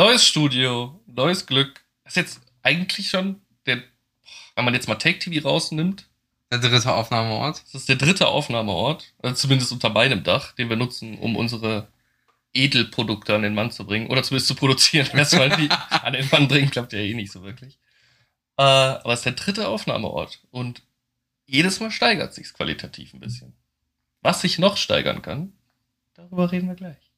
Neues 0.00 0.26
Studio, 0.26 0.98
neues 1.04 1.44
Glück. 1.44 1.84
Das 2.04 2.12
ist 2.12 2.16
jetzt 2.16 2.40
eigentlich 2.62 3.10
schon 3.10 3.42
der, 3.66 3.82
wenn 4.54 4.64
man 4.64 4.72
jetzt 4.72 4.88
mal 4.88 4.94
Take 4.94 5.18
TV 5.18 5.46
rausnimmt, 5.46 6.08
Der 6.50 6.58
dritte 6.58 6.94
Aufnahmeort. 6.94 7.62
das 7.64 7.74
ist 7.74 7.88
der 7.90 7.96
dritte 7.96 8.26
Aufnahmeort, 8.28 9.12
also 9.18 9.34
zumindest 9.34 9.72
unter 9.72 9.90
meinem 9.90 10.22
Dach, 10.22 10.52
den 10.52 10.70
wir 10.70 10.76
nutzen, 10.76 11.18
um 11.18 11.36
unsere 11.36 11.88
Edelprodukte 12.54 13.34
an 13.34 13.42
den 13.42 13.52
Mann 13.52 13.72
zu 13.72 13.84
bringen. 13.84 14.06
Oder 14.06 14.22
zumindest 14.22 14.48
zu 14.48 14.54
produzieren. 14.54 15.06
Erstmal 15.12 15.50
die 15.50 15.68
an 15.68 16.14
den 16.14 16.26
Mann 16.32 16.48
bringen, 16.48 16.70
klappt 16.70 16.94
ja 16.94 16.98
eh 16.98 17.12
nicht 17.12 17.30
so 17.30 17.42
wirklich. 17.42 17.74
Äh, 18.56 18.62
aber 18.62 19.12
es 19.12 19.18
ist 19.18 19.26
der 19.26 19.32
dritte 19.32 19.68
Aufnahmeort. 19.68 20.40
Und 20.50 20.82
jedes 21.44 21.78
Mal 21.78 21.90
steigert 21.90 22.32
sich's 22.32 22.54
qualitativ 22.54 23.12
ein 23.12 23.20
bisschen. 23.20 23.52
Was 24.22 24.40
sich 24.40 24.58
noch 24.58 24.78
steigern 24.78 25.20
kann, 25.20 25.52
darüber 26.14 26.50
reden 26.50 26.68
wir 26.68 26.74
gleich. 26.74 27.09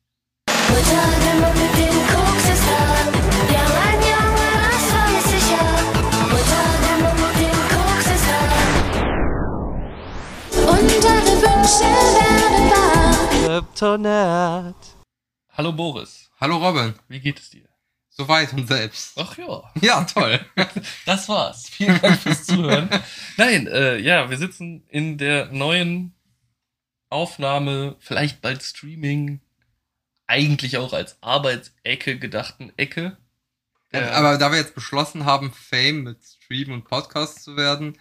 Kryptonat. 13.82 14.76
Hallo 15.52 15.72
Boris, 15.72 16.30
Hallo 16.40 16.56
Robin. 16.56 16.94
wie 17.08 17.20
geht 17.20 17.38
es 17.38 17.50
dir? 17.50 17.68
Soweit 18.08 18.52
und 18.52 18.66
selbst. 18.66 19.12
Ach 19.18 19.36
ja, 19.36 19.62
Ja, 19.80 20.04
toll. 20.04 20.40
das 21.06 21.28
war's. 21.28 21.68
Vielen 21.68 22.00
Dank 22.00 22.18
fürs 22.20 22.44
Zuhören. 22.44 22.88
Nein, 23.36 23.66
äh, 23.66 23.98
ja, 23.98 24.30
wir 24.30 24.36
sitzen 24.38 24.84
in 24.88 25.18
der 25.18 25.46
neuen 25.52 26.14
Aufnahme, 27.10 27.96
vielleicht 28.00 28.40
bald 28.40 28.62
Streaming, 28.62 29.40
eigentlich 30.32 30.78
auch 30.78 30.94
als 30.94 31.18
Arbeitsecke 31.20 32.18
gedachten 32.18 32.72
Ecke. 32.78 33.18
Äh, 33.92 34.00
Aber 34.00 34.38
da 34.38 34.50
wir 34.50 34.56
jetzt 34.56 34.74
beschlossen 34.74 35.26
haben, 35.26 35.52
Fame 35.52 36.04
mit 36.04 36.24
Stream 36.24 36.72
und 36.72 36.84
Podcast 36.84 37.44
zu 37.44 37.54
werden, 37.54 37.98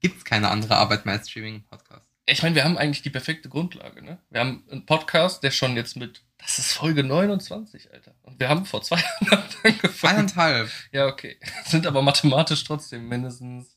gibt's 0.00 0.24
keine 0.24 0.50
andere 0.50 0.76
Arbeit 0.76 1.06
mehr 1.06 1.16
als 1.16 1.28
Streaming 1.28 1.56
und 1.56 1.68
Podcast. 1.68 2.06
ich 2.26 2.44
meine, 2.44 2.54
wir 2.54 2.62
haben 2.62 2.78
eigentlich 2.78 3.02
die 3.02 3.10
perfekte 3.10 3.48
Grundlage, 3.48 4.02
ne? 4.02 4.18
Wir 4.30 4.40
haben 4.40 4.62
einen 4.70 4.86
Podcast, 4.86 5.42
der 5.42 5.50
schon 5.50 5.74
jetzt 5.74 5.96
mit, 5.96 6.22
das 6.38 6.60
ist 6.60 6.74
Folge 6.74 7.02
29, 7.02 7.92
Alter. 7.92 8.14
Und 8.22 8.38
wir 8.38 8.48
haben 8.48 8.64
vor 8.64 8.80
zwei 8.82 9.02
Jahren 9.20 9.42
angefangen. 9.64 10.18
Eineinhalb. 10.18 10.70
Ja, 10.92 11.06
okay. 11.08 11.38
Sind 11.64 11.88
aber 11.88 12.02
mathematisch 12.02 12.62
trotzdem 12.62 13.08
mindestens 13.08 13.76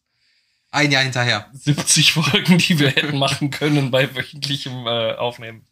Ein 0.69 0.91
Jahr 0.91 1.01
hinterher. 1.01 1.49
70 1.53 2.13
Folgen, 2.13 2.59
die 2.59 2.77
wir 2.77 2.91
hätten 2.91 3.17
machen 3.17 3.49
können 3.49 3.89
bei 3.89 4.15
wöchentlichem 4.15 4.85
äh, 4.85 5.13
Aufnehmen. 5.15 5.65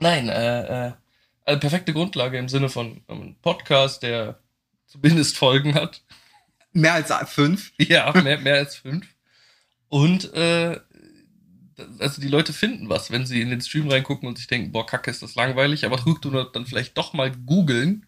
Nein, 0.00 0.28
äh, 0.28 0.88
äh, 0.88 0.92
also 1.44 1.60
perfekte 1.60 1.92
Grundlage 1.92 2.38
im 2.38 2.48
Sinne 2.48 2.68
von 2.68 3.02
einem 3.06 3.36
Podcast, 3.36 4.02
der 4.02 4.40
zumindest 4.86 5.36
Folgen 5.36 5.74
hat. 5.74 6.02
Mehr 6.72 6.94
als 6.94 7.12
fünf. 7.28 7.72
Ja, 7.78 8.12
mehr, 8.22 8.38
mehr 8.38 8.56
als 8.56 8.76
fünf. 8.76 9.06
Und 9.88 10.32
äh, 10.34 10.80
also 11.98 12.20
die 12.20 12.28
Leute 12.28 12.52
finden 12.52 12.88
was, 12.88 13.10
wenn 13.10 13.26
sie 13.26 13.42
in 13.42 13.50
den 13.50 13.60
Stream 13.60 13.88
reingucken 13.88 14.28
und 14.28 14.38
sich 14.38 14.46
denken, 14.46 14.72
boah, 14.72 14.86
kacke, 14.86 15.10
ist 15.10 15.22
das 15.22 15.34
langweilig, 15.34 15.84
aber 15.84 15.98
du 16.24 16.30
dann 16.44 16.66
vielleicht 16.66 16.96
doch 16.96 17.12
mal 17.12 17.30
googeln. 17.30 18.06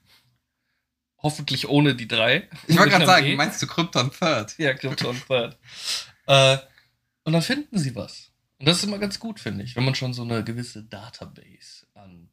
Hoffentlich 1.19 1.69
ohne 1.69 1.95
die 1.95 2.09
drei. 2.09 2.49
Ich 2.67 2.77
wollte 2.77 2.91
gerade 2.91 3.07
sagen, 3.07 3.27
E. 3.27 3.37
meinst 3.37 3.63
du 3.63 3.67
Krypton 3.67 4.11
Third? 4.11 4.59
Ja, 4.59 4.75
Krypton 4.75 5.21
Third. 5.29 5.57
äh, 6.27 6.59
und 7.25 7.33
dann 7.33 7.43
finden 7.43 7.79
sie 7.79 7.95
was. 7.95 8.32
Und 8.63 8.69
das 8.69 8.77
ist 8.77 8.85
immer 8.85 8.99
ganz 8.99 9.19
gut, 9.19 9.41
finde 9.41 9.65
ich, 9.65 9.75
wenn 9.75 9.85
man 9.85 9.97
schon 9.97 10.15
so 10.15 10.23
eine 10.23 10.45
gewisse 10.45 10.85
Database 10.85 11.85
an 11.95 12.29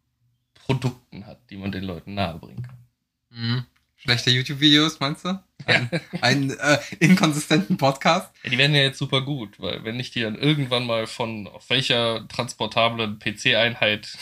Produkten 0.53 1.25
hat, 1.25 1.39
die 1.49 1.57
man 1.57 1.71
den 1.71 1.83
Leuten 1.83 2.13
nahebringen 2.13 2.61
kann. 2.61 2.77
Mhm. 3.31 3.65
Schlechte 3.95 4.29
YouTube-Videos, 4.29 4.99
meinst 4.99 5.25
du? 5.25 5.43
Ein, 5.65 5.89
einen 6.21 6.51
äh, 6.51 6.77
inkonsistenten 6.99 7.77
Podcast? 7.77 8.31
Ja, 8.43 8.51
die 8.51 8.59
werden 8.59 8.75
ja 8.75 8.83
jetzt 8.83 8.99
super 8.99 9.21
gut, 9.21 9.59
weil 9.59 9.83
wenn 9.83 9.99
ich 9.99 10.11
die 10.11 10.21
dann 10.21 10.35
irgendwann 10.35 10.85
mal 10.85 11.07
von 11.07 11.47
auf 11.47 11.67
welcher 11.71 12.27
transportablen 12.27 13.17
PC-Einheit, 13.17 14.15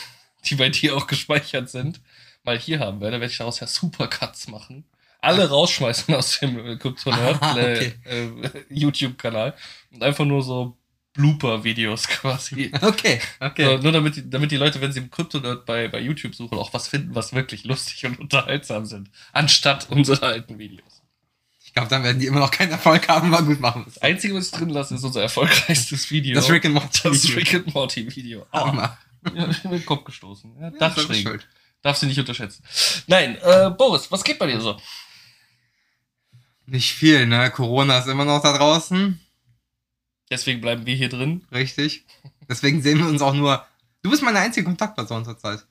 die 0.46 0.54
bei 0.54 0.70
dir 0.70 0.96
auch 0.96 1.08
gespeichert 1.08 1.68
sind, 1.68 2.00
mal 2.42 2.58
hier 2.58 2.80
haben 2.80 3.02
werde, 3.02 3.20
werde 3.20 3.30
ich 3.30 3.36
daraus 3.36 3.60
ja 3.60 3.66
Supercuts 3.66 4.48
machen. 4.48 4.86
Alle 5.20 5.46
rausschmeißen 5.50 6.14
aus 6.14 6.40
dem 6.40 6.58
äh, 6.58 6.76
Kryptonerd 6.76 7.36
Ah, 7.42 7.52
okay. 7.52 7.92
äh, 8.06 8.28
YouTube-Kanal 8.70 9.54
und 9.92 10.02
einfach 10.02 10.24
nur 10.24 10.42
so 10.42 10.77
Blooper-Videos 11.18 12.06
quasi. 12.08 12.70
Okay, 12.80 13.20
okay. 13.40 13.64
So, 13.76 13.82
nur 13.82 13.92
damit 13.92 14.16
die, 14.16 14.30
damit 14.30 14.50
die 14.52 14.56
Leute, 14.56 14.80
wenn 14.80 14.92
sie 14.92 15.00
im 15.00 15.10
Kryptonerd 15.10 15.66
bei, 15.66 15.88
bei 15.88 16.00
YouTube 16.00 16.34
suchen, 16.34 16.56
auch 16.56 16.72
was 16.72 16.86
finden, 16.88 17.14
was 17.14 17.32
wirklich 17.34 17.64
lustig 17.64 18.06
und 18.06 18.18
unterhaltsam 18.20 18.86
sind, 18.86 19.10
anstatt 19.32 19.88
unsere 19.90 20.24
alten 20.24 20.58
Videos. 20.58 21.02
Ich 21.64 21.74
glaube, 21.74 21.88
dann 21.88 22.02
werden 22.04 22.18
die 22.18 22.26
immer 22.26 22.38
noch 22.40 22.50
keinen 22.52 22.70
Erfolg 22.70 23.08
haben, 23.08 23.34
aber 23.34 23.44
gut 23.44 23.60
machen. 23.60 23.82
Das 23.84 23.98
Einzige, 23.98 24.34
was 24.34 24.46
ich 24.46 24.52
drin 24.52 24.70
lasse, 24.70 24.94
ist 24.94 25.04
unser 25.04 25.20
erfolgreichstes 25.22 26.10
Video. 26.10 26.34
Das 26.36 26.48
Rick 26.50 26.64
and 26.64 26.74
Morty. 26.74 27.00
Das. 27.02 27.36
Rick 27.36 27.54
and 27.54 27.74
Morty 27.74 28.16
Video. 28.16 28.46
Oh, 28.52 28.58
Hammer. 28.66 28.96
ja, 29.34 29.48
ich 29.50 29.60
bin 29.62 29.72
mit 29.72 29.82
dem 29.82 29.86
Kopf 29.86 30.04
gestoßen. 30.04 30.54
Ja, 30.56 30.62
Ja, 30.62 30.70
selbst 30.70 30.80
Dachschrägen. 30.98 31.22
schuld. 31.32 31.48
Darf 31.82 31.96
sie 31.98 32.06
nicht 32.06 32.18
unterschätzen. 32.18 32.64
Nein, 33.06 33.36
äh, 33.42 33.70
Boris, 33.70 34.10
was 34.10 34.24
geht 34.24 34.38
bei 34.38 34.46
dir 34.46 34.60
so? 34.60 34.80
Nicht 36.66 36.92
viel, 36.92 37.26
ne? 37.26 37.50
Corona 37.50 37.98
ist 37.98 38.08
immer 38.08 38.24
noch 38.24 38.42
da 38.42 38.56
draußen. 38.56 39.20
Deswegen 40.30 40.60
bleiben 40.60 40.86
wir 40.86 40.94
hier 40.94 41.08
drin. 41.08 41.44
Richtig. 41.52 42.04
Deswegen 42.48 42.82
sehen 42.82 42.98
wir 42.98 43.06
uns 43.06 43.22
auch 43.22 43.34
nur. 43.34 43.64
Du 44.02 44.10
bist 44.10 44.22
meine 44.22 44.38
einzige 44.38 44.66
Kontaktperson 44.66 45.24
zurzeit. 45.24 45.66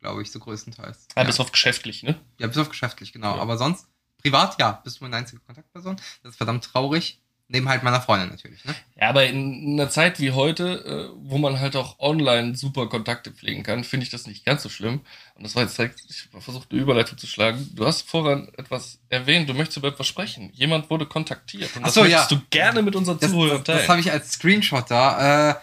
Glaube 0.00 0.22
ich, 0.22 0.30
so 0.30 0.38
größtenteils. 0.38 1.08
Ja. 1.16 1.24
Bis 1.24 1.40
auf 1.40 1.50
geschäftlich, 1.50 2.02
ne? 2.02 2.20
Ja, 2.38 2.46
bis 2.46 2.58
auf 2.58 2.68
geschäftlich, 2.68 3.12
genau. 3.12 3.36
Ja. 3.36 3.42
Aber 3.42 3.58
sonst, 3.58 3.88
privat, 4.22 4.58
ja, 4.60 4.80
bist 4.84 5.00
du 5.00 5.04
meine 5.04 5.16
einzige 5.16 5.40
Kontaktperson. 5.40 5.96
Das 6.22 6.32
ist 6.32 6.36
verdammt 6.36 6.64
traurig. 6.64 7.20
Neben 7.50 7.66
halt 7.66 7.82
meiner 7.82 8.02
Freundin 8.02 8.28
natürlich, 8.28 8.62
ne? 8.66 8.74
Ja, 9.00 9.08
aber 9.08 9.24
in 9.26 9.72
einer 9.72 9.88
Zeit 9.88 10.20
wie 10.20 10.32
heute, 10.32 10.84
äh, 11.14 11.18
wo 11.22 11.38
man 11.38 11.60
halt 11.60 11.76
auch 11.76 11.98
online 11.98 12.54
super 12.54 12.88
Kontakte 12.90 13.30
pflegen 13.32 13.62
kann, 13.62 13.84
finde 13.84 14.04
ich 14.04 14.10
das 14.10 14.26
nicht 14.26 14.44
ganz 14.44 14.62
so 14.62 14.68
schlimm. 14.68 15.00
Und 15.34 15.44
das 15.44 15.54
war 15.56 15.62
jetzt 15.62 15.78
direkt, 15.78 15.98
ich 16.10 16.28
versuche 16.40 16.66
eine 16.70 16.80
Überleitung 16.80 17.16
zu 17.16 17.26
schlagen. 17.26 17.66
Du 17.74 17.86
hast 17.86 18.02
vorhin 18.06 18.52
etwas 18.58 19.00
erwähnt, 19.08 19.48
du 19.48 19.54
möchtest 19.54 19.78
über 19.78 19.88
etwas 19.88 20.06
sprechen. 20.06 20.50
Jemand 20.52 20.90
wurde 20.90 21.06
kontaktiert 21.06 21.74
und 21.74 21.82
Ach 21.82 21.86
das 21.86 21.94
so, 21.94 22.02
möchtest 22.02 22.30
ja. 22.30 22.36
du 22.36 22.42
gerne 22.50 22.82
mit 22.82 22.94
unseren 22.94 23.18
Das, 23.18 23.30
Zuhörern 23.30 23.64
das, 23.64 23.64
das 23.64 23.76
teilen. 23.76 23.88
habe 23.88 24.00
ich 24.00 24.12
als 24.12 24.32
Screenshot 24.32 24.90
da. 24.90 25.50
Äh, 25.52 25.54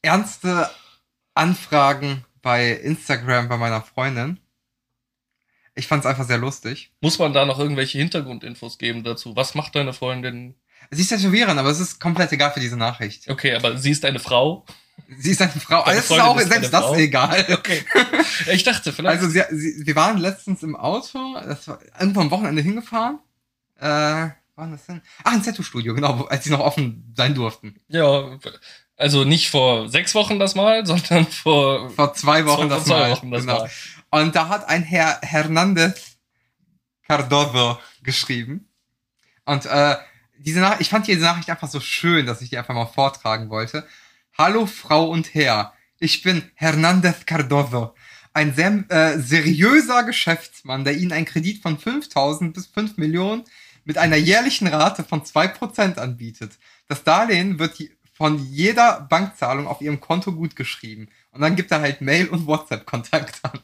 ernste 0.00 0.70
Anfragen 1.34 2.24
bei 2.40 2.70
Instagram 2.72 3.48
bei 3.48 3.58
meiner 3.58 3.82
Freundin. 3.82 4.40
Ich 5.74 5.88
fand 5.88 6.04
es 6.04 6.06
einfach 6.06 6.24
sehr 6.26 6.38
lustig. 6.38 6.92
Muss 7.00 7.18
man 7.18 7.32
da 7.34 7.44
noch 7.44 7.58
irgendwelche 7.58 7.98
Hintergrundinfos 7.98 8.78
geben 8.78 9.02
dazu? 9.04 9.36
Was 9.36 9.54
macht 9.54 9.74
deine 9.74 9.92
Freundin? 9.92 10.54
Sie 10.90 11.02
ist 11.02 11.08
tätowieren, 11.08 11.58
aber 11.58 11.70
es 11.70 11.80
ist 11.80 12.00
komplett 12.00 12.32
egal 12.32 12.52
für 12.52 12.60
diese 12.60 12.76
Nachricht. 12.76 13.28
Okay, 13.28 13.54
aber 13.54 13.76
sie 13.78 13.90
ist 13.90 14.04
eine 14.04 14.18
Frau. 14.18 14.64
Sie 15.18 15.32
ist 15.32 15.42
eine 15.42 15.50
Frau. 15.52 15.84
Deine 15.84 15.98
Es 15.98 16.04
ist 16.10 16.20
auch 16.20 16.38
ist 16.38 16.48
selbst 16.52 16.72
das 16.72 16.84
Frau? 16.84 16.94
egal. 16.94 17.44
Okay. 17.58 17.84
Ich 18.52 18.62
dachte 18.62 18.92
vielleicht. 18.92 19.20
Also 19.22 19.28
sie, 19.30 19.42
sie, 19.50 19.86
wir 19.86 19.96
waren 19.96 20.18
letztens 20.18 20.62
im 20.62 20.76
Auto, 20.76 21.34
das 21.44 21.66
war 21.68 21.78
irgendwo 21.98 22.20
am 22.20 22.30
Wochenende 22.30 22.62
hingefahren. 22.62 23.18
Äh, 23.78 24.28
wann 24.54 24.70
das 24.72 24.86
denn? 24.86 25.02
Ach, 25.24 25.32
ein 25.32 25.42
Tattoo-Studio, 25.42 25.94
genau, 25.94 26.24
als 26.26 26.44
sie 26.44 26.50
noch 26.50 26.60
offen 26.60 27.12
sein 27.16 27.34
durften. 27.34 27.80
ja, 27.88 28.38
also 28.96 29.24
nicht 29.24 29.50
vor 29.50 29.88
sechs 29.88 30.14
Wochen 30.14 30.38
das 30.38 30.54
Mal, 30.54 30.86
sondern 30.86 31.26
vor, 31.26 31.90
Vor 31.90 32.14
zwei 32.14 32.46
Wochen 32.46 32.68
vor 32.68 32.76
das 32.76 32.84
zwei 32.84 33.00
Mal. 33.00 33.10
Wochen 33.10 33.30
das 33.32 33.40
genau. 33.40 33.58
Mal. 33.58 33.70
Und 34.22 34.36
da 34.36 34.48
hat 34.48 34.68
ein 34.68 34.84
Herr 34.84 35.18
Hernandez 35.22 36.16
Cardozo 37.06 37.78
geschrieben. 38.02 38.68
Und 39.44 39.66
äh, 39.66 39.96
diese 40.44 40.60
Nachricht, 40.60 40.82
ich 40.82 40.88
fand 40.90 41.06
diese 41.06 41.22
Nachricht 41.22 41.48
einfach 41.48 41.68
so 41.68 41.80
schön, 41.80 42.26
dass 42.26 42.42
ich 42.42 42.50
die 42.50 42.58
einfach 42.58 42.74
mal 42.74 42.86
vortragen 42.86 43.48
wollte. 43.48 43.86
Hallo 44.36 44.66
Frau 44.66 45.08
und 45.08 45.34
Herr, 45.34 45.72
ich 45.98 46.22
bin 46.22 46.42
Hernandez 46.54 47.24
Cardozo. 47.24 47.94
Ein 48.34 48.52
sehr 48.52 48.84
äh, 48.88 49.18
seriöser 49.18 50.02
Geschäftsmann, 50.02 50.84
der 50.84 50.96
Ihnen 50.96 51.12
einen 51.12 51.24
Kredit 51.24 51.62
von 51.62 51.78
5000 51.78 52.52
bis 52.52 52.66
5 52.66 52.98
Millionen 52.98 53.44
mit 53.84 53.96
einer 53.96 54.16
jährlichen 54.16 54.66
Rate 54.66 55.04
von 55.04 55.22
2% 55.22 55.98
anbietet. 55.98 56.58
Das 56.88 57.04
Darlehen 57.04 57.58
wird 57.58 57.78
von 58.12 58.38
jeder 58.38 59.00
Bankzahlung 59.08 59.66
auf 59.66 59.80
Ihrem 59.80 60.00
Konto 60.00 60.32
gutgeschrieben. 60.32 61.10
Und 61.30 61.40
dann 61.40 61.56
gibt 61.56 61.70
er 61.70 61.80
halt 61.80 62.00
Mail- 62.00 62.28
und 62.28 62.46
WhatsApp-Kontakt 62.46 63.40
an. 63.44 63.60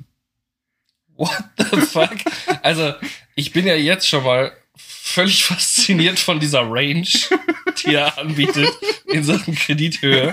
What 1.16 1.44
the 1.58 1.80
fuck? 1.80 2.16
Also, 2.62 2.94
ich 3.34 3.52
bin 3.52 3.66
ja 3.66 3.74
jetzt 3.74 4.08
schon 4.08 4.24
mal 4.24 4.52
völlig 4.86 5.44
fasziniert 5.46 6.18
von 6.18 6.40
dieser 6.40 6.62
Range, 6.62 7.08
die 7.82 7.94
er 7.94 8.18
anbietet 8.18 8.70
in 9.06 9.24
Sachen 9.24 9.54
Kredithöhe. 9.54 10.32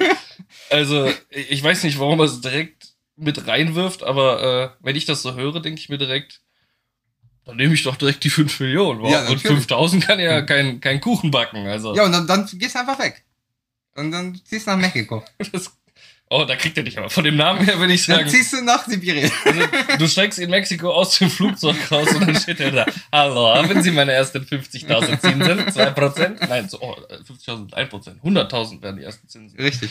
Also, 0.69 1.11
ich 1.29 1.63
weiß 1.63 1.83
nicht, 1.83 1.99
warum 1.99 2.19
er 2.19 2.25
es 2.25 2.41
direkt 2.41 2.89
mit 3.15 3.47
reinwirft, 3.47 4.03
aber 4.03 4.75
äh, 4.79 4.83
wenn 4.83 4.95
ich 4.95 5.05
das 5.05 5.21
so 5.21 5.33
höre, 5.35 5.59
denke 5.59 5.79
ich 5.79 5.89
mir 5.89 5.97
direkt, 5.97 6.41
dann 7.45 7.55
nehme 7.55 7.73
ich 7.73 7.83
doch 7.83 7.95
direkt 7.95 8.23
die 8.23 8.29
5 8.29 8.59
Millionen. 8.59 9.01
Wow. 9.01 9.11
Ja, 9.11 9.19
Und 9.21 9.35
natürlich. 9.35 9.57
5000 9.67 10.05
kann 10.05 10.19
ja 10.19 10.41
kein, 10.41 10.81
kein 10.81 10.99
Kuchen 10.99 11.31
backen. 11.31 11.65
Also, 11.65 11.95
Ja, 11.95 12.03
und 12.03 12.11
dann, 12.11 12.27
dann 12.27 12.45
gehst 12.53 12.75
du 12.75 12.79
einfach 12.79 12.99
weg. 12.99 13.23
Und 13.95 14.11
dann 14.11 14.39
ziehst 14.45 14.67
du 14.67 14.71
nach 14.71 14.77
Mexiko. 14.77 15.23
das, 15.51 15.71
Oh, 16.29 16.43
da 16.43 16.57
kriegt 16.57 16.77
er 16.77 16.83
dich 16.83 16.97
aber. 16.97 17.09
Von 17.09 17.23
dem 17.23 17.37
Namen 17.37 17.63
her 17.63 17.79
würde 17.79 17.93
ich 17.93 18.05
Dann 18.05 18.17
sagen, 18.17 18.29
ziehst 18.29 18.51
du 18.51 18.61
nach 18.61 18.85
Sibirien. 18.85 19.31
also, 19.45 19.61
du 19.97 20.07
steigst 20.07 20.39
in 20.39 20.49
Mexiko 20.49 20.91
aus 20.91 21.17
dem 21.17 21.29
Flugzeug 21.29 21.77
raus 21.89 22.13
und 22.13 22.27
dann 22.27 22.35
steht 22.35 22.59
er 22.59 22.71
da. 22.71 22.85
Hallo, 23.13 23.55
haben 23.55 23.81
Sie 23.81 23.91
meine 23.91 24.11
ersten 24.11 24.39
50.000 24.39 25.19
Zinsen? 25.21 25.59
2%? 25.69 26.47
Nein, 26.49 26.67
so, 26.67 26.81
oh, 26.81 26.97
50.000, 27.09 27.73
1%. 27.73 28.21
100.000 28.21 28.81
werden 28.81 28.97
die 28.97 29.03
ersten 29.03 29.27
Zinsen. 29.29 29.57
Richtig. 29.57 29.89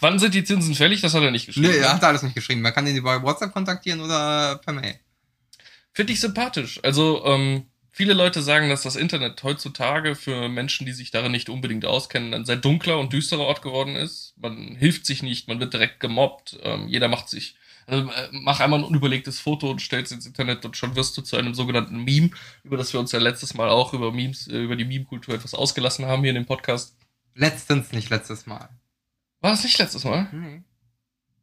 Wann 0.00 0.18
sind 0.18 0.32
die 0.32 0.44
Zinsen 0.44 0.74
fällig? 0.74 1.02
Das 1.02 1.12
hat 1.12 1.22
er 1.22 1.30
nicht 1.30 1.46
geschrieben. 1.46 1.68
Nee, 1.68 1.76
er 1.78 1.92
hat 1.92 2.04
alles 2.04 2.22
nicht 2.22 2.34
geschrieben. 2.34 2.62
Man 2.62 2.72
kann 2.72 2.86
ihn 2.86 2.96
über 2.96 3.22
WhatsApp 3.22 3.52
kontaktieren 3.52 4.00
oder 4.00 4.56
per 4.64 4.72
Mail. 4.72 4.98
Finde 5.92 6.12
ich 6.14 6.20
sympathisch. 6.20 6.80
Also, 6.82 7.22
ähm, 7.26 7.64
viele 8.00 8.14
Leute 8.14 8.40
sagen, 8.40 8.70
dass 8.70 8.80
das 8.80 8.96
Internet 8.96 9.42
heutzutage 9.42 10.14
für 10.14 10.48
Menschen, 10.48 10.86
die 10.86 10.94
sich 10.94 11.10
darin 11.10 11.32
nicht 11.32 11.50
unbedingt 11.50 11.84
auskennen, 11.84 12.32
ein 12.32 12.46
sehr 12.46 12.56
dunkler 12.56 12.98
und 12.98 13.12
düsterer 13.12 13.42
Ort 13.42 13.60
geworden 13.60 13.94
ist. 13.94 14.32
Man 14.38 14.74
hilft 14.74 15.04
sich 15.04 15.22
nicht, 15.22 15.48
man 15.48 15.60
wird 15.60 15.74
direkt 15.74 16.00
gemobbt, 16.00 16.58
ähm, 16.62 16.88
jeder 16.88 17.08
macht 17.08 17.28
sich. 17.28 17.56
Also, 17.86 18.10
äh, 18.10 18.28
mach 18.30 18.60
einmal 18.60 18.80
ein 18.80 18.86
unüberlegtes 18.86 19.38
Foto 19.38 19.70
und 19.70 19.82
stellst 19.82 20.12
ins 20.12 20.24
Internet 20.24 20.64
und 20.64 20.78
schon 20.78 20.96
wirst 20.96 21.14
du 21.18 21.20
zu 21.20 21.36
einem 21.36 21.52
sogenannten 21.52 22.02
Meme, 22.02 22.30
über 22.64 22.78
das 22.78 22.94
wir 22.94 23.00
uns 23.00 23.12
ja 23.12 23.18
letztes 23.18 23.52
Mal 23.52 23.68
auch 23.68 23.92
über 23.92 24.12
Memes, 24.12 24.48
äh, 24.48 24.62
über 24.62 24.76
die 24.76 24.86
Meme-Kultur 24.86 25.34
etwas 25.34 25.52
ausgelassen 25.52 26.06
haben 26.06 26.22
hier 26.22 26.30
in 26.30 26.36
dem 26.36 26.46
Podcast. 26.46 26.96
Letztens, 27.34 27.92
nicht 27.92 28.08
letztes 28.08 28.46
Mal. 28.46 28.70
War 29.42 29.50
das 29.50 29.62
nicht 29.62 29.76
letztes 29.76 30.04
Mal? 30.04 30.26
Nee. 30.32 30.62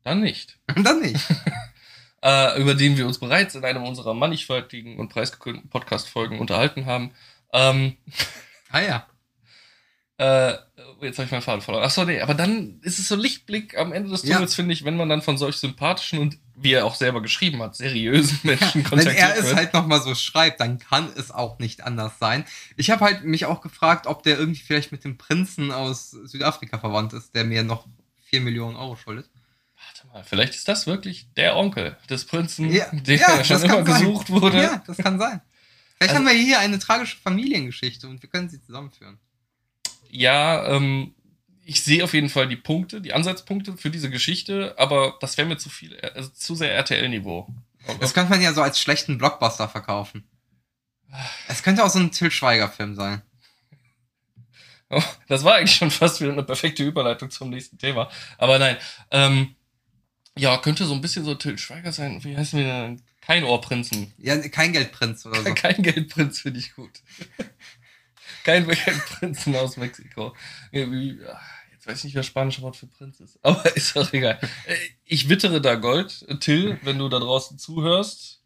Dann 0.01 0.21
nicht. 0.21 0.57
Dann 0.75 1.01
nicht. 1.01 1.23
äh, 2.27 2.59
über 2.61 2.75
den 2.75 2.97
wir 2.97 3.07
uns 3.07 3.19
bereits 3.19 3.55
in 3.55 3.63
einem 3.63 3.83
unserer 3.83 4.13
mannigfaltigen 4.13 4.99
und 4.99 5.07
preisgekrönten 5.07 5.69
Podcast-Folgen 5.69 6.39
unterhalten 6.39 6.85
haben. 6.85 7.11
Ähm, 7.53 7.95
Ah 8.69 8.81
ja. 8.81 9.07
äh, 10.17 10.57
jetzt 11.05 11.19
habe 11.19 11.25
ich 11.25 11.31
meinen 11.31 11.41
Faden 11.41 11.61
verloren. 11.61 11.85
Achso, 11.85 12.03
nee, 12.03 12.19
aber 12.19 12.33
dann 12.33 12.81
ist 12.81 12.99
es 12.99 13.07
so 13.07 13.15
Lichtblick 13.15 13.77
am 13.77 13.93
Ende 13.93 14.09
des 14.09 14.23
Ja. 14.23 14.33
Tunnels, 14.35 14.55
finde 14.55 14.73
ich, 14.73 14.83
wenn 14.83 14.97
man 14.97 15.07
dann 15.07 15.21
von 15.21 15.37
solch 15.37 15.55
sympathischen 15.55 16.19
und, 16.19 16.37
wie 16.53 16.73
er 16.73 16.85
auch 16.85 16.95
selber 16.95 17.21
geschrieben 17.21 17.61
hat, 17.63 17.77
seriösen 17.77 18.39
Menschen 18.43 18.83
Wenn 18.83 18.89
kontaktiert 18.89 19.37
er 19.37 19.37
es 19.37 19.55
halt 19.55 19.73
nochmal 19.73 20.01
so 20.01 20.15
schreibt, 20.15 20.59
dann 20.59 20.79
kann 20.79 21.09
es 21.15 21.31
auch 21.31 21.59
nicht 21.59 21.85
anders 21.85 22.19
sein. 22.19 22.43
Ich 22.75 22.89
habe 22.89 23.05
halt 23.05 23.23
mich 23.23 23.45
auch 23.45 23.61
gefragt, 23.61 24.05
ob 24.05 24.21
der 24.23 24.37
irgendwie 24.37 24.61
vielleicht 24.61 24.91
mit 24.91 25.05
dem 25.05 25.17
Prinzen 25.17 25.71
aus 25.71 26.11
Südafrika 26.11 26.77
verwandt 26.77 27.13
ist, 27.13 27.35
der 27.35 27.45
mir 27.45 27.63
noch 27.63 27.87
4 28.25 28.41
Millionen 28.41 28.75
Euro 28.75 28.97
schuldet. 28.97 29.29
Vielleicht 30.23 30.55
ist 30.55 30.67
das 30.67 30.87
wirklich 30.87 31.27
der 31.35 31.55
Onkel 31.55 31.97
des 32.09 32.25
Prinzen, 32.25 32.71
Ja, 32.71 32.85
der 32.91 33.15
ja, 33.17 33.43
schon 33.43 33.61
immer 33.63 33.75
kann 33.77 33.85
sein. 33.85 33.99
gesucht 34.01 34.29
wurde. 34.29 34.61
Ja, 34.61 34.83
das 34.85 34.97
kann 34.97 35.19
sein. 35.19 35.41
Vielleicht 35.97 36.13
Also- 36.13 36.15
haben 36.15 36.25
wir 36.27 36.33
hier 36.41 36.59
eine 36.59 36.79
tragische 36.79 37.17
Familiengeschichte 37.17 38.07
und 38.07 38.21
wir 38.21 38.29
können 38.29 38.49
sie 38.49 38.61
zusammenführen. 38.61 39.19
ja, 40.09 40.67
ähm, 40.75 41.13
ich 41.69 41.83
sehe 41.83 42.01
auf 42.03 42.13
jeden 42.13 42.29
Fall 42.29 42.47
die 42.47 42.55
Punkte, 42.55 43.01
die 43.01 43.11
Ansatzpunkte 43.13 43.75
für 43.75 43.89
diese 43.89 44.09
Geschichte, 44.09 44.73
aber 44.77 45.15
das 45.19 45.37
wäre 45.37 45.47
mir 45.49 45.57
zu 45.57 45.69
viel, 45.69 45.99
also 46.15 46.29
zu 46.29 46.55
sehr 46.55 46.73
RTL-Niveau. 46.73 47.45
Das 47.99 48.13
könnte 48.13 48.29
man 48.29 48.41
ja 48.41 48.53
so 48.53 48.61
als 48.61 48.79
schlechten 48.79 49.17
Blockbuster 49.17 49.67
verkaufen. 49.67 50.23
Es 51.49 51.63
könnte 51.63 51.83
auch 51.83 51.89
so 51.89 51.99
ein 51.99 52.11
Till 52.11 52.31
Schweiger-Film 52.31 52.95
sein. 52.95 53.21
Oh, 54.89 55.03
Das 55.27 55.43
war 55.43 55.55
eigentlich 55.55 55.75
schon 55.75 55.91
fast 55.91 56.21
wieder 56.21 56.31
eine 56.31 56.43
perfekte 56.43 56.83
Überleitung 56.83 57.29
zum 57.29 57.49
nächsten 57.49 57.77
Thema. 57.77 58.09
Aber 58.37 58.57
nein, 58.59 58.77
ähm, 59.11 59.55
ja, 60.37 60.57
könnte 60.57 60.85
so 60.85 60.93
ein 60.93 61.01
bisschen 61.01 61.25
so 61.25 61.35
Till 61.35 61.57
Schweiger 61.57 61.91
sein. 61.91 62.23
Wie 62.23 62.35
heißen 62.37 62.59
wir 62.59 62.65
denn? 62.65 63.01
Kein 63.21 63.43
Ohrprinzen. 63.43 64.13
Ja, 64.17 64.37
kein 64.47 64.71
Geldprinz 64.71 65.25
oder 65.25 65.43
so. 65.43 65.53
Kein 65.55 65.83
Geldprinz 65.83 66.39
finde 66.39 66.59
ich 66.59 66.73
gut. 66.75 67.01
Kein 68.45 68.65
Geldprinzen 68.65 69.55
aus 69.55 69.75
Mexiko. 69.75 70.27
Ah, 70.27 70.77
Jetzt 71.71 71.85
weiß 71.85 71.97
ich 71.99 72.03
nicht, 72.05 72.15
wer 72.15 72.23
spanische 72.23 72.61
Wort 72.61 72.77
für 72.77 72.87
Prinz 72.87 73.19
ist. 73.19 73.37
Aber 73.43 73.75
ist 73.75 73.97
auch 73.97 74.11
egal. 74.13 74.39
Äh, 74.65 74.75
Ich 75.03 75.27
wittere 75.27 75.59
da 75.59 75.75
Gold. 75.75 76.25
Till, 76.39 76.79
wenn 76.83 76.97
du 76.99 77.09
da 77.09 77.19
draußen 77.19 77.57
zuhörst. 77.59 78.41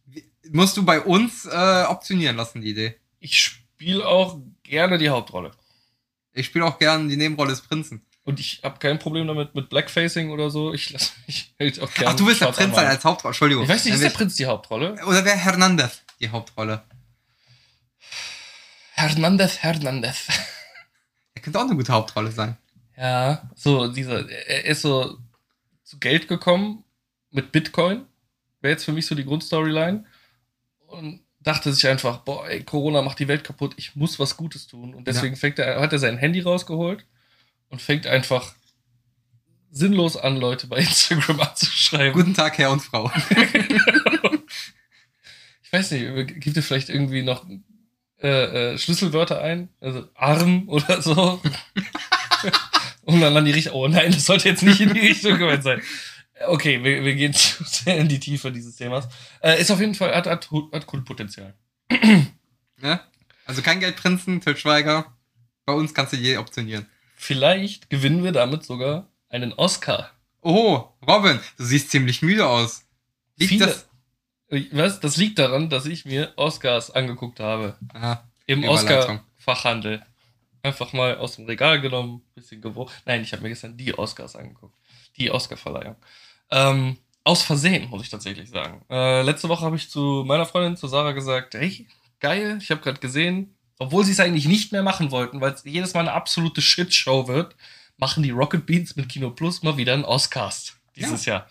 Musst 0.52 0.76
du 0.78 0.84
bei 0.84 1.00
uns 1.00 1.46
äh, 1.46 1.84
optionieren 1.88 2.36
lassen, 2.36 2.62
die 2.62 2.72
Idee. 2.72 2.96
Ich 3.20 3.40
spiele 3.40 4.08
auch 4.08 4.40
gerne 4.64 4.98
die 4.98 5.10
Hauptrolle. 5.10 5.52
Ich 6.34 6.48
spiele 6.48 6.66
auch 6.66 6.80
gern 6.80 7.08
die 7.08 7.18
Nebenrolle 7.18 7.52
des 7.52 7.62
Prinzen. 7.62 8.04
Und 8.24 8.40
ich 8.40 8.62
habe 8.64 8.78
kein 8.78 9.00
Problem 9.00 9.28
damit 9.28 9.56
mit 9.56 9.70
Blackfacing 9.70 10.30
oder 10.30 10.52
so. 10.52 10.74
Ich 10.74 10.92
lasse 10.92 11.14
mich 11.26 11.54
halt 11.60 11.80
auch 11.80 11.92
gerne. 11.94 12.12
Ach, 12.12 12.16
du 12.16 12.28
willst 12.28 12.42
der 12.42 12.48
Prinz 12.48 12.76
sein 12.76 12.88
als 12.88 13.04
Hauptrolle. 13.04 13.32
Entschuldigung. 13.32 13.64
Ich 13.64 13.70
weiß 13.70 13.86
nicht, 13.86 13.94
ist 13.96 14.04
Dann 14.04 14.12
der 14.12 14.18
Prinz 14.18 14.36
die 14.36 14.46
Hauptrolle? 14.46 14.94
Oder 15.06 15.26
wäre 15.26 15.38
Hernandez 15.38 16.04
die 16.20 16.30
Hauptrolle? 16.30 16.84
Hernandez, 18.94 19.58
Hernandez. 19.60 20.28
Er 21.34 21.42
könnte 21.42 21.60
auch 21.60 21.64
eine 21.64 21.76
gute 21.76 21.92
Hauptrolle 21.94 22.32
sein. 22.32 22.58
Ja, 22.96 23.50
so 23.56 23.92
dieser, 23.92 24.30
er 24.30 24.66
ist 24.66 24.84
so 24.84 25.18
zu 25.84 25.98
Geld 25.98 26.28
gekommen 26.28 26.84
mit 27.32 27.52
Bitcoin. 27.52 28.06
Wäre 28.60 28.74
jetzt 28.74 28.86
für 28.86 28.92
mich 28.92 29.08
so 29.08 29.16
die 29.16 29.26
Grundstoryline. 29.26 30.06
Und 30.86 31.22
dachte 31.40 31.74
sich 31.74 31.88
einfach, 31.88 32.20
boah, 32.20 32.48
ey, 32.48 32.64
Corona 32.64 33.02
macht 33.02 33.18
die 33.18 33.28
Welt 33.28 33.44
kaputt, 33.44 33.74
ich 33.78 33.96
muss 33.96 34.20
was 34.20 34.38
Gutes 34.38 34.68
tun. 34.68 34.94
Und 34.94 35.08
deswegen 35.08 35.36
fängt 35.36 35.58
er, 35.58 35.82
hat 35.82 35.92
er 35.94 35.98
sein 35.98 36.18
Handy 36.18 36.42
rausgeholt 36.42 37.04
und 37.72 37.82
fängt 37.82 38.06
einfach 38.06 38.54
sinnlos 39.72 40.18
an, 40.18 40.38
Leute 40.38 40.68
bei 40.68 40.78
Instagram 40.80 41.40
anzuschreiben. 41.40 42.14
Guten 42.14 42.34
Tag, 42.34 42.58
Herr 42.58 42.72
und 42.72 42.82
Frau. 42.82 43.12
Ich 45.64 45.78
weiß 45.78 45.92
nicht, 45.92 46.42
gibt 46.42 46.58
es 46.58 46.68
vielleicht 46.68 46.90
irgendwie 46.90 47.24
noch 47.24 47.46
äh, 48.22 48.74
äh, 48.74 48.78
Schlüsselwörter 48.78 49.42
ein? 49.42 49.70
Also 49.80 50.06
arm 50.16 50.68
oder 50.68 51.02
so? 51.02 51.42
Und 53.04 53.22
dann 53.22 53.38
an 53.38 53.46
die 53.46 53.52
Richtung. 53.52 53.76
Oh 53.76 53.88
nein, 53.88 54.12
das 54.12 54.26
sollte 54.26 54.50
jetzt 54.50 54.64
nicht 54.64 54.82
in 54.82 54.94
die 54.94 55.00
Richtung 55.00 55.38
gemeint 55.38 55.64
sein. 55.64 55.82
Okay, 56.46 56.84
wir, 56.84 57.06
wir 57.06 57.16
gehen 57.16 57.34
zu 57.34 57.64
sehr 57.64 57.98
in 58.00 58.10
die 58.10 58.20
Tiefe 58.20 58.52
dieses 58.52 58.76
Themas. 58.76 59.08
Äh, 59.42 59.62
ist 59.62 59.72
auf 59.72 59.80
jeden 59.80 59.96
Fall, 59.96 60.14
hat, 60.14 60.28
hat, 60.28 60.50
hat 60.74 60.86
Kultpotenzial. 60.88 61.54
Ne? 62.82 63.00
Also 63.46 63.62
kein 63.62 63.80
Geldprinzen, 63.80 64.42
Till 64.42 64.58
Schweiger. 64.58 65.18
Bei 65.66 65.72
uns 65.72 65.94
kannst 65.94 66.12
du 66.12 66.18
je 66.18 66.36
optionieren. 66.36 66.86
Vielleicht 67.22 67.92
gewinnen 67.92 68.24
wir 68.24 68.32
damit 68.32 68.66
sogar 68.66 69.08
einen 69.30 69.54
Oscar. 69.54 70.10
Oh, 70.42 70.86
Robin, 71.08 71.40
du 71.56 71.64
siehst 71.64 71.92
ziemlich 71.92 72.24
müde 72.24 72.48
aus. 72.48 72.84
Liegt 73.38 73.50
Viele- 73.50 73.68
das? 73.68 73.88
Was? 74.72 75.00
Das 75.02 75.18
liegt 75.18 75.38
daran, 75.38 75.70
dass 75.70 75.86
ich 75.86 76.04
mir 76.04 76.34
Oscars 76.36 76.90
angeguckt 76.90 77.40
habe. 77.40 77.78
Ah, 77.94 78.24
Im. 78.48 78.64
Oscar-Fachhandel. 78.64 80.02
Einfach 80.64 80.94
mal 80.94 81.16
aus 81.20 81.36
dem 81.36 81.46
Regal 81.46 81.80
genommen, 81.80 82.24
bisschen 82.34 82.60
gewogen. 82.60 82.92
Nein, 83.06 83.22
ich 83.22 83.32
habe 83.34 83.44
mir 83.44 83.50
gestern 83.50 83.78
die 83.78 83.96
Oscars 83.96 84.36
angeguckt. 84.36 84.76
Die 85.18 85.30
Oscar-Verleihung. 85.30 85.98
Ähm, 86.50 86.98
aus 87.24 87.44
Versehen, 87.44 87.88
muss 87.92 88.02
ich 88.02 88.10
tatsächlich 88.10 88.50
sagen. 88.50 88.84
Äh, 88.90 89.22
letzte 89.22 89.48
Woche 89.48 89.64
habe 89.64 89.76
ich 89.76 89.92
zu 89.92 90.24
meiner 90.26 90.48
Freundin, 90.48 90.76
zu 90.76 90.88
Sarah, 90.88 91.12
gesagt, 91.12 91.54
hey, 91.54 91.88
geil, 92.20 92.58
ich 92.60 92.72
habe 92.72 92.82
gerade 92.82 93.00
gesehen, 93.00 93.56
obwohl 93.82 94.06
sie 94.06 94.12
es 94.12 94.20
eigentlich 94.20 94.46
nicht 94.46 94.72
mehr 94.72 94.84
machen 94.84 95.10
wollten, 95.10 95.42
weil 95.42 95.54
es 95.54 95.64
jedes 95.66 95.96
Mal 95.96 96.02
eine 96.02 96.12
absolute 96.12 96.62
Shitshow 96.62 97.28
wird, 97.28 97.56
machen 97.98 98.22
die 98.22 98.30
Rocket 98.30 98.68
Beans 98.68 98.96
mit 98.96 99.10
Kino 99.10 99.32
Plus 99.32 99.64
mal 99.64 99.76
wieder 99.76 99.96
einen 99.96 100.06
Oscars 100.06 100.74
dieses 100.96 101.26
Jahr. 101.26 101.48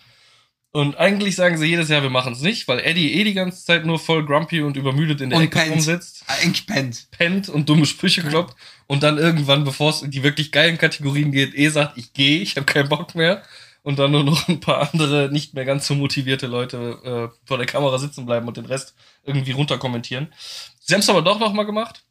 Und 0.71 0.95
eigentlich 0.97 1.35
sagen 1.35 1.57
sie 1.57 1.65
jedes 1.65 1.89
Jahr, 1.89 2.03
wir 2.03 2.09
machen 2.09 2.31
es 2.31 2.39
nicht, 2.39 2.69
weil 2.69 2.79
Eddie 2.79 3.15
eh 3.15 3.25
die 3.25 3.33
ganze 3.33 3.65
Zeit 3.65 3.85
nur 3.85 3.99
voll 3.99 4.25
grumpy 4.25 4.61
und 4.61 4.77
übermüdet 4.77 5.19
in 5.19 5.29
der 5.29 5.39
Und 5.39 5.43
Ecke 5.45 5.59
pennt. 5.59 5.71
rumsitzt 5.73 6.23
Eigentlich 6.27 6.65
pennt. 6.65 7.07
pennt 7.11 7.49
und 7.49 7.67
dumme 7.67 7.85
Sprüche 7.85 8.23
kloppt 8.23 8.55
und 8.87 9.03
dann 9.03 9.17
irgendwann, 9.17 9.65
bevor 9.65 9.89
es 9.89 10.01
in 10.01 10.11
die 10.11 10.23
wirklich 10.23 10.53
geilen 10.53 10.77
Kategorien 10.77 11.33
geht, 11.33 11.53
eh 11.53 11.67
sagt, 11.67 11.97
ich 11.97 12.13
gehe, 12.13 12.39
ich 12.41 12.55
habe 12.55 12.65
keinen 12.65 12.87
Bock 12.87 13.13
mehr 13.13 13.43
und 13.83 13.99
dann 13.99 14.11
nur 14.11 14.23
noch 14.23 14.47
ein 14.47 14.61
paar 14.61 14.89
andere 14.93 15.27
nicht 15.33 15.53
mehr 15.53 15.65
ganz 15.65 15.85
so 15.85 15.95
motivierte 15.95 16.47
Leute 16.47 17.31
äh, 17.33 17.37
vor 17.45 17.57
der 17.57 17.67
Kamera 17.67 17.97
sitzen 17.97 18.25
bleiben 18.25 18.47
und 18.47 18.55
den 18.55 18.65
Rest 18.65 18.95
irgendwie 19.25 19.51
runterkommentieren. 19.51 20.33
Sie 20.79 20.93
haben 20.93 21.01
es 21.01 21.09
aber 21.09 21.23
doch 21.23 21.37
noch 21.37 21.51
mal 21.51 21.65
gemacht. 21.65 22.05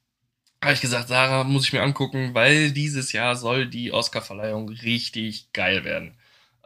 Habe 0.62 0.74
ich 0.74 0.80
gesagt, 0.80 1.08
Sarah, 1.08 1.44
muss 1.44 1.64
ich 1.64 1.72
mir 1.72 1.82
angucken, 1.82 2.34
weil 2.34 2.72
dieses 2.72 3.12
Jahr 3.12 3.34
soll 3.34 3.66
die 3.66 3.92
Oscar-Verleihung 3.92 4.68
richtig 4.68 5.52
geil 5.52 5.84
werden. 5.84 6.14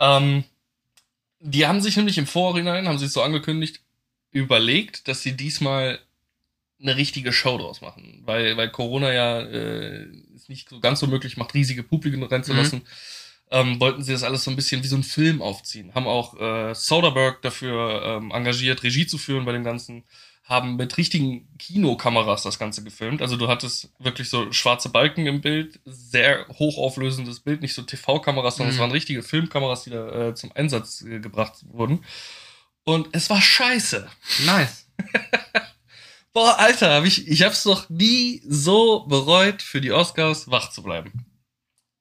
Ähm, 0.00 0.44
die 1.38 1.66
haben 1.66 1.80
sich 1.80 1.96
nämlich 1.96 2.18
im 2.18 2.26
Vorhinein, 2.26 2.88
haben 2.88 2.98
sie 2.98 3.06
es 3.06 3.12
so 3.12 3.22
angekündigt, 3.22 3.80
überlegt, 4.32 5.06
dass 5.06 5.22
sie 5.22 5.36
diesmal 5.36 6.00
eine 6.80 6.96
richtige 6.96 7.32
Show 7.32 7.56
draus 7.56 7.80
machen, 7.80 8.22
weil, 8.24 8.56
weil 8.56 8.68
Corona 8.70 9.12
ja 9.12 9.40
äh, 9.40 10.06
es 10.34 10.48
nicht 10.48 10.68
so 10.68 10.80
ganz 10.80 11.00
so 11.00 11.06
möglich 11.06 11.36
macht, 11.36 11.54
riesige 11.54 11.82
Publiken 11.82 12.22
reinzulassen. 12.22 12.82
Ähm, 13.50 13.78
wollten 13.78 14.02
sie 14.02 14.12
das 14.12 14.22
alles 14.24 14.42
so 14.42 14.50
ein 14.50 14.56
bisschen 14.56 14.82
wie 14.82 14.88
so 14.88 14.96
ein 14.96 15.04
Film 15.04 15.40
aufziehen. 15.40 15.94
Haben 15.94 16.06
auch 16.06 16.40
äh, 16.40 16.74
Soderbergh 16.74 17.38
dafür 17.42 18.02
ähm, 18.02 18.32
engagiert, 18.32 18.82
Regie 18.82 19.06
zu 19.06 19.18
führen 19.18 19.44
bei 19.44 19.52
dem 19.52 19.64
Ganzen. 19.64 20.02
Haben 20.44 20.76
mit 20.76 20.96
richtigen 20.98 21.48
Kinokameras 21.58 22.42
das 22.42 22.58
Ganze 22.58 22.84
gefilmt. 22.84 23.22
Also 23.22 23.36
du 23.36 23.48
hattest 23.48 23.90
wirklich 23.98 24.28
so 24.28 24.52
schwarze 24.52 24.90
Balken 24.90 25.26
im 25.26 25.40
Bild, 25.40 25.80
sehr 25.86 26.46
hochauflösendes 26.48 27.40
Bild, 27.40 27.62
nicht 27.62 27.72
so 27.74 27.80
TV-Kameras, 27.82 28.56
sondern 28.56 28.72
Mhm. 28.72 28.76
es 28.76 28.80
waren 28.80 28.90
richtige 28.90 29.22
Filmkameras, 29.22 29.84
die 29.84 29.90
da 29.90 30.28
äh, 30.28 30.34
zum 30.34 30.52
Einsatz 30.54 31.00
äh, 31.02 31.18
gebracht 31.20 31.54
wurden. 31.72 32.04
Und 32.84 33.08
es 33.12 33.30
war 33.30 33.40
scheiße. 33.40 34.06
Nice. 34.44 34.86
Boah, 36.34 36.58
Alter, 36.58 36.94
hab 36.96 37.04
ich, 37.04 37.28
ich 37.28 37.42
hab's 37.42 37.64
noch 37.64 37.88
nie 37.88 38.42
so 38.46 39.06
bereut, 39.06 39.62
für 39.62 39.80
die 39.80 39.92
Oscars 39.92 40.50
wach 40.50 40.70
zu 40.70 40.82
bleiben. 40.82 41.24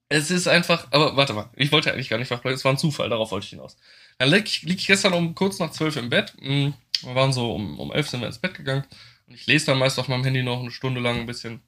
Es 0.08 0.30
ist 0.30 0.48
einfach, 0.48 0.88
aber 0.90 1.16
warte 1.16 1.32
mal, 1.32 1.48
ich 1.56 1.72
wollte 1.72 1.92
eigentlich 1.92 2.08
gar 2.10 2.18
nicht 2.18 2.30
wach 2.30 2.40
bleiben, 2.40 2.56
es 2.56 2.64
war 2.64 2.72
ein 2.72 2.78
Zufall, 2.78 3.08
darauf 3.08 3.30
wollte 3.30 3.44
ich 3.44 3.50
hinaus. 3.50 3.76
Dann 4.18 4.28
lieg 4.30 4.46
ich, 4.46 4.62
lieg 4.62 4.78
ich 4.80 4.86
gestern 4.86 5.12
um 5.14 5.34
kurz 5.34 5.58
nach 5.60 5.70
zwölf 5.70 5.96
im 5.96 6.10
Bett. 6.10 6.34
mm, 6.40 6.70
Wir 7.02 7.14
waren 7.14 7.32
so 7.32 7.52
um, 7.54 7.78
um 7.78 7.92
elf 7.92 8.08
sind 8.08 8.20
wir 8.20 8.26
ins 8.28 8.38
Bett 8.38 8.54
gegangen. 8.54 8.84
Und 9.26 9.34
ich 9.34 9.46
lese 9.46 9.66
dann 9.66 9.78
meist 9.78 9.98
auf 9.98 10.08
meinem 10.08 10.24
Handy 10.24 10.42
noch 10.42 10.60
eine 10.60 10.70
Stunde 10.70 11.00
lang 11.00 11.20
ein 11.20 11.26
bisschen. 11.26 11.62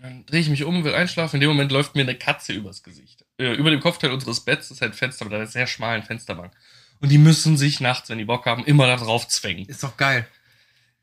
Dann 0.00 0.24
drehe 0.26 0.40
ich 0.40 0.48
mich 0.48 0.64
um, 0.64 0.84
will 0.84 0.94
einschlafen. 0.94 1.36
In 1.36 1.40
dem 1.40 1.50
Moment 1.50 1.72
läuft 1.72 1.94
mir 1.96 2.02
eine 2.02 2.14
Katze 2.14 2.52
übers 2.52 2.82
Gesicht. 2.84 3.24
Äh, 3.38 3.54
über 3.54 3.70
dem 3.70 3.80
Kopfteil 3.80 4.12
unseres 4.12 4.40
Betts 4.40 4.70
ist 4.70 4.80
halt 4.80 4.92
ein 4.92 4.96
Fenster 4.96 5.24
mit 5.24 5.34
einer 5.34 5.46
sehr 5.46 5.66
schmalen 5.66 6.02
Fensterbank. 6.04 6.52
Und 7.00 7.10
die 7.10 7.18
müssen 7.18 7.56
sich 7.56 7.80
nachts, 7.80 8.08
wenn 8.08 8.18
die 8.18 8.24
Bock 8.24 8.46
haben, 8.46 8.64
immer 8.64 8.86
da 8.86 8.96
drauf 8.96 9.26
zwängen. 9.28 9.66
Ist 9.66 9.82
doch 9.82 9.96
geil. 9.96 10.26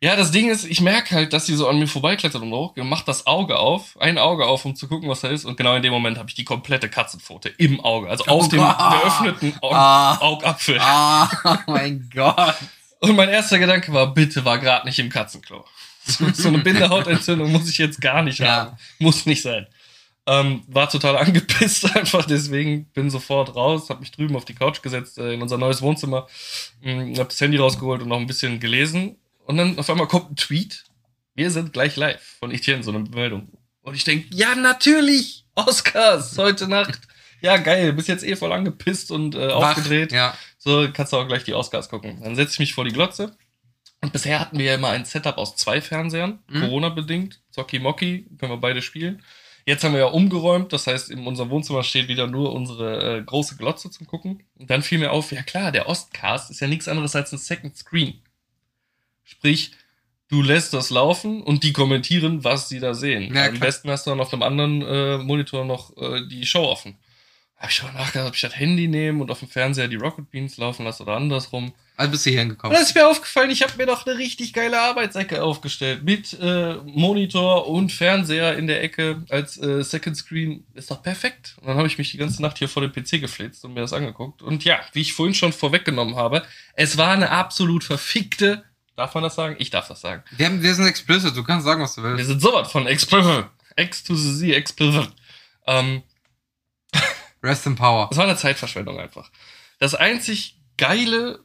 Ja, 0.01 0.15
das 0.17 0.31
Ding 0.31 0.49
ist, 0.49 0.65
ich 0.65 0.81
merke 0.81 1.15
halt, 1.15 1.31
dass 1.33 1.45
sie 1.45 1.55
so 1.55 1.67
an 1.69 1.79
mir 1.79 1.87
vorbeiklettert 1.87 2.41
und 2.41 2.51
hoch, 2.51 2.75
macht 2.75 3.07
das 3.07 3.27
Auge 3.27 3.57
auf, 3.57 3.99
ein 3.99 4.17
Auge 4.17 4.45
auf, 4.45 4.65
um 4.65 4.75
zu 4.75 4.87
gucken, 4.89 5.09
was 5.09 5.21
da 5.21 5.29
ist. 5.29 5.45
Und 5.45 5.55
genau 5.57 5.75
in 5.75 5.83
dem 5.83 5.93
Moment 5.93 6.17
habe 6.17 6.29
ich 6.29 6.35
die 6.35 6.43
komplette 6.43 6.89
Katzenpfote 6.89 7.49
im 7.49 7.79
Auge, 7.79 8.09
also 8.09 8.25
auf 8.25 8.45
Oh 8.45 8.47
dem 8.47 8.59
Gott. 8.59 8.77
geöffneten 8.77 9.53
Aug 9.61 9.73
Ah. 9.73 10.17
Augapfel. 10.19 10.77
Ah, 10.79 11.29
oh 11.45 11.57
mein 11.71 12.09
Gott. 12.13 12.55
Und 13.01 13.15
mein 13.15 13.29
erster 13.29 13.59
Gedanke 13.59 13.91
war, 13.93 14.13
bitte 14.13 14.45
war 14.45 14.57
gerade 14.59 14.85
nicht 14.87 14.99
im 14.99 15.09
Katzenklo. 15.09 15.65
So, 16.05 16.29
so 16.33 16.47
eine 16.49 16.59
Bindehautentzündung 16.59 17.51
muss 17.51 17.69
ich 17.69 17.77
jetzt 17.77 17.99
gar 17.99 18.21
nicht 18.23 18.39
Ja. 18.39 18.47
haben. 18.47 18.77
Muss 18.99 19.25
nicht 19.25 19.41
sein. 19.41 19.67
Ähm, 20.27 20.63
war 20.67 20.89
total 20.89 21.17
angepisst 21.19 21.95
einfach, 21.95 22.25
deswegen 22.25 22.85
bin 22.93 23.09
sofort 23.11 23.55
raus, 23.55 23.89
habe 23.89 23.99
mich 23.99 24.11
drüben 24.11 24.35
auf 24.35 24.45
die 24.45 24.55
Couch 24.55 24.81
gesetzt, 24.81 25.17
äh, 25.19 25.33
in 25.33 25.41
unser 25.41 25.57
neues 25.57 25.81
Wohnzimmer, 25.81 26.27
habe 26.83 27.13
das 27.29 27.39
Handy 27.41 27.57
rausgeholt 27.57 28.01
und 28.01 28.07
noch 28.09 28.17
ein 28.19 28.25
bisschen 28.27 28.59
gelesen. 28.59 29.17
Und 29.45 29.57
dann 29.57 29.77
auf 29.77 29.89
einmal 29.89 30.07
kommt 30.07 30.31
ein 30.31 30.35
Tweet. 30.35 30.85
Wir 31.35 31.51
sind 31.51 31.73
gleich 31.73 31.95
live 31.95 32.37
von 32.39 32.51
Etienne, 32.51 32.81
so 32.83 32.91
eine 32.91 32.99
Meldung. 33.01 33.49
Und 33.81 33.93
ich 33.95 34.03
denk, 34.03 34.25
ja, 34.33 34.55
natürlich! 34.55 35.45
Oscars 35.53 36.37
heute 36.37 36.67
Nacht. 36.67 36.99
Ja, 37.45 37.57
geil, 37.57 37.93
bist 37.93 38.07
jetzt 38.07 38.23
eh 38.23 38.35
voll 38.35 38.51
angepisst 38.51 39.11
und 39.11 39.35
äh, 39.35 39.47
aufgedreht. 39.47 40.11
Ja. 40.11 40.35
So 40.57 40.87
kannst 40.91 41.13
du 41.13 41.17
auch 41.17 41.27
gleich 41.27 41.43
die 41.43 41.53
Oscars 41.53 41.89
gucken. 41.89 42.19
Dann 42.23 42.35
setze 42.35 42.53
ich 42.53 42.59
mich 42.59 42.73
vor 42.73 42.85
die 42.85 42.91
Glotze. 42.91 43.35
Und 44.01 44.11
bisher 44.11 44.39
hatten 44.39 44.57
wir 44.57 44.65
ja 44.65 44.75
immer 44.75 44.89
ein 44.89 45.05
Setup 45.05 45.37
aus 45.37 45.55
zwei 45.55 45.79
Fernsehern, 45.81 46.39
Mhm. 46.49 46.61
Corona-bedingt. 46.61 47.39
Zocki 47.51 47.79
Mocky, 47.79 48.25
können 48.39 48.51
wir 48.51 48.57
beide 48.57 48.81
spielen. 48.81 49.21
Jetzt 49.67 49.83
haben 49.83 49.93
wir 49.93 49.99
ja 50.01 50.05
umgeräumt, 50.07 50.73
das 50.73 50.85
heißt, 50.85 51.09
in 51.09 51.25
unserem 51.25 51.49
Wohnzimmer 51.49 51.81
steht 51.83 52.07
wieder 52.07 52.27
nur 52.27 52.53
unsere 52.53 53.17
äh, 53.17 53.21
große 53.23 53.55
Glotze 53.57 53.89
zum 53.89 54.05
Gucken. 54.05 54.43
Und 54.59 54.69
dann 54.69 54.83
fiel 54.83 54.99
mir 54.99 55.11
auf, 55.11 55.31
ja 55.31 55.41
klar, 55.41 55.71
der 55.71 55.87
Ostcast 55.89 56.51
ist 56.51 56.59
ja 56.59 56.67
nichts 56.67 56.87
anderes 56.87 57.15
als 57.15 57.31
ein 57.31 57.39
Second 57.39 57.75
Screen. 57.75 58.21
Sprich, 59.23 59.71
du 60.29 60.41
lässt 60.43 60.73
das 60.73 60.91
laufen 60.91 61.41
und 61.41 61.63
die 61.63 61.73
kommentieren, 61.73 62.43
was 62.43 62.69
sie 62.69 62.79
da 62.79 62.93
sehen. 62.93 63.33
Ja, 63.35 63.45
Am 63.47 63.59
besten 63.59 63.89
hast 63.89 64.05
du 64.05 64.11
dann 64.11 64.19
auf 64.19 64.31
einem 64.33 64.43
anderen 64.43 64.81
äh, 64.83 65.17
Monitor 65.17 65.65
noch 65.65 65.95
äh, 65.97 66.27
die 66.27 66.45
Show 66.45 66.63
offen. 66.65 66.95
Habe 67.57 67.69
ich 67.71 67.75
schon 67.77 67.93
nachgedacht, 67.93 68.27
ob 68.27 68.35
ich 68.35 68.41
das 68.41 68.57
Handy 68.59 68.87
nehme 68.87 69.21
und 69.23 69.31
auf 69.31 69.39
dem 69.39 69.47
Fernseher 69.47 69.87
die 69.87 69.95
Rocket 69.95 70.29
Beans 70.29 70.57
laufen 70.57 70.83
lasse 70.85 71.03
oder 71.03 71.13
andersrum. 71.15 71.73
Also 71.97 72.11
bist 72.11 72.25
du 72.25 72.29
hier 72.31 72.39
Und 72.41 72.47
hingekommen. 72.47 72.73
dann 72.75 72.83
ist 72.83 72.93
mir 72.93 73.07
aufgefallen, 73.07 73.49
ich 73.49 73.63
habe 73.63 73.71
mir 73.77 73.85
doch 73.85 74.05
eine 74.05 74.17
richtig 74.17 74.51
geile 74.51 74.81
Arbeitsecke 74.81 75.41
aufgestellt. 75.41 76.03
Mit 76.03 76.37
äh, 76.41 76.75
Monitor 76.83 77.67
und 77.67 77.93
Fernseher 77.93 78.57
in 78.57 78.67
der 78.67 78.83
Ecke 78.83 79.23
als 79.29 79.57
äh, 79.57 79.81
Second 79.83 80.17
Screen. 80.17 80.65
Ist 80.73 80.91
doch 80.91 81.01
perfekt. 81.01 81.55
Und 81.61 81.67
dann 81.69 81.77
habe 81.77 81.87
ich 81.87 81.97
mich 81.97 82.11
die 82.11 82.17
ganze 82.17 82.41
Nacht 82.41 82.57
hier 82.57 82.67
vor 82.67 82.81
dem 82.85 82.91
PC 82.91 83.21
geflitzt 83.21 83.63
und 83.63 83.73
mir 83.73 83.79
das 83.79 83.93
angeguckt. 83.93 84.41
Und 84.41 84.65
ja, 84.65 84.79
wie 84.91 85.01
ich 85.01 85.13
vorhin 85.13 85.33
schon 85.33 85.53
vorweggenommen 85.53 86.17
habe, 86.17 86.43
es 86.73 86.97
war 86.97 87.11
eine 87.13 87.31
absolut 87.31 87.85
verfickte. 87.85 88.65
Darf 88.97 89.13
man 89.13 89.23
das 89.23 89.35
sagen? 89.35 89.55
Ich 89.59 89.69
darf 89.69 89.87
das 89.87 90.01
sagen. 90.01 90.23
Wir, 90.35 90.47
haben, 90.47 90.61
wir 90.61 90.75
sind 90.75 90.87
explicit, 90.87 91.35
du 91.35 91.43
kannst 91.43 91.65
sagen, 91.65 91.81
was 91.81 91.95
du 91.95 92.03
Wir 92.03 92.11
willst. 92.17 92.27
sind 92.27 92.41
sowas 92.41 92.69
von 92.69 92.85
explicit. 92.87 93.45
X 93.77 94.03
to 94.03 94.15
the 94.15 94.37
Z, 94.39 94.53
explicit. 94.55 95.09
Ähm, 95.67 96.03
Rest 97.45 97.65
in 97.65 97.75
Power. 97.75 98.07
Das 98.09 98.17
war 98.17 98.25
eine 98.25 98.35
Zeitverschwendung 98.37 98.99
einfach. 98.99 99.31
Das 99.79 99.95
einzig 99.95 100.57
Geile, 100.77 101.39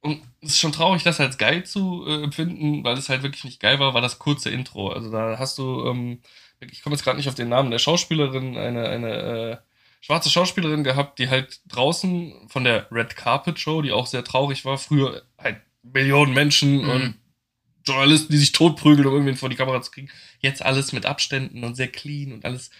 und 0.00 0.22
es 0.40 0.50
ist 0.50 0.60
schon 0.60 0.72
traurig, 0.72 1.02
das 1.02 1.20
als 1.20 1.36
geil 1.38 1.64
zu 1.64 2.04
äh, 2.06 2.22
empfinden, 2.24 2.84
weil 2.84 2.96
es 2.96 3.08
halt 3.08 3.22
wirklich 3.22 3.44
nicht 3.44 3.60
geil 3.60 3.78
war, 3.78 3.94
war 3.94 4.00
das 4.00 4.18
kurze 4.18 4.50
Intro. 4.50 4.90
Also 4.90 5.10
da 5.10 5.38
hast 5.38 5.58
du, 5.58 5.86
ähm, 5.86 6.20
ich 6.60 6.82
komme 6.82 6.94
jetzt 6.94 7.04
gerade 7.04 7.18
nicht 7.18 7.28
auf 7.28 7.34
den 7.34 7.48
Namen 7.48 7.70
der 7.70 7.78
Schauspielerin, 7.78 8.56
eine, 8.56 8.88
eine 8.88 9.12
äh, 9.12 9.56
schwarze 10.00 10.30
Schauspielerin 10.30 10.84
gehabt, 10.84 11.18
die 11.18 11.28
halt 11.28 11.60
draußen 11.68 12.48
von 12.48 12.64
der 12.64 12.90
Red 12.90 13.14
Carpet 13.16 13.58
Show, 13.58 13.82
die 13.82 13.92
auch 13.92 14.06
sehr 14.06 14.24
traurig 14.24 14.64
war, 14.64 14.78
früher 14.78 15.22
halt 15.38 15.60
Millionen 15.82 16.32
Menschen 16.32 16.82
Mhm. 16.82 16.90
und 16.90 17.14
Journalisten, 17.84 18.32
die 18.32 18.38
sich 18.38 18.52
totprügeln, 18.52 19.06
um 19.06 19.14
irgendwen 19.14 19.36
vor 19.36 19.48
die 19.48 19.56
Kamera 19.56 19.82
zu 19.82 19.90
kriegen. 19.90 20.08
Jetzt 20.40 20.62
alles 20.62 20.92
mit 20.92 21.04
Abständen 21.04 21.64
und 21.64 21.74
sehr 21.74 21.88
clean 21.88 22.32
und 22.32 22.44
alles 22.44 22.70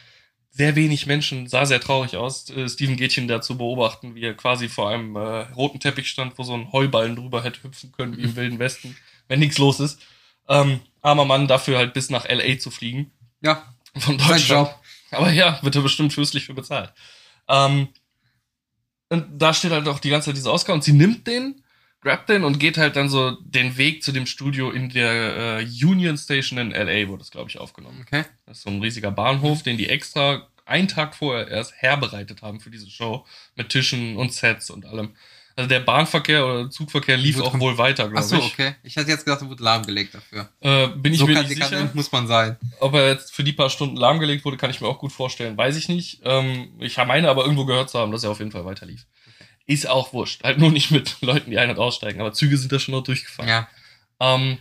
sehr 0.55 0.77
wenig 0.77 1.07
Menschen, 1.07 1.47
sah 1.49 1.65
sehr 1.65 1.81
traurig 1.81 2.17
aus, 2.17 2.51
äh, 2.51 2.69
Steven 2.69 2.97
Gätchen 2.97 3.27
da 3.27 3.41
zu 3.41 3.57
beobachten, 3.57 4.15
wie 4.15 4.23
er 4.23 4.35
quasi 4.35 4.69
vor 4.69 4.91
einem 4.91 5.17
äh, 5.17 5.41
roten 5.55 5.81
Teppich 5.81 6.09
stand, 6.09 6.37
wo 6.39 6.43
so 6.43 6.55
ein 6.55 6.71
Heuballen 6.73 7.17
drüber 7.17 7.43
hätte 7.43 7.63
hüpfen 7.63 7.91
können, 7.93 8.17
wie 8.19 8.23
im 8.23 8.37
Wilden 8.37 8.59
Westen, 8.59 8.97
wenn 9.29 9.41
nichts 9.41 9.57
los 9.59 9.81
ist. 9.81 10.01
Ähm, 10.49 10.81
armer 11.01 11.25
Mann, 11.25 11.49
dafür 11.49 11.79
halt 11.79 11.95
bis 11.95 12.11
nach 12.11 12.27
L.A. 12.27 12.59
zu 12.59 12.71
fliegen, 12.71 13.11
Ja, 13.41 13.75
von 13.97 14.19
Deutschland. 14.19 14.69
Job. 14.69 14.79
Aber 15.11 15.31
ja, 15.33 15.59
wird 15.63 15.75
er 15.75 15.83
bestimmt 15.83 16.13
fürstlich 16.13 16.45
für 16.45 16.55
bezahlt. 16.55 16.93
Ähm, 17.49 17.89
und 19.09 19.27
da 19.39 19.55
steht 19.55 19.73
halt 19.73 19.89
auch 19.89 19.99
die 20.01 20.11
ganze 20.11 20.27
Zeit 20.27 20.37
dieser 20.37 20.53
Oscar 20.53 20.75
und 20.75 20.85
sie 20.85 20.93
nimmt 20.93 21.27
den, 21.27 21.62
grabt 22.03 22.29
den 22.29 22.45
und 22.45 22.59
geht 22.59 22.79
halt 22.79 22.97
dann 22.97 23.09
so 23.09 23.31
den 23.41 23.77
Weg 23.77 24.03
zu 24.03 24.13
dem 24.13 24.27
Studio 24.27 24.71
in 24.71 24.89
der 24.91 25.61
äh, 25.61 25.85
Union 25.85 26.19
Station 26.19 26.59
in 26.59 26.71
LA, 26.73 27.09
wurde 27.09 27.21
das, 27.21 27.31
glaube 27.31 27.49
ich, 27.49 27.59
aufgenommen. 27.59 28.05
Okay. 28.07 28.25
Das 28.47 28.59
ist 28.59 28.65
so 28.65 28.71
ein 28.71 28.83
riesiger 28.83 29.11
Bahnhof, 29.11 29.63
den 29.63 29.79
die 29.79 29.89
extra 29.89 30.49
einen 30.65 30.89
Tag 30.89 31.15
vorher 31.15 31.49
erst 31.49 31.75
herbereitet 31.77 32.43
haben 32.43 32.61
für 32.61 32.71
diese 32.71 32.91
Show 32.91 33.25
mit 33.57 33.69
Tischen 33.69 34.17
und 34.17 34.33
Sets 34.33 34.71
und 34.71 34.85
allem. 34.85 35.15
Also 35.55 35.69
der 35.69 35.81
Bahnverkehr 35.81 36.47
oder 36.47 36.71
Zugverkehr 36.71 37.17
lief 37.19 37.39
auch 37.41 37.59
wohl 37.61 37.77
weiter, 37.77 38.05
Ach 38.07 38.11
glaube 38.11 38.27
so, 38.27 38.37
ich. 38.39 38.53
okay. 38.55 38.75
Ich 38.83 38.97
hatte 38.97 39.11
jetzt 39.11 39.27
gedacht, 39.27 39.43
er 39.43 39.51
wurde 39.51 39.63
lahmgelegt 39.63 40.15
dafür. 40.15 40.49
Äh, 40.61 40.89
bin 40.89 41.13
ich 41.13 41.19
so 41.19 41.27
mir 41.27 41.39
nicht 41.43 41.49
sicher. 41.49 41.91
muss 41.93 42.11
man 42.11 42.27
sein. 42.27 42.57
Ob 42.81 42.95
er 42.95 43.09
jetzt 43.09 43.35
für 43.35 43.45
die 43.45 43.53
paar 43.53 43.69
Stunden 43.69 43.97
lahmgelegt 43.97 44.45
wurde, 44.47 44.57
kann 44.57 44.71
ich 44.71 44.81
mir 44.81 44.89
auch 44.89 44.99
gut 44.99 45.13
vorstellen. 45.13 45.57
Weiß 45.57 45.77
ich 45.77 45.91
nicht. 45.91 46.21
Ähm, 46.25 46.73
ich 46.79 46.97
meine 46.97 47.29
aber 47.29 47.43
irgendwo 47.43 47.67
gehört 47.67 47.91
zu 47.91 47.99
haben, 47.99 48.13
dass 48.13 48.25
er 48.25 48.31
auf 48.31 48.39
jeden 48.39 48.51
Fall 48.51 48.65
weiter 48.65 48.87
lief. 48.87 49.07
Ist 49.73 49.89
auch 49.89 50.13
wurscht. 50.13 50.43
Halt 50.45 50.59
nur 50.59 50.71
nicht 50.71 50.91
mit 50.91 51.17
Leuten, 51.23 51.51
die 51.51 51.59
ein- 51.59 51.71
und 51.71 51.79
aussteigen. 51.79 52.21
Aber 52.21 52.33
Züge 52.33 52.57
sind 52.57 52.73
da 52.73 52.79
schon 52.79 52.93
noch 52.95 53.03
durchgefahren. 53.03 53.49
Ja. 53.49 53.69
Ähm, 54.21 54.59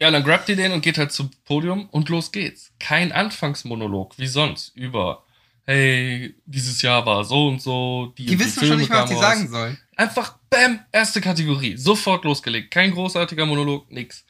ja, 0.00 0.10
dann 0.10 0.22
grabt 0.24 0.48
ihr 0.48 0.56
den 0.56 0.72
und 0.72 0.80
geht 0.80 0.96
halt 0.98 1.12
zum 1.12 1.30
Podium 1.44 1.88
und 1.90 2.08
los 2.08 2.30
geht's. 2.32 2.72
Kein 2.78 3.10
Anfangsmonolog, 3.12 4.16
wie 4.18 4.28
sonst, 4.28 4.76
über, 4.76 5.24
hey, 5.64 6.34
dieses 6.46 6.82
Jahr 6.82 7.04
war 7.04 7.24
so 7.24 7.48
und 7.48 7.60
so, 7.60 8.14
die, 8.16 8.26
Die 8.26 8.34
und 8.34 8.40
wissen 8.40 8.64
schon 8.66 8.78
nicht 8.78 8.90
mehr, 8.90 9.02
was 9.02 9.10
die 9.10 9.14
raus. 9.16 9.22
sagen 9.22 9.48
sollen. 9.48 9.78
Einfach, 9.96 10.36
bam, 10.50 10.78
erste 10.92 11.20
Kategorie. 11.20 11.76
Sofort 11.76 12.24
losgelegt. 12.24 12.70
Kein 12.70 12.92
großartiger 12.92 13.44
Monolog, 13.46 13.90
nix. 13.90 14.24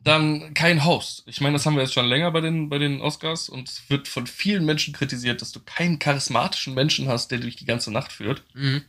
Dann 0.00 0.52
kein 0.54 0.84
Host. 0.84 1.24
Ich 1.26 1.40
meine, 1.40 1.54
das 1.54 1.64
haben 1.66 1.74
wir 1.74 1.82
jetzt 1.82 1.94
schon 1.94 2.06
länger 2.06 2.30
bei 2.30 2.40
den, 2.42 2.68
bei 2.68 2.78
den 2.78 3.00
Oscars 3.00 3.48
und 3.48 3.68
es 3.68 3.82
wird 3.88 4.06
von 4.06 4.26
vielen 4.26 4.64
Menschen 4.64 4.94
kritisiert, 4.94 5.40
dass 5.40 5.50
du 5.50 5.60
keinen 5.60 5.98
charismatischen 5.98 6.74
Menschen 6.74 7.08
hast, 7.08 7.30
der 7.30 7.38
durch 7.38 7.56
die 7.56 7.64
ganze 7.64 7.90
Nacht 7.90 8.12
führt, 8.12 8.44
Mhm. 8.54 8.82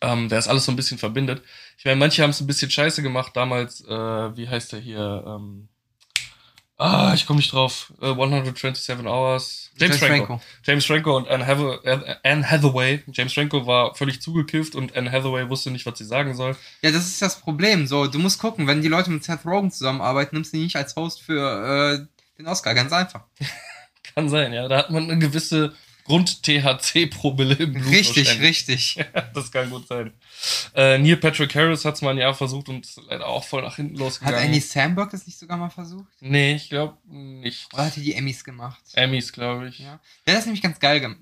Ähm, 0.00 0.28
der 0.28 0.38
das 0.38 0.48
alles 0.48 0.64
so 0.64 0.72
ein 0.72 0.76
bisschen 0.76 0.98
verbindet. 0.98 1.42
Ich 1.78 1.84
meine, 1.84 1.96
manche 1.96 2.22
haben 2.22 2.30
es 2.30 2.40
ein 2.40 2.46
bisschen 2.46 2.70
scheiße 2.70 3.02
gemacht 3.02 3.36
damals, 3.36 3.82
äh, 3.86 4.36
wie 4.36 4.48
heißt 4.48 4.72
der 4.72 4.80
hier, 4.80 5.24
ähm, 5.26 5.68
ah, 6.76 7.12
ich 7.14 7.26
komme 7.26 7.38
nicht 7.38 7.52
drauf, 7.52 7.92
äh, 8.00 8.08
127 8.08 9.06
Hours. 9.06 9.70
James, 9.78 9.98
Franco. 9.98 10.40
James 10.64 10.84
Franco 10.84 11.16
und 11.16 11.28
Anne, 11.28 11.46
Hath 11.46 12.20
Anne 12.22 12.50
Hathaway. 12.50 13.02
James 13.12 13.32
Franco 13.32 13.66
war 13.66 13.94
völlig 13.94 14.20
zugekifft 14.20 14.74
und 14.74 14.96
Anne 14.96 15.10
Hathaway 15.10 15.48
wusste 15.48 15.70
nicht, 15.70 15.86
was 15.86 15.98
sie 15.98 16.04
sagen 16.04 16.34
soll. 16.34 16.56
Ja, 16.82 16.90
das 16.90 17.06
ist 17.06 17.22
das 17.22 17.40
Problem. 17.40 17.86
So, 17.86 18.06
du 18.06 18.18
musst 18.18 18.40
gucken, 18.40 18.66
wenn 18.66 18.82
die 18.82 18.88
Leute 18.88 19.10
mit 19.10 19.24
Seth 19.24 19.44
Rogen 19.44 19.70
zusammenarbeiten, 19.70 20.36
nimmst 20.36 20.52
du 20.52 20.58
ihn 20.58 20.64
nicht 20.64 20.76
als 20.76 20.96
Host 20.96 21.22
für 21.22 22.00
äh, 22.00 22.06
den 22.38 22.46
Oscar. 22.46 22.74
Ganz 22.74 22.92
einfach. 22.92 23.24
Kann 24.14 24.28
sein, 24.28 24.52
ja. 24.52 24.66
Da 24.68 24.78
hat 24.78 24.90
man 24.90 25.04
eine 25.04 25.18
gewisse 25.18 25.74
Grund-THC-Promille 26.10 27.54
im 27.54 27.72
Blut. 27.74 27.86
Richtig, 27.86 28.40
richtig. 28.40 28.98
das 29.34 29.52
kann 29.52 29.70
gut 29.70 29.86
sein. 29.86 30.12
Äh, 30.74 30.98
Neil 30.98 31.16
Patrick 31.16 31.54
Harris 31.54 31.84
hat 31.84 31.94
es 31.94 32.02
mal 32.02 32.10
ein 32.10 32.18
Jahr 32.18 32.34
versucht 32.34 32.68
und 32.68 32.84
ist 32.84 33.00
leider 33.08 33.28
auch 33.28 33.44
voll 33.44 33.62
nach 33.62 33.76
hinten 33.76 33.94
Hat 33.94 34.00
losgegangen. 34.00 34.40
Andy 34.40 34.58
Samberg 34.58 35.10
das 35.10 35.26
nicht 35.26 35.38
sogar 35.38 35.56
mal 35.56 35.70
versucht? 35.70 36.10
nee, 36.18 36.56
ich 36.56 36.68
glaube 36.68 36.96
nicht. 37.06 37.72
Oder 37.72 37.84
hat 37.84 37.96
er 37.96 38.02
die 38.02 38.14
Emmys 38.14 38.42
gemacht? 38.42 38.82
Emmys, 38.94 39.32
glaube 39.32 39.68
ich. 39.68 39.78
Ja. 39.78 40.00
Der 40.26 40.34
hat 40.34 40.38
das 40.40 40.46
nämlich 40.46 40.62
ganz 40.62 40.80
geil 40.80 40.98
gemacht. 40.98 41.20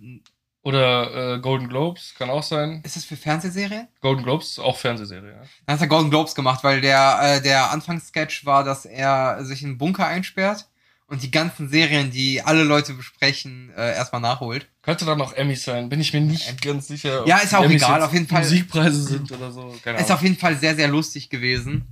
Oder 0.62 1.34
äh, 1.34 1.40
Golden 1.40 1.68
Globes, 1.68 2.14
kann 2.16 2.30
auch 2.30 2.42
sein. 2.42 2.80
Ist 2.82 2.96
das 2.96 3.04
für 3.04 3.16
Fernsehserien? 3.16 3.88
Golden 4.00 4.22
Globes, 4.22 4.58
auch 4.58 4.78
Fernsehserie, 4.78 5.32
ja. 5.32 5.42
Dann 5.66 5.74
hat 5.74 5.80
er 5.82 5.86
Golden 5.86 6.10
Globes 6.10 6.34
gemacht, 6.34 6.64
weil 6.64 6.80
der, 6.80 7.18
äh, 7.22 7.42
der 7.42 7.70
Anfangssketch 7.72 8.46
war, 8.46 8.64
dass 8.64 8.86
er 8.86 9.44
sich 9.44 9.62
in 9.62 9.68
einen 9.68 9.78
Bunker 9.78 10.06
einsperrt 10.06 10.66
und 11.08 11.22
die 11.22 11.30
ganzen 11.30 11.68
Serien, 11.68 12.10
die 12.10 12.42
alle 12.42 12.62
Leute 12.64 12.94
besprechen, 12.94 13.70
äh, 13.76 13.94
erstmal 13.96 14.20
nachholt. 14.20 14.68
Könnte 14.82 15.04
dann 15.04 15.20
auch 15.20 15.32
Emmys 15.32 15.64
sein, 15.64 15.88
bin 15.88 16.00
ich 16.00 16.12
mir 16.12 16.20
nicht 16.20 16.48
Ähm, 16.48 16.56
ganz 16.62 16.86
sicher. 16.88 17.26
Ja, 17.26 17.38
ist 17.38 17.54
auch 17.54 17.64
Emmys 17.64 17.82
egal, 17.82 18.02
auf 18.02 18.12
jeden 18.12 18.28
Fall. 18.28 18.42
Musikpreise 18.42 19.02
sind 19.02 19.32
oder 19.32 19.50
so, 19.50 19.74
keine 19.82 19.98
Ist 19.98 20.04
Ahnung. 20.04 20.16
auf 20.16 20.22
jeden 20.22 20.36
Fall 20.38 20.56
sehr, 20.56 20.76
sehr 20.76 20.88
lustig 20.88 21.28
gewesen. 21.30 21.86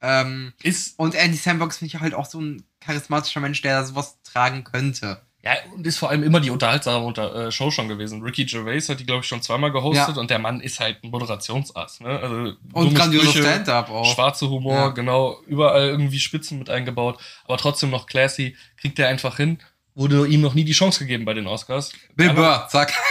Ähm, 0.00 0.52
Ist 0.62 0.98
und 0.98 1.14
Andy 1.14 1.36
Samberg 1.36 1.72
finde 1.72 1.94
ich 1.94 2.00
halt 2.00 2.14
auch 2.14 2.26
so 2.26 2.40
ein 2.40 2.64
charismatischer 2.80 3.38
Mensch, 3.40 3.62
der 3.62 3.84
sowas 3.84 4.18
tragen 4.24 4.64
könnte. 4.64 5.22
Ja, 5.44 5.52
und 5.74 5.84
ist 5.86 5.98
vor 5.98 6.10
allem 6.10 6.22
immer 6.22 6.38
die 6.38 6.50
unterhaltsame 6.50 7.04
unter, 7.04 7.48
äh, 7.48 7.50
Show 7.52 7.72
schon 7.72 7.88
gewesen. 7.88 8.22
Ricky 8.22 8.44
Gervais 8.44 8.88
hat 8.88 9.00
die, 9.00 9.06
glaube 9.06 9.22
ich, 9.22 9.26
schon 9.26 9.42
zweimal 9.42 9.72
gehostet 9.72 10.14
Ja. 10.14 10.20
und 10.20 10.30
der 10.30 10.38
Mann 10.38 10.60
ist 10.60 10.78
halt 10.78 11.02
ein 11.02 11.10
Moderationsass. 11.10 11.98
Ne? 12.00 12.08
Also, 12.10 12.52
Und 12.72 12.96
Sprüche, 12.96 13.42
Stand-up 13.42 13.90
auch. 13.90 14.14
Schwarze 14.14 14.48
Humor, 14.48 14.74
Ja. 14.74 14.88
genau, 14.90 15.38
überall 15.48 15.88
irgendwie 15.88 16.20
Spitzen 16.20 16.60
mit 16.60 16.70
eingebaut, 16.70 17.18
aber 17.44 17.56
trotzdem 17.56 17.90
noch 17.90 18.06
classy, 18.06 18.56
kriegt 18.76 18.98
er 19.00 19.08
einfach 19.08 19.36
hin. 19.36 19.58
Wurde 19.96 20.26
ihm 20.28 20.40
noch 20.42 20.54
nie 20.54 20.64
die 20.64 20.72
Chance 20.72 21.00
gegeben 21.00 21.24
bei 21.24 21.34
den 21.34 21.46
Oscars. 21.48 21.90
Bill 22.14 22.30
Aber- 22.30 22.40
Burr, 22.60 22.68
zack. 22.68 22.92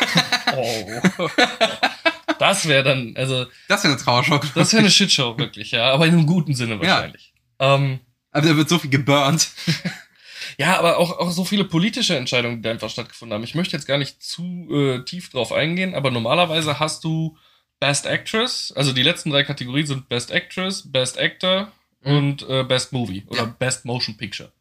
Oh. 0.56 1.30
das 2.40 2.68
wäre 2.68 2.84
dann, 2.84 3.14
also, 3.18 3.46
Das 3.68 3.84
wäre 3.84 3.94
eine 3.94 4.02
Trauershow. 4.02 4.40
das 4.56 4.72
wäre 4.74 4.82
eine 4.82 4.92
Shitshow, 4.92 5.38
wirklich, 5.38 5.72
ja, 5.72 5.92
aber 5.92 6.06
in 6.08 6.14
einem 6.14 6.26
guten 6.26 6.54
Sinne 6.56 6.80
wahrscheinlich. 6.80 7.34
Ähm, 7.60 8.00
Aber 8.32 8.48
da 8.48 8.56
wird 8.58 8.70
so 8.70 8.80
viel 8.80 8.90
geburnt. 8.90 9.50
Ja, 10.58 10.78
aber 10.80 10.98
auch, 10.98 11.18
auch 11.20 11.32
so 11.32 11.44
viele 11.46 11.64
politische 11.66 12.16
Entscheidungen, 12.18 12.58
die 12.58 12.62
da 12.64 12.72
einfach 12.72 12.90
stattgefunden 12.90 13.34
haben. 13.36 13.44
Ich 13.44 13.56
möchte 13.56 13.76
jetzt 13.76 13.86
gar 13.88 13.98
nicht 13.98 14.22
zu 14.22 14.68
äh, 14.72 15.04
tief 15.06 15.30
drauf 15.30 15.52
eingehen, 15.52 15.94
aber 15.96 16.12
normalerweise 16.12 16.80
hast 16.80 17.04
du 17.04 17.38
Best 17.80 18.06
Actress, 18.06 18.72
also 18.76 18.94
die 18.94 19.02
letzten 19.04 19.32
drei 19.32 19.44
Kategorien 19.44 19.88
sind 19.88 20.08
Best 20.10 20.32
Actress, 20.32 20.92
Best 20.92 21.18
Actor 21.20 21.72
Mhm. 22.04 22.18
und 22.18 22.50
äh, 22.50 22.64
Best 22.64 22.94
Movie 22.94 23.24
oder 23.28 23.42
Ja. 23.44 23.56
Best 23.60 23.86
Motion 23.86 24.18
Picture. 24.18 24.52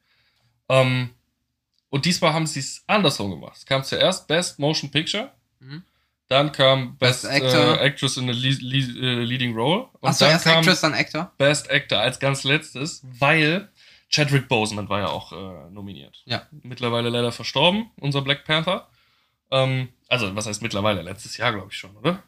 Ähm, 0.69 1.11
und 1.89 2.05
diesmal 2.05 2.33
haben 2.33 2.47
sie 2.47 2.61
es 2.61 2.85
andersrum 2.87 3.31
gemacht. 3.31 3.57
Es 3.57 3.67
kam 3.67 3.83
zuerst 3.83 4.29
Best 4.29 4.59
Motion 4.59 4.91
Picture, 4.91 5.33
Mhm. 5.59 5.83
dann 6.29 6.53
kam 6.53 6.97
Best, 6.99 7.23
Best 7.23 7.35
Actor. 7.35 7.81
Äh, 7.81 7.87
Actress 7.87 8.17
in 8.17 8.29
a 8.29 8.33
le 8.33 8.51
le 8.61 8.77
äh, 8.79 9.25
Leading 9.25 9.55
Role 9.55 9.89
und 10.01 10.09
Achso, 10.11 10.25
dann 10.25 10.33
erst 10.35 10.45
kam 10.45 10.59
Actress, 10.59 10.81
dann 10.83 10.95
Actor. 10.95 11.33
Best 11.39 11.71
Actor 11.71 11.99
als 11.99 12.21
ganz 12.21 12.45
letztes, 12.45 13.03
weil 13.19 13.69
Chadwick 14.11 14.49
Boseman 14.49 14.89
war 14.89 15.01
ja 15.01 15.09
auch 15.09 15.33
äh, 15.33 15.71
nominiert. 15.71 16.23
Ja. 16.27 16.47
Mittlerweile 16.51 17.09
leider 17.11 17.33
verstorben, 17.33 17.91
unser 18.01 18.23
Black 18.23 18.45
Panther. 18.45 18.89
Ähm, 19.51 19.89
also, 20.09 20.35
was 20.35 20.47
heißt 20.47 20.63
mittlerweile? 20.63 21.03
Letztes 21.03 21.37
Jahr, 21.37 21.53
glaube 21.53 21.69
ich 21.71 21.77
schon, 21.79 21.97
oder? 21.97 22.23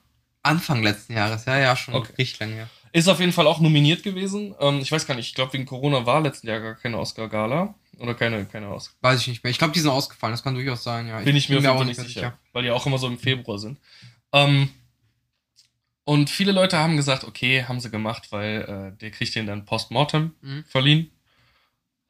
Anfang 0.44 0.82
letzten 0.82 1.12
Jahres, 1.14 1.44
ja, 1.44 1.58
ja, 1.58 1.76
schon 1.76 1.94
Okay. 1.94 2.14
richtig 2.18 2.40
lange 2.40 2.54
her. 2.54 2.68
Ist 2.92 3.08
auf 3.08 3.20
jeden 3.20 3.32
Fall 3.32 3.46
auch 3.46 3.60
nominiert 3.60 4.02
gewesen. 4.02 4.54
Ähm, 4.60 4.80
ich 4.80 4.90
weiß 4.92 5.06
gar 5.06 5.14
nicht, 5.14 5.28
ich 5.28 5.34
glaube, 5.34 5.52
wegen 5.54 5.66
Corona 5.66 6.04
war 6.04 6.20
letzten 6.20 6.46
Jahr 6.48 6.60
gar 6.60 6.74
keine 6.74 6.98
Oscar-Gala. 6.98 7.74
Oder 7.98 8.14
keine, 8.14 8.44
keine 8.46 8.68
Oscar. 8.70 8.94
Weiß 9.02 9.20
ich 9.20 9.28
nicht 9.28 9.44
mehr. 9.44 9.50
Ich 9.50 9.58
glaube, 9.58 9.72
die 9.72 9.80
sind 9.80 9.90
ausgefallen, 9.90 10.32
das 10.32 10.42
kann 10.42 10.54
durchaus 10.54 10.82
sein, 10.82 11.06
ja. 11.08 11.20
Bin 11.20 11.36
ich 11.36 11.48
mir 11.48 11.58
auf 11.58 11.62
jeden 11.64 11.76
auch 11.76 11.84
nicht 11.84 11.96
mehr 11.98 12.06
sicher. 12.06 12.38
Weil 12.52 12.64
die 12.64 12.70
auch 12.70 12.86
immer 12.86 12.98
so 12.98 13.06
im 13.06 13.18
Februar 13.18 13.58
sind. 13.58 13.78
Ähm, 14.32 14.70
und 16.04 16.30
viele 16.30 16.52
Leute 16.52 16.78
haben 16.78 16.96
gesagt, 16.96 17.24
okay, 17.24 17.64
haben 17.64 17.80
sie 17.80 17.90
gemacht, 17.90 18.28
weil 18.32 18.92
äh, 18.94 18.98
der 18.98 19.10
kriegt 19.12 19.34
den 19.34 19.46
dann 19.46 19.64
postmortem 19.64 20.34
Mhm. 20.40 20.64
verliehen. 20.66 21.10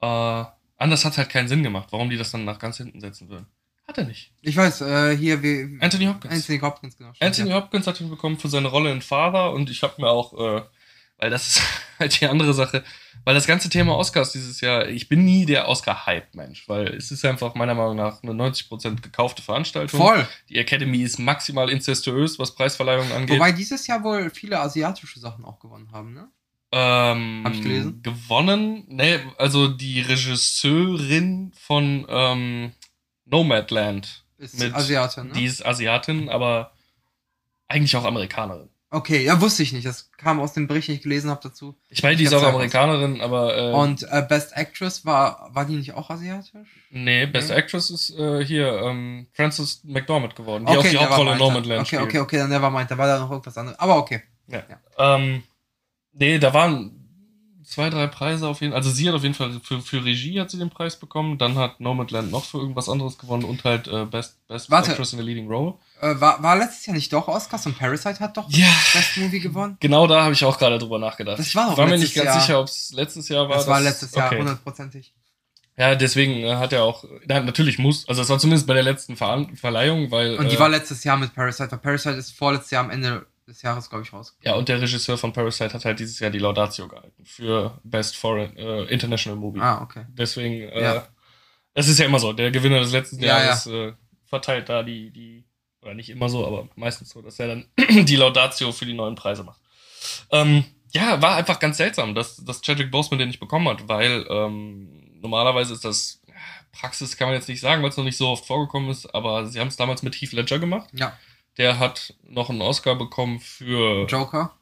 Äh, 0.03 0.45
anders 0.77 1.05
hat 1.05 1.17
halt 1.17 1.31
keinen 1.31 1.49
Sinn 1.49 1.63
gemacht, 1.63 1.89
warum 1.91 2.11
die 2.11 2.19
das 2.19 2.33
dann 2.33 2.45
nach 2.45 2.59
ganz 2.59 2.77
hinten 2.77 3.01
setzen 3.01 3.29
würden. 3.29 3.47
Hat 3.87 3.99
er 3.99 4.05
nicht. 4.05 4.33
Ich 4.43 4.57
weiß, 4.57 4.81
äh, 4.83 5.17
hier, 5.17 5.43
wie. 5.43 5.79
Anthony 5.81 6.07
Hopkins. 6.07 6.35
Anthony 6.35 6.59
Hopkins, 6.61 6.97
genau. 6.97 7.13
stimmt, 7.13 7.27
Anthony 7.27 7.51
ja. 7.51 7.57
Hopkins 7.57 7.87
hat 7.87 8.01
ihn 8.01 8.11
bekommen 8.11 8.39
für 8.39 8.49
seine 8.49 8.69
Rolle 8.69 8.93
in 8.93 9.03
Father 9.03 9.53
und 9.53 9.71
ich 9.71 9.83
habe 9.83 10.01
mir 10.01 10.09
auch, 10.09 10.33
äh, 10.35 10.63
weil 11.19 11.31
das 11.31 11.49
ist 11.49 11.63
halt 11.99 12.21
die 12.21 12.27
andere 12.27 12.55
Sache, 12.55 12.85
weil 13.25 13.35
das 13.35 13.47
ganze 13.47 13.69
Thema 13.69 13.97
Oscars 13.97 14.33
dieses 14.33 14.61
Jahr, 14.61 14.89
ich 14.89 15.09
bin 15.09 15.25
nie 15.25 15.47
der 15.47 15.69
Oscar-Hype-Mensch, 15.69 16.69
weil 16.69 16.89
es 16.95 17.11
ist 17.11 17.25
einfach 17.25 17.55
meiner 17.55 17.75
Meinung 17.75 17.97
nach 17.97 18.23
eine 18.23 18.33
90% 18.33 19.01
gekaufte 19.01 19.43
Veranstaltung. 19.43 20.01
Voll. 20.01 20.27
Die 20.49 20.59
Academy 20.59 21.03
ist 21.03 21.19
maximal 21.19 21.69
incestuös, 21.69 22.39
was 22.39 22.55
Preisverleihungen 22.55 23.13
angeht. 23.13 23.37
Wobei 23.37 23.53
dieses 23.53 23.87
Jahr 23.87 24.03
wohl 24.03 24.31
viele 24.31 24.59
asiatische 24.61 25.21
Sachen 25.21 25.45
auch 25.45 25.61
gewonnen 25.61 25.91
haben, 25.93 26.15
ne? 26.15 26.29
Ähm, 26.73 27.43
Hab 27.45 27.53
ich 27.55 27.63
gelesen? 27.63 28.03
Gewonnen. 28.03 28.85
Nee, 28.89 29.21
also 29.39 29.69
die 29.69 30.01
Regisseurin 30.01 31.53
von 31.59 32.07
ähm, 32.09 32.73
Nomadland. 33.27 34.25
Ist 34.39 34.59
Mit- 34.59 34.75
Asiate, 34.75 35.25
ne? 35.25 35.33
Die 35.35 35.45
ist 35.45 35.65
Asiatin, 35.65 36.29
aber 36.29 36.73
eigentlich 37.69 37.95
auch 37.97 38.05
Amerikanerin. 38.05 38.69
Okay, 38.95 39.25
ja, 39.25 39.41
wusste 39.41 39.63
ich 39.63 39.73
nicht. 39.73 39.87
Das 39.87 40.11
kam 40.19 40.39
aus 40.39 40.53
dem 40.53 40.67
Bericht, 40.67 40.89
den 40.89 40.97
ich 40.97 41.03
gelesen 41.03 41.31
habe 41.31 41.41
dazu. 41.43 41.79
Ich 41.89 42.03
meine, 42.03 42.17
die 42.17 42.25
Ich 42.25 42.29
ist 42.29 42.35
auch 42.35 42.43
Amerikanerin, 42.43 43.23
aber 43.23 43.57
äh, 43.57 43.73
Und 43.73 44.03
äh, 44.11 44.23
Best 44.29 44.55
Actress 44.55 45.07
war, 45.07 45.49
war 45.55 45.65
die 45.65 45.77
nicht 45.77 45.95
auch 45.95 46.11
asiatisch? 46.11 46.69
nee, 46.91 47.25
Best 47.25 47.49
Nee. 47.49 47.55
Actress 47.57 47.89
ist 47.89 48.11
äh, 48.19 48.45
hier 48.45 48.71
ähm, 48.83 49.29
Frances 49.33 49.83
McDormand 49.85 50.37
geworden, 50.37 50.67
die 50.67 50.77
auch 50.77 50.83
die. 50.83 50.99
Hauptrolle 50.99 51.33
in 51.33 51.39
Nomadland 51.39 51.87
Okay, 51.87 51.99
okay, 52.03 52.19
okay, 52.19 52.37
dann 52.37 52.51
nevermind. 52.51 52.91
Da 52.91 52.99
war 52.99 53.07
da 53.07 53.19
noch 53.19 53.31
irgendwas 53.31 53.57
anderes. 53.57 53.79
Aber 53.79 53.97
okay. 53.97 54.23
Ähm, 54.99 55.43
nee, 56.13 56.39
da 56.39 56.55
waren 56.55 57.03
zwei, 57.65 57.91
drei 57.91 58.07
Preise 58.07 58.47
auf 58.49 58.61
jeden 58.61 58.73
Fall. 58.73 58.81
Also 58.81 58.91
sie 58.91 59.09
hat 59.09 59.15
auf 59.15 59.23
jeden 59.23 59.35
Fall 59.35 59.61
für, 59.63 59.81
für 59.81 60.05
Regie 60.05 60.41
hat 60.41 60.51
sie 60.51 60.59
den 60.59 60.71
Preis 60.71 60.99
bekommen. 60.99 61.39
Dann 61.39 61.57
hat 61.57 61.81
Nomadland 61.81 62.31
noch 62.31 62.45
für 62.45 62.59
irgendwas 62.59 62.89
anderes 62.89 63.19
gewonnen 63.19 63.45
und 63.45 63.65
halt 63.65 63.89
äh, 63.89 64.05
Best, 64.05 64.47
Best 64.47 64.71
Warte. 64.71 64.91
Actress 64.91 65.13
in 65.13 65.19
the 65.19 65.25
Leading 65.25 65.49
Role. 65.49 65.75
Äh, 66.01 66.21
war, 66.21 66.43
war 66.43 66.57
letztes 66.57 66.87
Jahr 66.87 66.95
nicht 66.95 67.13
doch 67.13 67.29
Oscars 67.29 67.67
und 67.67 67.79
Parasite 67.79 68.21
hat 68.21 68.37
doch 68.37 68.51
Ja, 68.51 68.69
Best 68.93 69.17
Movie 69.17 69.41
gewonnen? 69.41 69.77
genau 69.81 70.07
da 70.07 70.23
habe 70.25 70.35
ich 70.35 70.45
auch 70.45 70.59
gerade 70.59 70.79
drüber 70.79 70.99
nachgedacht. 70.99 71.39
Das 71.39 71.55
war 71.55 71.73
ich 71.73 71.79
war 71.79 71.87
mir 71.87 71.99
nicht 71.99 72.15
ganz 72.15 72.27
Jahr. 72.27 72.41
sicher, 72.41 72.61
ob 72.61 72.67
es 72.67 72.93
letztes 72.93 73.29
Jahr 73.29 73.49
war. 73.49 73.57
Das 73.57 73.67
war 73.67 73.81
letztes 73.81 74.15
Jahr, 74.15 74.27
okay. 74.27 74.39
hundertprozentig. 74.39 75.15
Ja, 75.77 75.95
deswegen 75.95 76.45
äh, 76.45 76.57
hat 76.57 76.75
er 76.75 76.85
auch, 76.85 77.05
na, 77.27 77.41
natürlich 77.41 77.79
muss, 77.79 78.07
also 78.07 78.21
es 78.21 78.29
war 78.29 78.39
zumindest 78.39 78.67
bei 78.67 78.75
der 78.75 78.83
letzten 78.83 79.17
Ver 79.17 79.47
Verleihung, 79.55 80.11
weil. 80.11 80.37
Und 80.37 80.51
die 80.51 80.57
äh, 80.57 80.59
war 80.59 80.69
letztes 80.69 81.03
Jahr 81.03 81.17
mit 81.17 81.35
Parasite, 81.35 81.73
weil 81.73 81.79
Parasite 81.79 82.17
ist 82.17 82.33
vorletztes 82.33 82.71
Jahr 82.73 82.85
am 82.85 82.91
Ende 82.91 83.27
des 83.47 83.63
Jahres, 83.63 83.89
glaube 83.91 84.05
ich, 84.05 84.13
rausgekommen. 84.13 84.53
Ja, 84.55 84.59
und 84.59 84.69
der 84.69 84.81
Regisseur 84.81 85.19
von 85.19 85.33
Parasite 85.33 85.73
hat 85.75 85.85
halt 85.85 85.99
dieses 85.99 86.19
Jahr 86.21 86.31
die 86.31 86.39
Laudatio 86.39 86.89
gehalten 86.89 87.25
für 87.25 87.79
Best 87.85 88.17
Foreign 88.17 88.57
äh, 88.57 88.85
International 88.85 89.39
Movie. 89.39 89.61
Ah, 89.61 89.83
okay. 89.83 90.07
Deswegen, 90.11 90.69
äh, 90.69 90.83
Ja. 90.83 91.09
es 91.75 91.89
ist 91.89 91.99
ja 91.99 92.07
immer 92.07 92.19
so, 92.19 92.33
der 92.33 92.51
Gewinner 92.51 92.81
des 92.81 92.93
letzten 92.93 93.21
Ja, 93.23 93.43
Jahres 93.43 93.67
Äh, 93.67 93.93
verteilt 94.27 94.69
da 94.69 94.83
die, 94.83 95.11
die, 95.11 95.45
oder 95.83 95.95
nicht 95.95 96.09
immer 96.11 96.29
so, 96.29 96.47
aber 96.47 96.69
meistens 96.77 97.11
so, 97.11 97.21
dass 97.21 97.39
er 97.39 97.49
dann 97.49 97.67
die 98.07 98.17
Laudatio 98.17 98.73
für 98.73 98.87
die 98.87 98.95
neuen 98.95 99.15
Preise 99.15 99.43
macht. 99.45 99.61
Ähm, 100.31 100.65
ja, 100.93 101.21
war 101.21 101.37
einfach 101.37 101.59
ganz 101.59 101.77
seltsam, 101.79 102.15
dass, 102.15 102.37
dass 102.45 102.61
Chadwick 102.63 102.91
Boseman 102.91 103.19
den 103.19 103.29
nicht 103.29 103.41
bekommen 103.41 103.69
hat, 103.69 103.89
weil 103.89 104.27
ähm, 104.31 105.19
normalerweise 105.21 105.73
ist 105.75 105.85
das 105.85 106.21
ja, 106.27 106.35
Praxis, 106.73 107.17
kann 107.17 107.29
man 107.29 107.35
jetzt 107.37 107.49
nicht 107.49 107.61
sagen, 107.61 107.83
weil 107.83 107.91
es 107.91 107.97
noch 107.97 108.05
nicht 108.05 108.17
so 108.17 108.29
oft 108.29 108.47
vorgekommen 108.47 108.91
ist, 108.91 109.13
aber 109.15 109.47
sie 109.47 109.59
haben 109.61 109.69
es 109.69 109.77
damals 109.77 110.03
mit 110.03 110.15
Heath 110.15 110.33
Ledger 110.33 110.59
gemacht. 110.59 110.89
Ja. 110.93 111.17
Der 111.59 111.79
hat 111.79 112.15
noch 112.23 112.49
einen 112.51 112.63
Oscar 112.63 112.95
bekommen 112.95 113.41
für 113.41 114.07
Joker. 114.07 114.55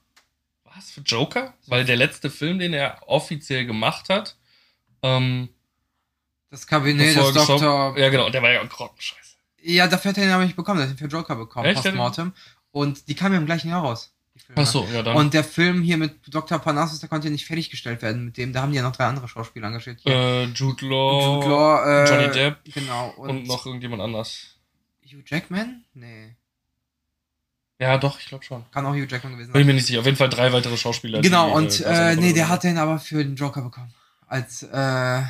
was 0.64 0.90
für 0.90 1.00
Joker? 1.03 1.55
Weil 1.66 1.85
der 1.85 1.96
letzte 1.96 2.31
Film, 2.31 2.59
den 2.59 2.72
er 2.72 2.98
offiziell 3.07 3.64
gemacht 3.66 4.09
hat, 4.09 4.37
ähm, 5.03 5.48
Das 6.50 6.66
Kabinett 6.66 7.16
des 7.16 7.33
Doktor. 7.35 7.96
Ja, 7.98 8.09
genau, 8.09 8.29
der 8.31 8.42
war 8.42 8.50
ja 8.50 8.62
grottenscheiße. 8.64 9.37
Ja, 9.62 9.87
dafür 9.87 10.11
hat 10.11 10.18
er 10.18 10.24
ihn 10.24 10.31
aber 10.31 10.44
nicht 10.44 10.57
bekommen. 10.57 10.81
Er 10.81 10.87
hat 10.88 10.94
ihn 10.94 10.98
für 10.98 11.07
Joker 11.07 11.37
bekommen, 11.37 11.66
Echt? 11.66 11.83
Postmortem. 11.83 12.33
Und 12.72 13.09
die 13.09 13.14
kamen 13.14 13.35
ja 13.35 13.40
im 13.40 13.46
gleichen 13.46 13.68
Jahr 13.68 13.83
raus. 13.83 14.12
Ach 14.57 14.66
so, 14.66 14.87
ja, 14.92 15.03
dann. 15.03 15.16
Und 15.16 15.35
der 15.35 15.44
Film 15.44 15.83
hier 15.83 15.96
mit 15.96 16.16
Dr. 16.35 16.59
Parnassus, 16.59 16.98
der 17.00 17.09
konnte 17.09 17.29
ja 17.29 17.33
nicht 17.33 17.44
fertiggestellt 17.46 18.00
werden 18.03 18.24
mit 18.24 18.37
dem. 18.37 18.53
Da 18.53 18.62
haben 18.62 18.70
die 18.70 18.76
ja 18.76 18.83
noch 18.83 18.96
drei 18.96 19.05
andere 19.05 19.29
Schauspieler 19.29 19.66
engagiert. 19.68 20.00
Äh, 20.07 20.44
Jude 20.46 20.87
Law, 20.87 21.35
Jude 21.37 21.48
Law, 21.48 21.85
äh, 22.05 22.09
Johnny 22.09 22.33
Depp 22.33 22.59
Genau. 22.72 23.11
und, 23.16 23.46
noch 23.46 23.66
irgendjemand 23.66 24.03
anders. 24.03 24.57
Hugh 25.05 25.22
Jackman? 25.26 25.85
Nee. 25.94 26.37
Ja, 27.80 27.96
doch, 27.96 28.20
ich 28.20 28.26
glaube 28.26 28.44
schon. 28.44 28.64
Kann 28.72 28.84
auch 28.84 28.90
Hugh 28.92 29.06
Jackman 29.08 29.32
gewesen 29.32 29.52
Bin 29.52 29.60
sein. 29.62 29.66
mir 29.66 29.74
nicht 29.74 29.86
sicher. 29.86 30.00
Auf 30.00 30.04
jeden 30.04 30.18
Fall 30.18 30.28
drei 30.28 30.52
weitere 30.52 30.76
Schauspieler. 30.76 31.22
Genau, 31.22 31.48
die, 31.48 31.54
und 31.54 31.66
äh, 31.68 31.70
seine 31.82 32.12
äh, 32.12 32.16
nee, 32.16 32.32
der 32.34 32.48
hat 32.48 32.62
den 32.62 32.76
aber 32.76 32.98
für 32.98 33.24
den 33.24 33.36
Joker 33.36 33.62
bekommen. 33.62 33.92
Als 34.26 34.62
äh, 34.62 35.22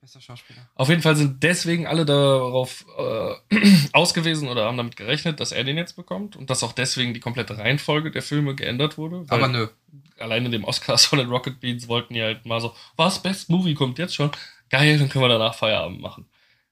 bester 0.00 0.20
Schauspieler. 0.20 0.60
Auf 0.74 0.90
jeden 0.90 1.00
Fall 1.02 1.16
sind 1.16 1.42
deswegen 1.42 1.86
alle 1.86 2.04
darauf 2.04 2.84
äh, 2.98 3.56
ausgewiesen 3.92 4.48
oder 4.48 4.66
haben 4.66 4.76
damit 4.76 4.96
gerechnet, 4.96 5.40
dass 5.40 5.50
er 5.52 5.64
den 5.64 5.78
jetzt 5.78 5.96
bekommt 5.96 6.36
und 6.36 6.50
dass 6.50 6.62
auch 6.62 6.72
deswegen 6.72 7.14
die 7.14 7.20
komplette 7.20 7.56
Reihenfolge 7.56 8.10
der 8.10 8.22
Filme 8.22 8.54
geändert 8.54 8.98
wurde. 8.98 9.24
Aber 9.28 9.48
nö. 9.48 9.68
allein 10.18 10.44
in 10.44 10.52
dem 10.52 10.64
Oscars 10.64 11.04
von 11.06 11.18
den 11.18 11.30
Rocket 11.30 11.58
Beans 11.58 11.88
wollten 11.88 12.12
die 12.14 12.22
halt 12.22 12.44
mal 12.44 12.60
so, 12.60 12.74
was, 12.96 13.22
Best 13.22 13.48
Movie 13.48 13.74
kommt 13.74 13.98
jetzt 13.98 14.14
schon? 14.14 14.30
Geil, 14.70 14.98
dann 14.98 15.08
können 15.08 15.24
wir 15.24 15.28
danach 15.30 15.54
Feierabend 15.54 16.02
machen. 16.02 16.26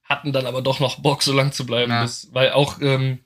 Hatten 0.04 0.32
dann 0.32 0.46
aber 0.46 0.60
doch 0.62 0.78
noch 0.78 1.00
Bock, 1.00 1.22
so 1.22 1.32
lang 1.32 1.52
zu 1.52 1.64
bleiben, 1.64 1.90
Ja. 1.90 2.02
bis, 2.02 2.28
weil 2.32 2.52
auch 2.52 2.80
ähm, 2.82 3.20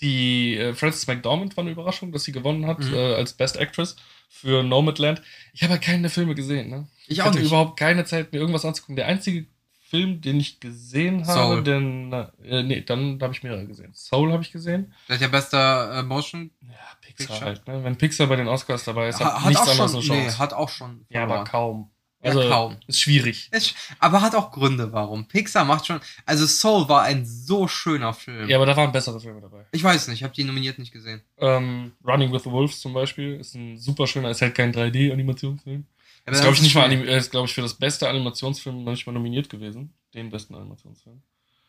die 0.00 0.56
äh, 0.56 0.74
Frances 0.74 1.06
McDormand 1.06 1.56
war 1.56 1.62
eine 1.62 1.70
Überraschung, 1.72 2.12
dass 2.12 2.24
sie 2.24 2.32
gewonnen 2.32 2.66
hat 2.66 2.78
Mhm. 2.80 2.94
äh, 2.94 3.14
als 3.14 3.32
Best 3.34 3.56
Actress 3.56 3.96
für 4.28 4.62
Nomadland. 4.62 5.22
Ich 5.52 5.62
habe 5.62 5.72
halt 5.72 5.82
keine 5.82 6.08
Filme 6.08 6.34
gesehen, 6.34 6.70
ne? 6.70 6.86
Ich 7.08 7.20
auch 7.22 7.26
hatte 7.26 7.38
nicht. 7.38 7.48
überhaupt 7.48 7.78
keine 7.78 8.04
Zeit, 8.04 8.32
mir 8.32 8.38
irgendwas 8.38 8.64
anzugucken. 8.64 8.96
Der 8.96 9.06
einzige 9.06 9.46
Film, 9.88 10.20
den 10.20 10.38
ich 10.38 10.60
gesehen 10.60 11.26
habe, 11.26 11.54
Soul. 11.56 11.64
denn, 11.64 12.12
äh, 12.44 12.62
nee, 12.62 12.80
dann 12.82 13.18
habe 13.20 13.32
ich 13.34 13.42
mehrere 13.42 13.66
gesehen. 13.66 13.92
Soul 13.92 14.30
habe 14.32 14.42
ich 14.44 14.52
gesehen. 14.52 14.94
Der 15.08 15.16
hat 15.16 15.22
ja 15.22 15.26
bester 15.28 15.98
äh, 15.98 16.02
Motion. 16.04 16.52
Ja, 16.62 16.68
Pixar, 17.00 17.26
Picture. 17.26 17.40
halt, 17.44 17.66
ne? 17.66 17.82
Wenn 17.82 17.96
Pixar 17.96 18.28
bei 18.28 18.36
den 18.36 18.46
Oscars 18.46 18.84
dabei 18.84 19.08
ist, 19.08 19.18
hat, 19.18 19.42
Ha- 19.42 19.48
nichts 19.48 19.62
auch 19.66 19.70
anderes 19.72 19.90
schon, 19.90 19.98
eine 20.00 20.06
Chance. 20.22 20.36
nee, 20.36 20.38
hat 20.38 20.52
auch 20.52 20.68
schon. 20.68 21.06
Ja, 21.08 21.24
aber 21.24 21.44
verloren. 21.44 21.90
Kaum. 22.22 22.32
Ja, 22.32 22.38
Also, 22.38 22.48
kaum. 22.50 22.76
ist 22.86 23.00
schwierig. 23.00 23.48
Ist, 23.52 23.74
aber 23.98 24.20
hat 24.22 24.34
auch 24.34 24.50
Gründe, 24.50 24.92
warum. 24.92 25.26
Pixar 25.26 25.64
macht 25.64 25.86
schon. 25.86 26.00
Also 26.26 26.46
Soul 26.46 26.88
war 26.88 27.02
ein 27.02 27.24
so 27.26 27.66
schöner 27.68 28.12
Film. 28.14 28.48
Ja, 28.48 28.56
aber 28.56 28.66
da 28.66 28.76
waren 28.76 28.92
bessere 28.92 29.18
Filme 29.20 29.40
dabei. 29.40 29.64
Ich 29.72 29.82
weiß 29.82 30.08
nicht, 30.08 30.18
ich 30.18 30.24
habe 30.24 30.34
die 30.34 30.44
nominiert 30.44 30.78
nicht 30.78 30.92
gesehen. 30.92 31.22
Ähm, 31.38 31.92
Running 32.04 32.32
with 32.32 32.42
the 32.44 32.50
Wolves 32.50 32.80
zum 32.80 32.92
Beispiel 32.92 33.34
ist 33.40 33.54
ein 33.54 33.78
super 33.78 34.06
schöner, 34.06 34.30
ist 34.30 34.42
halt 34.42 34.54
kein 34.54 34.72
3D-Animationsfilm. 34.72 35.84
Aber 36.26 36.36
Ist, 36.36 36.42
glaube 36.42 36.54
ich, 36.56 36.62
nicht 36.62 36.74
mal, 36.74 36.92
äh, 36.92 37.16
ist, 37.18 37.30
glaube 37.30 37.46
ich, 37.48 37.54
für 37.54 37.62
das 37.62 37.74
beste 37.74 38.08
Animationsfilm 38.08 38.84
noch 38.84 38.92
nicht 38.92 39.06
mal 39.06 39.12
nominiert 39.12 39.48
gewesen. 39.48 39.94
Den 40.14 40.28
besten 40.30 40.54
Animationsfilm. 40.54 41.22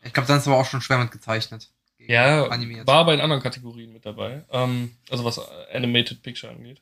Ich 0.03 0.13
glaube, 0.13 0.27
dann 0.27 0.39
ist 0.39 0.47
aber 0.47 0.57
auch 0.57 0.65
schon 0.65 0.81
schwer 0.81 0.97
mit 0.97 1.11
gezeichnet. 1.11 1.69
Ja, 1.99 2.47
animiert. 2.47 2.87
war 2.87 2.97
aber 2.97 3.13
in 3.13 3.21
anderen 3.21 3.43
Kategorien 3.43 3.93
mit 3.93 4.05
dabei. 4.05 4.43
Ähm, 4.51 4.91
also 5.09 5.23
was 5.23 5.39
Animated 5.71 6.21
Picture 6.23 6.51
angeht. 6.51 6.81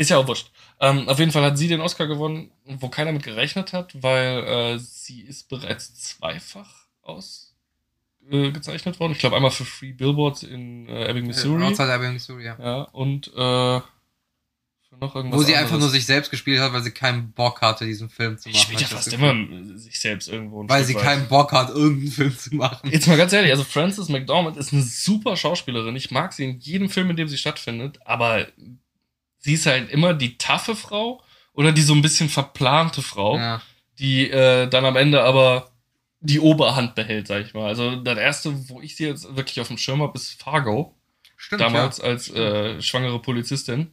Ist 0.00 0.08
ja 0.08 0.16
auch 0.16 0.26
wurscht. 0.26 0.50
Ähm, 0.80 1.10
auf 1.10 1.18
jeden 1.18 1.30
Fall 1.30 1.42
hat 1.42 1.58
sie 1.58 1.68
den 1.68 1.82
Oscar 1.82 2.06
gewonnen, 2.06 2.50
wo 2.64 2.88
keiner 2.88 3.12
mit 3.12 3.22
gerechnet 3.22 3.74
hat, 3.74 4.02
weil 4.02 4.44
äh, 4.44 4.78
sie 4.78 5.20
ist 5.20 5.50
bereits 5.50 5.92
zweifach 5.94 6.86
ausgezeichnet 7.02 8.96
äh, 8.96 8.98
worden. 9.00 9.12
Ich 9.12 9.18
glaube 9.18 9.36
einmal 9.36 9.50
für 9.50 9.66
Free 9.66 9.92
Billboards 9.92 10.42
in 10.42 10.88
äh, 10.88 11.04
Ebbing, 11.10 11.26
Missouri. 11.26 11.62
Outside 11.64 11.92
Ebbing, 11.92 12.14
Missouri, 12.14 12.46
ja. 12.46 12.56
Ja, 12.58 12.82
und 12.92 13.28
äh, 13.28 13.80
für 14.88 14.96
noch 14.98 15.14
irgendwas 15.14 15.38
Wo 15.38 15.42
sie 15.42 15.54
einfach 15.54 15.74
anderes. 15.74 15.80
nur 15.82 15.90
sich 15.90 16.06
selbst 16.06 16.30
gespielt 16.30 16.60
hat, 16.60 16.72
weil 16.72 16.82
sie 16.82 16.92
keinen 16.92 17.32
Bock 17.32 17.60
hatte, 17.60 17.84
diesen 17.84 18.08
Film 18.08 18.38
zu 18.38 18.48
Ich 18.48 18.54
machen. 18.54 18.62
spielt 18.62 18.80
ja 18.80 18.86
hab 18.86 18.92
ich 18.92 18.96
fast 19.04 19.12
immer 19.12 19.78
sich 19.78 20.00
selbst 20.00 20.28
irgendwo. 20.28 20.66
Weil 20.66 20.82
Stück 20.82 20.86
sie 20.86 20.94
weit. 20.94 21.02
keinen 21.02 21.28
Bock 21.28 21.52
hat, 21.52 21.68
irgendeinen 21.68 22.10
Film 22.10 22.38
zu 22.38 22.54
machen. 22.56 22.90
Jetzt 22.90 23.06
mal 23.06 23.18
ganz 23.18 23.34
ehrlich, 23.34 23.50
also 23.50 23.64
Frances 23.64 24.08
McDormand 24.08 24.56
ist 24.56 24.72
eine 24.72 24.80
super 24.82 25.36
Schauspielerin. 25.36 25.94
Ich 25.94 26.10
mag 26.10 26.32
sie 26.32 26.44
in 26.44 26.58
jedem 26.58 26.88
Film, 26.88 27.10
in 27.10 27.16
dem 27.16 27.28
sie 27.28 27.36
stattfindet, 27.36 27.98
aber 28.06 28.46
sie 29.40 29.54
ist 29.54 29.66
halt 29.66 29.90
immer 29.90 30.14
die 30.14 30.38
taffe 30.38 30.76
Frau 30.76 31.22
oder 31.52 31.72
die 31.72 31.82
so 31.82 31.94
ein 31.94 32.02
bisschen 32.02 32.28
verplante 32.28 33.02
Frau, 33.02 33.36
Ja. 33.36 33.60
die 33.98 34.30
äh, 34.30 34.68
dann 34.68 34.84
am 34.84 34.96
Ende 34.96 35.22
aber 35.22 35.70
die 36.20 36.40
Oberhand 36.40 36.94
behält, 36.94 37.26
sag 37.26 37.44
ich 37.44 37.54
mal. 37.54 37.66
Also 37.66 37.96
das 37.96 38.18
erste, 38.18 38.68
wo 38.68 38.80
ich 38.80 38.94
sie 38.96 39.06
jetzt 39.06 39.36
wirklich 39.36 39.60
auf 39.60 39.68
dem 39.68 39.78
Schirm 39.78 40.02
habe, 40.02 40.16
ist 40.18 40.40
Fargo. 40.40 40.94
Stimmt, 41.36 41.62
damals 41.62 42.00
als 42.00 42.30
äh, 42.30 42.80
schwangere 42.82 43.20
Polizistin. 43.20 43.92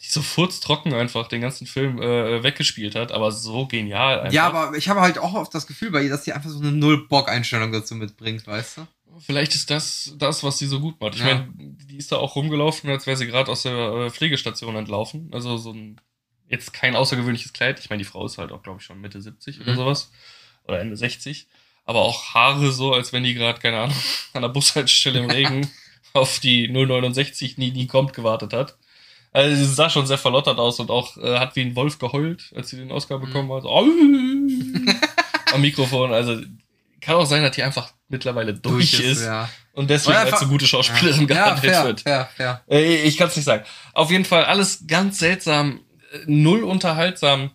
Die 0.00 0.08
so 0.08 0.22
furztrocken 0.22 0.94
einfach 0.94 1.28
den 1.28 1.42
ganzen 1.42 1.66
Film 1.66 2.00
äh, 2.00 2.42
weggespielt 2.42 2.94
hat, 2.96 3.12
aber 3.12 3.30
so 3.30 3.66
genial 3.66 4.14
ja. 4.14 4.20
einfach. 4.22 4.32
Ja, 4.32 4.46
aber 4.46 4.76
ich 4.76 4.88
habe 4.88 5.00
halt 5.00 5.18
auch 5.18 5.34
oft 5.34 5.54
das 5.54 5.66
Gefühl 5.66 5.90
bei 5.90 6.02
ihr, 6.02 6.08
dass 6.10 6.24
sie 6.24 6.32
einfach 6.32 6.50
so 6.50 6.58
eine 6.58 6.72
Null-Bock-Einstellung 6.72 7.70
dazu 7.70 7.94
mitbringt, 7.94 8.46
weißt 8.46 8.78
du? 8.78 8.86
Vielleicht 9.20 9.54
ist 9.54 9.70
das 9.70 10.14
das, 10.18 10.42
was 10.42 10.58
sie 10.58 10.66
so 10.66 10.80
gut 10.80 11.00
macht. 11.00 11.14
Ich 11.14 11.20
Ja. 11.20 11.26
meine, 11.26 11.48
die 11.56 11.96
ist 11.96 12.10
da 12.12 12.16
auch 12.16 12.34
rumgelaufen, 12.36 12.90
als 12.90 13.06
wäre 13.06 13.16
sie 13.16 13.26
gerade 13.26 13.50
aus 13.50 13.62
der 13.62 13.72
äh, 13.74 14.10
Pflegestation 14.10 14.74
entlaufen. 14.76 15.28
Also 15.32 15.56
so 15.56 15.72
ein 15.72 16.00
jetzt 16.48 16.72
kein 16.72 16.96
außergewöhnliches 16.96 17.52
Kleid. 17.52 17.78
Ich 17.80 17.88
meine, 17.90 17.98
die 18.02 18.08
Frau 18.08 18.24
ist 18.26 18.38
halt 18.38 18.52
auch, 18.52 18.62
glaube 18.62 18.78
ich, 18.80 18.84
schon 18.86 19.00
Mitte 19.00 19.20
70 19.22 19.60
oder 19.60 19.72
Mhm. 19.72 19.76
sowas. 19.76 20.10
Oder 20.68 20.80
Ende 20.80 20.96
60. 20.96 21.46
Aber 21.84 22.00
auch 22.00 22.34
Haare 22.34 22.70
so, 22.72 22.92
als 22.92 23.12
wenn 23.12 23.24
die 23.24 23.34
gerade, 23.34 23.58
keine 23.60 23.78
Ahnung, 23.80 23.96
an 24.34 24.42
der 24.42 24.48
Bushaltestelle 24.50 25.18
im 25.20 25.30
Regen 25.30 25.70
auf 26.12 26.38
die 26.40 26.68
069 26.68 27.58
nie, 27.58 27.70
nie 27.72 27.86
kommt 27.86 28.12
gewartet 28.12 28.52
hat. 28.52 28.76
Also 29.32 29.56
sie 29.56 29.64
sah 29.64 29.88
schon 29.88 30.06
sehr 30.06 30.18
verlottert 30.18 30.58
aus 30.58 30.78
und 30.78 30.90
auch 30.90 31.16
äh, 31.16 31.38
hat 31.38 31.56
wie 31.56 31.62
ein 31.62 31.74
Wolf 31.74 31.98
geheult, 31.98 32.52
als 32.54 32.68
sie 32.68 32.76
den 32.76 32.92
Oscar 32.92 33.18
Mhm. 33.18 33.22
bekommen 33.24 33.52
hat. 33.52 33.64
Am 35.52 35.60
Mikrofon. 35.60 36.12
Also 36.12 36.40
kann 37.02 37.16
auch 37.16 37.26
sein, 37.26 37.42
dass 37.42 37.54
die 37.54 37.62
einfach 37.62 37.92
mittlerweile 38.08 38.54
durch, 38.54 39.00
ist 39.00 39.24
ja. 39.24 39.48
und 39.72 39.90
deswegen 39.90 40.16
als 40.16 40.40
eine 40.40 40.50
gute 40.50 40.66
Schauspielerin 40.66 41.26
ja, 41.28 41.54
gehandelt 41.54 41.72
fair, 41.72 41.84
wird. 41.84 42.00
fair, 42.00 42.28
fair. 42.36 42.62
Äh, 42.70 43.02
Ich 43.02 43.16
kann 43.16 43.28
es 43.28 43.36
nicht 43.36 43.44
sagen. 43.44 43.64
Auf 43.92 44.10
jeden 44.10 44.24
Fall 44.24 44.44
alles 44.44 44.86
ganz 44.86 45.18
seltsam, 45.18 45.80
äh, 46.12 46.18
null 46.26 46.62
unterhaltsam. 46.62 47.50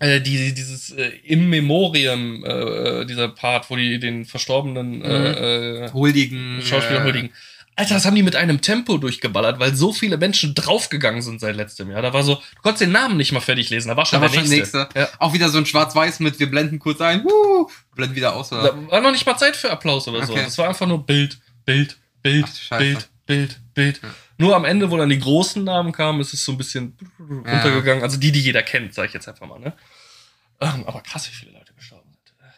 Äh, 0.00 0.20
die, 0.20 0.54
dieses 0.54 0.92
äh, 0.92 1.08
Im 1.24 1.50
Memoriam, 1.50 2.44
äh, 2.44 3.04
dieser 3.04 3.28
Part, 3.28 3.68
wo 3.68 3.74
die 3.76 3.98
den 3.98 4.24
verstorbenen 4.24 5.02
äh, 5.02 5.86
äh, 5.86 5.92
Huldigen. 5.92 6.62
Schauspieler 6.62 7.00
äh, 7.00 7.04
huldigen. 7.04 7.30
Alter, 7.78 7.94
das 7.94 8.04
haben 8.06 8.16
die 8.16 8.24
mit 8.24 8.34
einem 8.34 8.60
Tempo 8.60 8.98
durchgeballert, 8.98 9.60
weil 9.60 9.74
so 9.76 9.92
viele 9.92 10.16
Menschen 10.18 10.52
draufgegangen 10.54 11.22
sind 11.22 11.40
seit 11.40 11.54
letztem 11.54 11.90
Jahr. 11.90 12.02
Da 12.02 12.12
war 12.12 12.24
so, 12.24 12.34
du 12.34 12.62
konntest 12.62 12.82
den 12.82 12.90
Namen 12.92 13.16
nicht 13.16 13.30
mal 13.32 13.40
fertig 13.40 13.70
lesen, 13.70 13.88
da 13.88 13.96
war 13.96 14.04
schon 14.04 14.20
Da 14.20 14.26
der 14.26 14.36
war 14.36 14.44
schon 14.44 14.50
nächste. 14.52 14.78
nächste. 14.78 14.98
Ja. 14.98 15.08
Auch 15.20 15.32
wieder 15.32 15.48
so 15.48 15.58
ein 15.58 15.66
Schwarz-Weiß 15.66 16.18
mit, 16.20 16.40
wir 16.40 16.50
blenden 16.50 16.80
kurz 16.80 17.00
ein, 17.00 17.22
wuh, 17.24 17.68
blenden 17.94 18.16
wieder 18.16 18.34
aus. 18.34 18.50
Oder? 18.52 18.62
Da 18.72 18.90
war 18.90 19.00
noch 19.00 19.12
nicht 19.12 19.24
mal 19.26 19.36
Zeit 19.36 19.56
für 19.56 19.70
Applaus 19.70 20.08
oder 20.08 20.26
so. 20.26 20.32
Okay. 20.32 20.42
Das 20.44 20.58
war 20.58 20.68
einfach 20.68 20.86
nur 20.88 21.06
Bild, 21.06 21.38
Bild, 21.64 21.96
Bild, 22.22 22.46
Ach. 22.70 22.78
Bild, 22.78 23.08
Bild, 23.26 23.60
Bild. 23.74 24.00
Ja. 24.02 24.08
Nur 24.38 24.56
am 24.56 24.64
Ende, 24.64 24.90
wo 24.90 24.96
dann 24.96 25.08
die 25.08 25.18
großen 25.20 25.62
Namen 25.62 25.92
kamen, 25.92 26.20
ist 26.20 26.34
es 26.34 26.44
so 26.44 26.52
ein 26.52 26.58
bisschen 26.58 26.96
Ja. 27.46 27.52
runtergegangen. 27.52 28.02
Also 28.02 28.16
die, 28.18 28.32
die 28.32 28.40
jeder 28.40 28.62
kennt, 28.62 28.92
sage 28.94 29.08
ich 29.08 29.14
jetzt 29.14 29.28
einfach 29.28 29.46
mal. 29.46 29.60
Ne? 29.60 29.72
Ähm, 30.60 30.84
aber 30.86 31.00
krass, 31.02 31.28
wie 31.30 31.34
viele. 31.34 31.57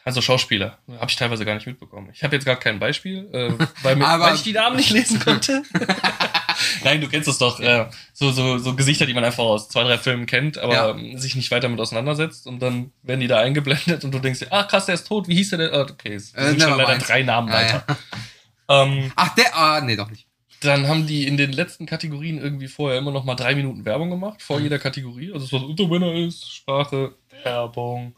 Also 0.05 0.23
Schauspieler. 0.23 0.79
Habe 0.99 1.11
ich 1.11 1.17
teilweise 1.17 1.45
gar 1.45 1.55
nicht 1.55 1.67
mitbekommen. 1.67 2.09
Ich 2.13 2.23
habe 2.25 2.35
jetzt 2.35 2.45
gar 2.47 2.57
kein 2.57 2.79
Beispiel, 2.79 3.29
äh, 3.33 3.53
weil, 3.83 3.97
mir, 3.97 4.07
Aber- 4.09 4.25
weil 4.25 4.35
ich 4.35 4.43
die 4.43 4.53
Namen 4.53 4.77
nicht 4.77 4.91
lesen 4.91 5.21
konnte. 5.25 5.63
Nein, 6.85 7.01
du 7.01 7.09
kennst 7.09 7.29
es 7.29 7.39
doch. 7.39 7.61
Äh, 7.61 7.89
so, 8.13 8.31
so, 8.33 8.59
so 8.59 8.75
Gesichter, 8.75 9.07
die 9.07 9.15
man 9.15 9.25
einfach 9.25 9.45
aus 9.45 9.69
zwei, 9.69 9.83
drei 9.85 9.99
Filmen 9.99 10.27
kennt, 10.27 10.59
aber 10.59 10.73
Ja. 10.75 10.91
ähm, 10.91 11.19
sich 11.19 11.35
nicht 11.37 11.51
weiter 11.51 11.69
mit 11.69 11.81
auseinandersetzt. 11.81 12.47
Und 12.47 12.61
dann 12.61 12.93
werden 13.03 13.21
die 13.21 13.29
da 13.29 13.39
eingeblendet 13.41 14.05
und 14.05 14.13
du 14.13 14.19
denkst 14.19 14.41
dir, 14.41 14.49
ach 14.51 14.69
krass, 14.69 14.87
der 14.87 14.95
ist 14.95 15.07
tot. 15.07 15.29
Wie 15.29 15.35
hieß 15.37 15.51
der 15.51 15.59
denn? 15.59 15.71
Ah, 15.73 15.81
okay, 15.83 16.15
es 16.15 16.35
Äh, 16.35 16.49
sind 16.51 16.61
schon 16.63 16.71
never 16.71 16.83
leider 16.83 16.93
mind. 16.97 17.09
drei 17.09 17.23
Namen 17.23 17.53
weiter. 17.53 17.85
ja. 17.89 18.83
Ähm, 18.85 19.13
Ach, 19.17 19.35
der, 19.35 19.57
ah, 19.57 19.81
nee, 19.81 19.97
doch 19.97 20.11
nicht. 20.11 20.27
dann 20.63 20.87
haben 20.89 21.07
die 21.07 21.27
in 21.27 21.37
den 21.37 21.53
letzten 21.53 21.87
Kategorien 21.87 22.39
irgendwie 22.39 22.69
vorher 22.69 22.99
immer 22.99 23.11
noch 23.11 23.25
mal 23.25 23.35
drei 23.35 23.55
Minuten 23.55 23.85
Werbung 23.85 24.11
gemacht, 24.11 24.43
vor 24.43 24.59
Mhm. 24.59 24.65
jeder 24.65 24.79
Kategorie. 24.79 25.33
Also, 25.33 25.51
was 25.53 25.63
The 25.77 25.91
Winner 25.91 26.13
ist, 26.15 26.53
Sprache, 26.55 27.15
Werbung. 27.43 28.15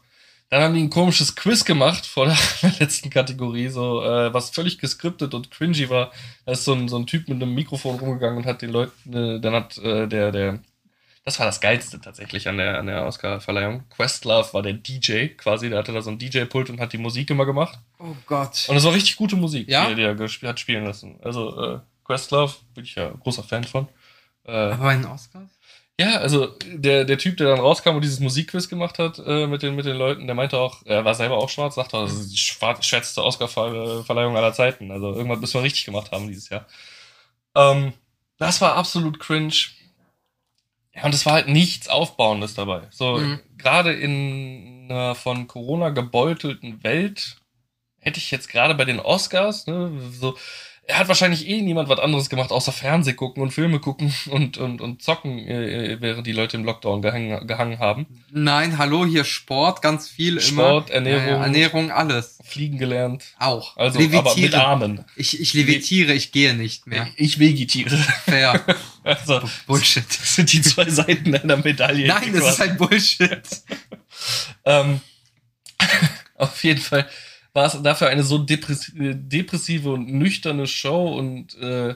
Dann 0.53 0.61
haben 0.61 0.75
die 0.75 0.81
ein 0.83 0.91
komisches 0.91 1.35
Quiz 1.35 1.65
gemacht 1.65 2.05
vor 2.05 2.27
der 2.61 2.71
letzten 2.77 3.09
Kategorie, 3.09 3.69
so, 3.69 4.03
äh, 4.03 4.31
was 4.35 4.51
völlig 4.51 4.77
geskriptet 4.77 5.33
und 5.33 5.49
cringy 5.49 5.89
war. 5.89 6.11
Da 6.45 6.51
ist 6.51 6.63
so 6.63 6.73
ein, 6.73 6.87
so 6.87 6.95
ein 6.95 7.07
Typ 7.07 7.27
mit 7.27 7.41
einem 7.41 7.55
Mikrofon 7.55 7.97
rumgegangen 7.97 8.37
und 8.37 8.45
hat 8.45 8.61
den 8.61 8.69
Leuten, 8.69 9.13
äh, 9.13 9.39
dann 9.39 9.55
hat 9.55 9.79
äh, 9.79 10.07
der, 10.07 10.31
der, 10.31 10.59
das 11.25 11.39
war 11.39 11.47
das 11.47 11.59
Geilste 11.59 11.99
tatsächlich 11.99 12.47
an 12.47 12.57
der, 12.57 12.77
an 12.77 12.85
der 12.85 13.03
Oscar-Verleihung. 13.07 13.85
Questlove 13.89 14.53
war 14.53 14.61
der 14.61 14.73
DJ 14.73 15.29
quasi, 15.29 15.71
der 15.71 15.79
hatte 15.79 15.91
da 15.91 16.03
so 16.03 16.11
ein 16.11 16.19
DJ-Pult 16.19 16.69
und 16.69 16.79
hat 16.79 16.93
die 16.93 16.99
Musik 16.99 17.31
immer 17.31 17.47
gemacht. 17.47 17.79
Oh 17.97 18.15
Gott. 18.27 18.65
Und 18.67 18.75
das 18.75 18.83
war 18.83 18.93
richtig 18.93 19.15
gute 19.15 19.35
Musik, 19.35 19.67
Ja? 19.67 19.87
die, 19.89 19.95
die 19.95 20.03
er 20.03 20.13
gesp 20.13 20.43
hat 20.43 20.59
spielen 20.59 20.85
lassen. 20.85 21.15
Also 21.23 21.59
äh, 21.63 21.79
Questlove 22.05 22.53
bin 22.75 22.83
ich 22.83 22.93
ja 22.93 23.09
großer 23.09 23.41
Fan 23.41 23.63
von. 23.63 23.87
Äh, 24.45 24.51
Aber 24.51 24.83
bei 24.83 24.93
den 24.97 25.05
Oscars? 25.05 25.49
Ja, 26.03 26.17
also 26.19 26.47
der, 26.65 27.05
der 27.05 27.17
Typ, 27.17 27.37
der 27.37 27.47
dann 27.49 27.59
rauskam 27.59 27.95
und 27.95 28.03
dieses 28.03 28.19
Musikquiz 28.19 28.67
gemacht 28.69 28.99
hat 28.99 29.19
äh, 29.25 29.47
mit, 29.47 29.61
den, 29.63 29.75
mit 29.75 29.85
den 29.85 29.95
Leuten, 29.97 30.25
der 30.27 30.35
meinte 30.35 30.57
auch, 30.59 30.81
er 30.85 31.05
war 31.05 31.15
selber 31.15 31.37
auch 31.37 31.49
schwarz, 31.49 31.75
sagte, 31.75 31.97
auch, 31.97 32.03
das 32.03 32.13
ist 32.13 32.31
die 32.31 32.37
schwärzeste 32.37 33.23
Oscar-Verleihung 33.23 34.35
aller 34.35 34.53
Zeiten. 34.53 34.91
Also 34.91 35.13
irgendwas 35.13 35.39
müssen 35.39 35.55
wir 35.55 35.63
richtig 35.63 35.85
gemacht 35.85 36.11
haben 36.11 36.27
dieses 36.27 36.49
Jahr. 36.49 36.65
Ähm, 37.55 37.93
das 38.37 38.61
war 38.61 38.75
absolut 38.75 39.19
cringe. 39.19 39.53
Ja, 40.95 41.05
und 41.05 41.13
es 41.13 41.25
war 41.25 41.33
halt 41.33 41.47
nichts 41.47 41.87
Aufbauendes 41.87 42.53
dabei. 42.53 42.87
So, 42.91 43.17
Mhm. 43.17 43.39
gerade 43.57 43.93
in 43.93 44.87
einer 44.89 45.15
von 45.15 45.47
Corona 45.47 45.89
gebeutelten 45.89 46.83
Welt 46.83 47.37
hätte 47.99 48.19
ich 48.19 48.31
jetzt 48.31 48.49
gerade 48.49 48.75
bei 48.75 48.85
den 48.85 48.99
Oscars, 48.99 49.65
ne, 49.65 49.91
so, 50.11 50.37
er 50.85 50.99
hat 50.99 51.07
wahrscheinlich 51.07 51.47
eh 51.47 51.61
niemand 51.61 51.87
was 51.87 51.99
anderes 51.99 52.29
gemacht, 52.29 52.51
außer 52.51 52.73
Fernseh 52.73 53.13
gucken 53.13 53.41
und 53.41 53.51
Filme 53.51 53.79
gucken 53.79 54.13
und, 54.29 54.57
und, 54.57 54.81
und 54.81 55.01
zocken, 55.01 55.39
äh, 55.39 55.97
während 56.01 56.27
die 56.27 56.33
Leute 56.33 56.57
im 56.57 56.65
Lockdown 56.65 57.01
gehangen, 57.01 57.47
gehangen 57.47 57.79
haben. 57.79 58.05
Nein, 58.31 58.77
hallo, 58.77 59.05
hier 59.05 59.23
Sport, 59.23 59.81
ganz 59.81 60.09
viel 60.09 60.41
Sport, 60.41 60.89
immer. 60.89 60.95
Ernährung. 60.95 61.27
Ja, 61.27 61.37
ja, 61.37 61.43
Ernährung, 61.43 61.91
alles. 61.91 62.37
Fliegen 62.43 62.77
gelernt. 62.77 63.23
Auch. 63.39 63.77
Also, 63.77 63.99
aber 63.99 64.35
mit. 64.35 64.53
Armen. 64.53 65.05
Ich, 65.15 65.39
ich 65.39 65.53
levitiere, 65.53 66.13
ich 66.13 66.31
gehe 66.31 66.53
nicht 66.53 66.85
mehr. 66.85 67.07
Ich 67.15 67.39
vegetiere. 67.39 67.97
Fair. 68.25 68.61
Also, 69.05 69.41
Bullshit. 69.67 70.05
das 70.07 70.35
sind 70.37 70.53
die 70.53 70.61
zwei 70.61 70.89
Seiten 70.89 71.35
einer 71.35 71.57
Medaille. 71.57 72.07
Nein, 72.07 72.31
das 72.31 72.53
ist 72.53 72.59
halt 72.59 72.77
Bullshit. 72.77 73.41
Ähm, 74.63 75.01
auf 76.37 76.63
jeden 76.63 76.79
Fall 76.79 77.05
war 77.53 77.65
es 77.67 77.81
dafür 77.81 78.07
eine 78.07 78.23
so 78.23 78.37
depress 78.39 78.91
depressive 78.95 79.91
und 79.91 80.11
nüchterne 80.11 80.67
Show 80.67 81.17
und 81.17 81.55
äh, 81.55 81.95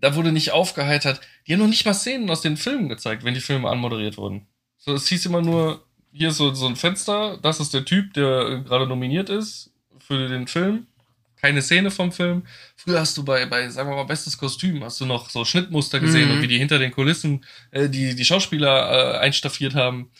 da 0.00 0.14
wurde 0.14 0.32
nicht 0.32 0.52
aufgeheitert. 0.52 1.20
Die 1.46 1.52
haben 1.52 1.60
noch 1.60 1.68
nicht 1.68 1.84
mal 1.84 1.94
Szenen 1.94 2.30
aus 2.30 2.40
den 2.40 2.56
Filmen 2.56 2.88
gezeigt, 2.88 3.24
wenn 3.24 3.34
die 3.34 3.40
Filme 3.40 3.68
anmoderiert 3.68 4.16
wurden. 4.16 4.46
So, 4.78 4.94
es 4.94 5.08
hieß 5.08 5.26
immer 5.26 5.42
nur, 5.42 5.84
hier 6.12 6.30
ist 6.30 6.38
so, 6.38 6.54
so 6.54 6.66
ein 6.66 6.76
Fenster, 6.76 7.38
das 7.42 7.60
ist 7.60 7.74
der 7.74 7.84
Typ, 7.84 8.14
der 8.14 8.48
äh, 8.48 8.62
gerade 8.62 8.86
nominiert 8.86 9.28
ist 9.28 9.70
für 9.98 10.28
den 10.28 10.46
Film. 10.46 10.86
Keine 11.36 11.62
Szene 11.62 11.90
vom 11.90 12.12
Film. 12.12 12.42
Früher 12.76 13.00
hast 13.00 13.16
du 13.16 13.24
bei, 13.24 13.46
bei, 13.46 13.68
sagen 13.70 13.88
wir 13.88 13.96
mal, 13.96 14.04
bestes 14.04 14.36
Kostüm, 14.36 14.84
hast 14.84 15.00
du 15.00 15.06
noch 15.06 15.30
so 15.30 15.44
Schnittmuster 15.46 15.98
gesehen 15.98 16.28
Mhm. 16.28 16.34
und 16.36 16.42
wie 16.42 16.48
die 16.48 16.58
hinter 16.58 16.78
den 16.78 16.90
Kulissen 16.90 17.44
äh, 17.70 17.88
die, 17.88 18.14
die 18.14 18.24
Schauspieler 18.26 19.14
äh, 19.16 19.18
einstaffiert 19.18 19.74
haben. 19.74 20.10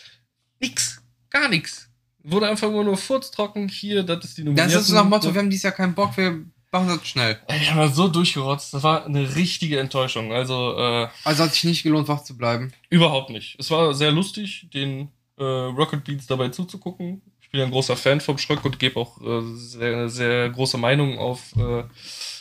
Nix. 0.60 1.02
Gar 1.30 1.48
nix. 1.50 1.89
Wurde 2.22 2.48
einfach 2.48 2.68
immer 2.68 2.84
nur 2.84 2.96
furztrocken. 2.96 3.68
Hier, 3.68 4.02
das 4.02 4.24
ist 4.24 4.38
die 4.38 4.42
Das 4.42 4.46
Nominierten. 4.46 4.80
ist 4.80 4.86
so 4.88 4.94
nach 4.94 5.04
Motto, 5.04 5.32
wir 5.34 5.40
haben 5.40 5.50
dieses 5.50 5.62
Jahr 5.64 5.72
keinen 5.72 5.94
Bock, 5.94 6.16
wir 6.16 6.44
machen 6.72 6.88
das 6.88 7.06
schnell. 7.08 7.38
Haben 7.48 7.78
das 7.78 7.94
so 7.96 8.08
durchgerotzt. 8.08 8.74
Das 8.74 8.82
war 8.82 9.04
eine 9.06 9.34
richtige 9.36 9.80
Enttäuschung. 9.80 10.32
Also, 10.32 10.76
äh, 10.78 11.08
Also 11.24 11.44
hat 11.44 11.54
sich 11.54 11.64
nicht 11.64 11.82
gelohnt, 11.82 12.08
wach 12.08 12.22
zu 12.22 12.36
bleiben. 12.36 12.72
überhaupt 12.90 13.30
nicht. 13.30 13.56
Es 13.58 13.70
war 13.70 13.94
sehr 13.94 14.12
lustig, 14.12 14.68
den 14.74 15.08
äh, 15.38 15.42
Rocket 15.44 16.04
Beats 16.04 16.26
dabei 16.26 16.50
zuzugucken. 16.50 17.22
Ich 17.40 17.50
bin 17.50 17.60
ja 17.60 17.66
ein 17.66 17.72
großer 17.72 17.96
Fan 17.96 18.20
vom 18.20 18.38
Schröck 18.38 18.64
und 18.64 18.78
gebe 18.78 19.00
auch 19.00 19.20
äh, 19.22 19.40
sehr, 19.56 20.08
sehr 20.08 20.50
große 20.50 20.76
Meinung 20.78 21.18
auf 21.18 21.56
äh, 21.56 21.84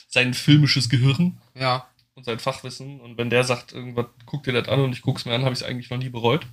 sein 0.07 0.33
filmisches 0.33 0.89
Gehirn 0.89 1.37
Ja. 1.55 1.87
und 2.15 2.25
sein 2.25 2.37
Fachwissen. 2.39 2.99
Und 2.99 3.17
wenn 3.17 3.29
der 3.29 3.43
sagt, 3.45 3.71
irgendwas, 3.73 4.07
guck 4.25 4.43
dir 4.43 4.53
das 4.53 4.67
an 4.67 4.81
und 4.81 4.91
ich 4.93 5.01
guck's 5.01 5.25
mir 5.25 5.33
an, 5.33 5.43
habe 5.43 5.53
ich 5.53 5.61
es 5.61 5.65
eigentlich 5.65 5.89
noch 5.89 5.97
nie 5.97 6.09
bereut. 6.09 6.45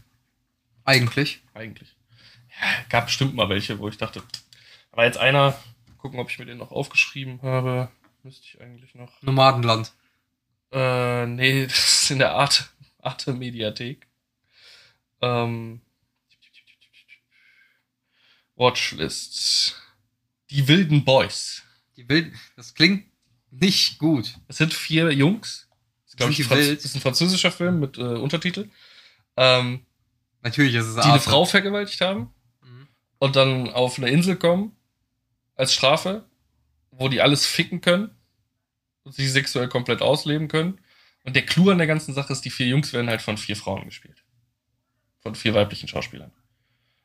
Eigentlich. 0.84 1.40
Eigentlich. 1.52 1.95
Gab 2.88 3.07
bestimmt 3.07 3.35
mal 3.35 3.49
welche, 3.49 3.79
wo 3.79 3.88
ich 3.88 3.99
dachte, 3.99 4.23
aber 4.92 5.05
jetzt 5.05 5.19
einer, 5.19 5.59
gucken, 5.99 6.19
ob 6.21 6.31
ich 6.31 6.38
mir 6.38 6.47
den 6.47 6.59
noch 6.59 6.71
aufgeschrieben 6.71 7.42
habe. 7.42 7.90
Müsste 8.23 8.45
ich 8.45 8.61
eigentlich 8.61 8.95
noch. 8.95 9.21
Nomadenland. 9.23 9.92
Äh, 10.73 11.27
nee, 11.27 11.66
das 11.66 12.03
ist 12.03 12.11
in 12.11 12.19
der 12.19 12.33
Arte, 12.33 12.64
Arte 13.01 13.33
Mediathek. 13.33 14.07
Ähm, 15.21 15.81
Watchlist. 18.57 19.77
Die 20.51 20.66
wilden 20.66 21.05
Boys. 21.05 21.62
Die 21.97 22.09
wilden. 22.09 22.38
Das 22.57 22.75
klingt 22.75 23.07
nicht 23.51 23.99
gut. 23.99 24.38
Es 24.49 24.57
sind 24.57 24.73
vier 24.73 25.12
Jungs. 25.12 25.69
Das 26.16 26.31
ist, 26.31 26.38
ich, 26.38 26.47
Franz 26.47 26.66
ist 26.66 26.95
ein 26.95 27.01
französischer 27.01 27.53
Film 27.53 27.81
mit 27.81 27.99
äh, 27.99 28.01
Untertitel. 28.01 28.71
Ähm, 29.37 29.85
Natürlich 30.40 30.75
ist 30.75 30.87
es 30.87 30.95
die 30.95 31.01
eine 31.03 31.14
Arte. 31.14 31.25
Frau 31.25 31.45
vergewaltigt 31.45 32.01
haben. 32.01 32.33
Und 33.18 33.37
dann 33.37 33.70
auf 33.70 33.98
eine 33.98 34.11
Insel 34.11 34.37
kommen 34.37 34.72
als 35.55 35.72
Strafe, 35.72 36.24
wo 36.90 37.09
die 37.09 37.20
alles 37.20 37.46
ficken 37.46 37.81
können 37.81 38.11
und 39.05 39.14
sich 39.14 39.31
sexuell 39.31 39.68
komplett 39.68 40.02
ausleben 40.02 40.48
können. 40.48 40.79
Und 41.24 41.35
der 41.35 41.44
Clou 41.44 41.70
an 41.70 41.79
der 41.79 41.87
ganzen 41.87 42.14
Sache 42.14 42.33
ist, 42.33 42.42
die 42.42 42.50
vier 42.50 42.66
Jungs 42.66 42.92
werden 42.92 43.09
halt 43.09 43.22
von 43.22 43.37
vier 43.37 43.57
Frauen 43.57 43.85
gespielt. 43.85 44.22
Von 45.20 45.35
vier 45.35 45.55
weiblichen 45.55 45.88
Schauspielern. 45.88 46.33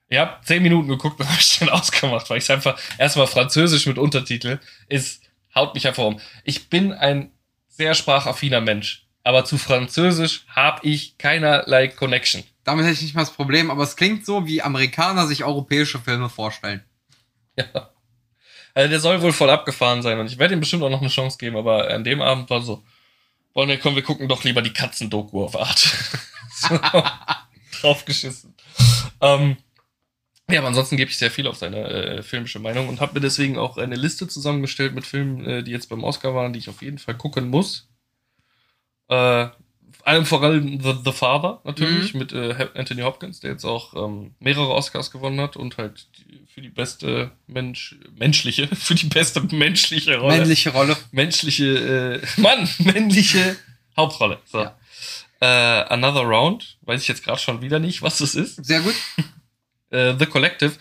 Ich 0.09 0.17
habe 0.17 0.43
zehn 0.43 0.61
Minuten 0.61 0.89
geguckt 0.89 1.19
und 1.19 1.27
habe 1.29 1.39
ich 1.39 1.59
dann 1.59 1.69
ausgemacht, 1.69 2.29
weil 2.29 2.37
ich 2.37 2.43
es 2.43 2.49
einfach 2.49 2.79
erstmal 2.97 3.27
Französisch 3.27 3.85
mit 3.85 3.97
Untertitel 3.97 4.59
ist, 4.89 5.23
haut 5.55 5.73
mich 5.73 5.87
einfach 5.87 6.03
um. 6.03 6.19
Ich 6.43 6.69
bin 6.69 6.93
ein 6.93 7.31
sehr 7.67 7.95
sprachaffiner 7.95 8.61
Mensch, 8.61 9.07
aber 9.23 9.45
zu 9.45 9.57
Französisch 9.57 10.45
habe 10.47 10.87
ich 10.87 11.17
keinerlei 11.17 11.87
Connection. 11.87 12.43
Damit 12.63 12.85
hätte 12.85 12.93
ich 12.93 13.01
nicht 13.01 13.15
mal 13.15 13.21
das 13.21 13.33
Problem, 13.33 13.71
aber 13.71 13.83
es 13.83 13.95
klingt 13.95 14.25
so, 14.25 14.45
wie 14.45 14.61
Amerikaner 14.61 15.27
sich 15.27 15.43
europäische 15.43 15.99
Filme 15.99 16.29
vorstellen. 16.29 16.83
Ja. 17.55 17.89
Also 18.73 18.89
der 18.89 18.99
soll 18.99 19.21
wohl 19.21 19.33
voll 19.33 19.49
abgefahren 19.49 20.01
sein 20.01 20.19
und 20.19 20.27
ich 20.27 20.37
werde 20.37 20.53
ihm 20.53 20.59
bestimmt 20.59 20.83
auch 20.83 20.89
noch 20.89 21.01
eine 21.01 21.09
Chance 21.09 21.37
geben, 21.37 21.57
aber 21.57 21.89
an 21.89 22.03
dem 22.03 22.21
Abend 22.21 22.49
war 22.49 22.61
so, 22.61 22.83
wollen 23.53 23.67
wir, 23.67 23.79
komm, 23.79 23.95
wir 23.95 24.03
gucken 24.03 24.29
doch 24.29 24.43
lieber 24.43 24.61
die 24.61 24.73
Katzendoku 24.73 25.43
auf 25.43 25.59
Art. 25.59 25.79
so, 26.53 26.79
draufgeschissen. 27.81 28.53
Ähm, 29.19 29.57
ja, 30.49 30.59
aber 30.59 30.69
ansonsten 30.69 30.97
gebe 30.97 31.09
ich 31.09 31.17
sehr 31.17 31.31
viel 31.31 31.47
auf 31.47 31.57
seine 31.57 31.87
äh, 31.87 32.23
filmische 32.23 32.59
Meinung 32.59 32.89
und 32.89 33.01
habe 33.01 33.13
mir 33.13 33.19
deswegen 33.21 33.57
auch 33.57 33.77
eine 33.77 33.95
Liste 33.95 34.27
zusammengestellt 34.27 34.93
mit 34.93 35.05
Filmen, 35.05 35.45
äh, 35.45 35.63
die 35.63 35.71
jetzt 35.71 35.89
beim 35.89 36.03
Oscar 36.03 36.33
waren, 36.35 36.53
die 36.53 36.59
ich 36.59 36.69
auf 36.69 36.81
jeden 36.81 36.97
Fall 36.97 37.15
gucken 37.15 37.49
muss. 37.49 37.89
Äh, 39.09 39.47
allem 40.05 40.25
voran 40.25 40.79
The, 40.81 40.95
The 41.03 41.11
Father 41.11 41.61
natürlich 41.63 42.13
mit 42.13 42.33
äh, 42.33 42.69
Anthony 42.75 43.01
Hopkins, 43.01 43.39
der 43.39 43.51
jetzt 43.51 43.65
auch 43.65 43.93
ähm, 43.93 44.35
mehrere 44.39 44.69
Oscars 44.69 45.11
gewonnen 45.11 45.39
hat 45.39 45.57
und 45.57 45.77
halt 45.77 46.07
für 46.47 46.61
die 46.61 46.69
beste 46.69 47.31
Mensch, 47.47 47.95
menschliche, 48.15 48.67
für 48.75 48.95
die 48.95 49.07
beste 49.07 49.41
menschliche 49.41 50.17
Rolle. 50.17 50.37
Männliche 50.37 50.71
Rolle. 50.71 50.97
menschliche, 51.11 52.21
äh, 52.21 52.27
Mann, 52.41 52.69
männliche 52.79 53.55
Hauptrolle. 53.97 54.39
So. 54.45 54.59
Ja. 54.59 54.77
Äh, 55.39 55.85
Another 55.93 56.21
Round, 56.21 56.77
weiß 56.81 57.01
ich 57.01 57.07
jetzt 57.07 57.23
gerade 57.23 57.39
schon 57.39 57.61
wieder 57.61 57.79
nicht, 57.79 58.01
was 58.01 58.19
das 58.19 58.35
ist. 58.35 58.63
Sehr 58.63 58.81
gut. 58.81 58.95
Äh, 59.89 60.15
The 60.17 60.25
Collective, 60.25 60.73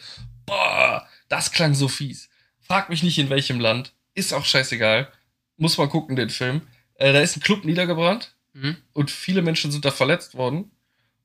boah, 0.47 1.07
das 1.29 1.53
klang 1.53 1.75
so 1.75 1.89
fies. 1.89 2.29
Frag 2.61 2.91
mich 2.91 3.03
nicht 3.03 3.19
in 3.19 3.31
welchem 3.31 3.59
Land, 3.59 3.93
ist 4.15 4.33
auch 4.33 4.45
scheißegal. 4.45 5.11
Muss 5.57 5.79
mal 5.79 5.89
gucken, 5.89 6.17
den 6.17 6.31
Film. 6.31 6.63
Äh, 6.95 7.13
da 7.13 7.21
ist 7.21 7.37
ein 7.37 7.41
Club 7.43 7.65
niedergebrannt 7.65 8.35
Mhm. 8.61 8.77
und 8.93 9.11
viele 9.11 9.43
Menschen 9.43 9.71
sind 9.73 9.85
da 9.85 9.91
verletzt 9.91 10.35
worden 10.35 10.71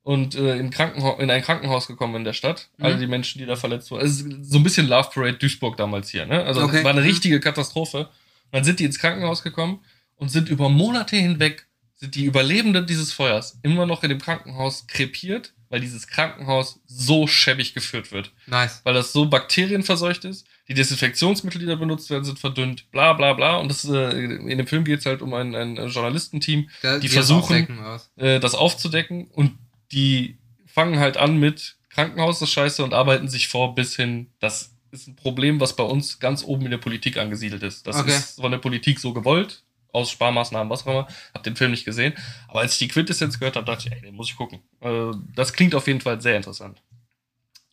und 0.04 0.36
äh, 0.36 0.58
in, 0.58 0.70
Krankenha 0.70 1.14
in 1.20 1.30
ein 1.32 1.42
Krankenhaus 1.42 1.88
gekommen 1.88 2.16
in 2.16 2.24
der 2.24 2.34
Stadt. 2.34 2.70
Mhm. 2.78 2.86
Alle 2.86 2.98
die 2.98 3.08
Menschen, 3.08 3.40
die 3.40 3.46
da 3.46 3.56
verletzt 3.56 3.90
wurden. 3.92 4.02
Also 4.04 4.26
so 4.42 4.58
ein 4.58 4.64
bisschen 4.64 4.88
Love 4.88 5.10
Parade 5.14 5.38
Duisburg 5.38 5.78
damals 5.78 6.10
hier. 6.10 6.26
Ne? 6.26 6.44
Also 6.44 6.62
Okay. 6.62 6.78
es 6.78 6.84
war 6.84 6.92
eine 6.92 7.02
Mhm. 7.02 7.08
richtige 7.08 7.40
Katastrophe. 7.40 8.00
Und 8.00 8.08
dann 8.52 8.64
sind 8.64 8.80
die 8.80 8.86
ins 8.86 9.00
Krankenhaus 9.00 9.42
gekommen 9.44 9.80
und 10.16 10.30
sind 10.30 10.50
über 10.50 10.70
Monate 10.70 11.16
hinweg, 11.16 11.66
sind 11.96 12.16
die 12.16 12.26
Überlebenden 12.26 12.86
dieses 12.86 13.12
Feuers 13.12 13.60
immer 13.64 13.86
noch 13.86 14.04
in 14.04 14.10
dem 14.10 14.20
Krankenhaus 14.22 14.86
krepiert, 14.88 15.54
weil 15.70 15.80
dieses 15.82 16.08
Krankenhaus 16.08 16.80
so 16.86 17.26
schäbig 17.28 17.74
geführt 17.74 18.12
wird 18.12 18.32
Nice. 18.46 18.82
weil 18.84 18.94
das 18.94 19.12
so 19.12 19.26
bakterienverseucht 19.28 20.24
ist. 20.26 20.46
Die 20.68 20.74
Desinfektionsmittel, 20.74 21.60
die 21.60 21.68
da 21.68 21.76
benutzt 21.76 22.10
werden, 22.10 22.24
sind 22.24 22.40
verdünnt, 22.40 22.90
bla 22.92 23.14
bla 23.14 23.34
bla. 23.34 23.58
Und 23.58 23.70
das, 23.70 23.86
äh, 23.86 24.10
in 24.20 24.58
dem 24.58 24.66
Film 24.68 24.84
geht 24.84 25.00
es 25.00 25.06
halt 25.06 25.22
um 25.22 25.34
ein, 25.34 25.54
ein 25.54 25.76
Journalistenteam, 25.90 26.70
Da- 26.82 26.98
Die 27.00 27.08
das 27.08 27.14
versuchen- 27.14 27.78
äh, 28.18 28.40
das 28.40 28.56
aufzudecken. 28.56 29.28
Und 29.28 29.58
die 29.92 30.38
fangen 30.66 30.98
halt 31.00 31.18
an 31.18 31.38
mit 31.38 31.76
Krankenhaus 31.90 32.40
das 32.40 32.52
Scheiße 32.52 32.84
und 32.84 32.94
arbeiten 32.94 33.28
sich 33.30 33.48
vor 33.48 33.76
bis 33.76 33.96
hin. 33.96 34.28
Das 34.40 34.74
ist 34.92 35.08
ein 35.08 35.16
Problem, 35.16 35.60
was 35.60 35.76
bei 35.76 35.84
uns 35.84 36.20
ganz 36.20 36.44
oben 36.44 36.66
in 36.66 36.72
der 36.72 36.78
Politik 36.80 37.18
angesiedelt 37.18 37.62
ist. 37.64 37.86
Das 37.86 37.98
Okay. 37.98 38.10
ist 38.12 38.42
von 38.42 38.52
der 38.52 38.58
Politik 38.58 39.00
so 39.00 39.14
gewollt. 39.14 39.62
Aus 39.94 40.12
Sparmaßnahmen, 40.12 40.70
was 40.70 40.82
auch 40.86 40.88
immer. 40.92 41.08
Hab 41.34 41.44
den 41.44 41.56
Film 41.56 41.72
nicht 41.72 41.86
gesehen. 41.86 42.14
Aber 42.50 42.60
als 42.62 42.74
ich 42.74 42.80
die 42.80 42.88
Quintessenz 42.90 43.40
gehört 43.40 43.56
habe, 43.56 43.66
dachte 43.66 43.88
ich, 43.88 43.94
ey, 43.94 44.02
den 44.02 44.16
muss 44.16 44.30
ich 44.30 44.36
gucken. 44.36 44.60
Äh, 44.82 45.12
das 45.36 45.54
klingt 45.54 45.74
auf 45.74 45.88
jeden 45.88 46.02
Fall 46.02 46.20
sehr 46.20 46.36
interessant. 46.36 46.82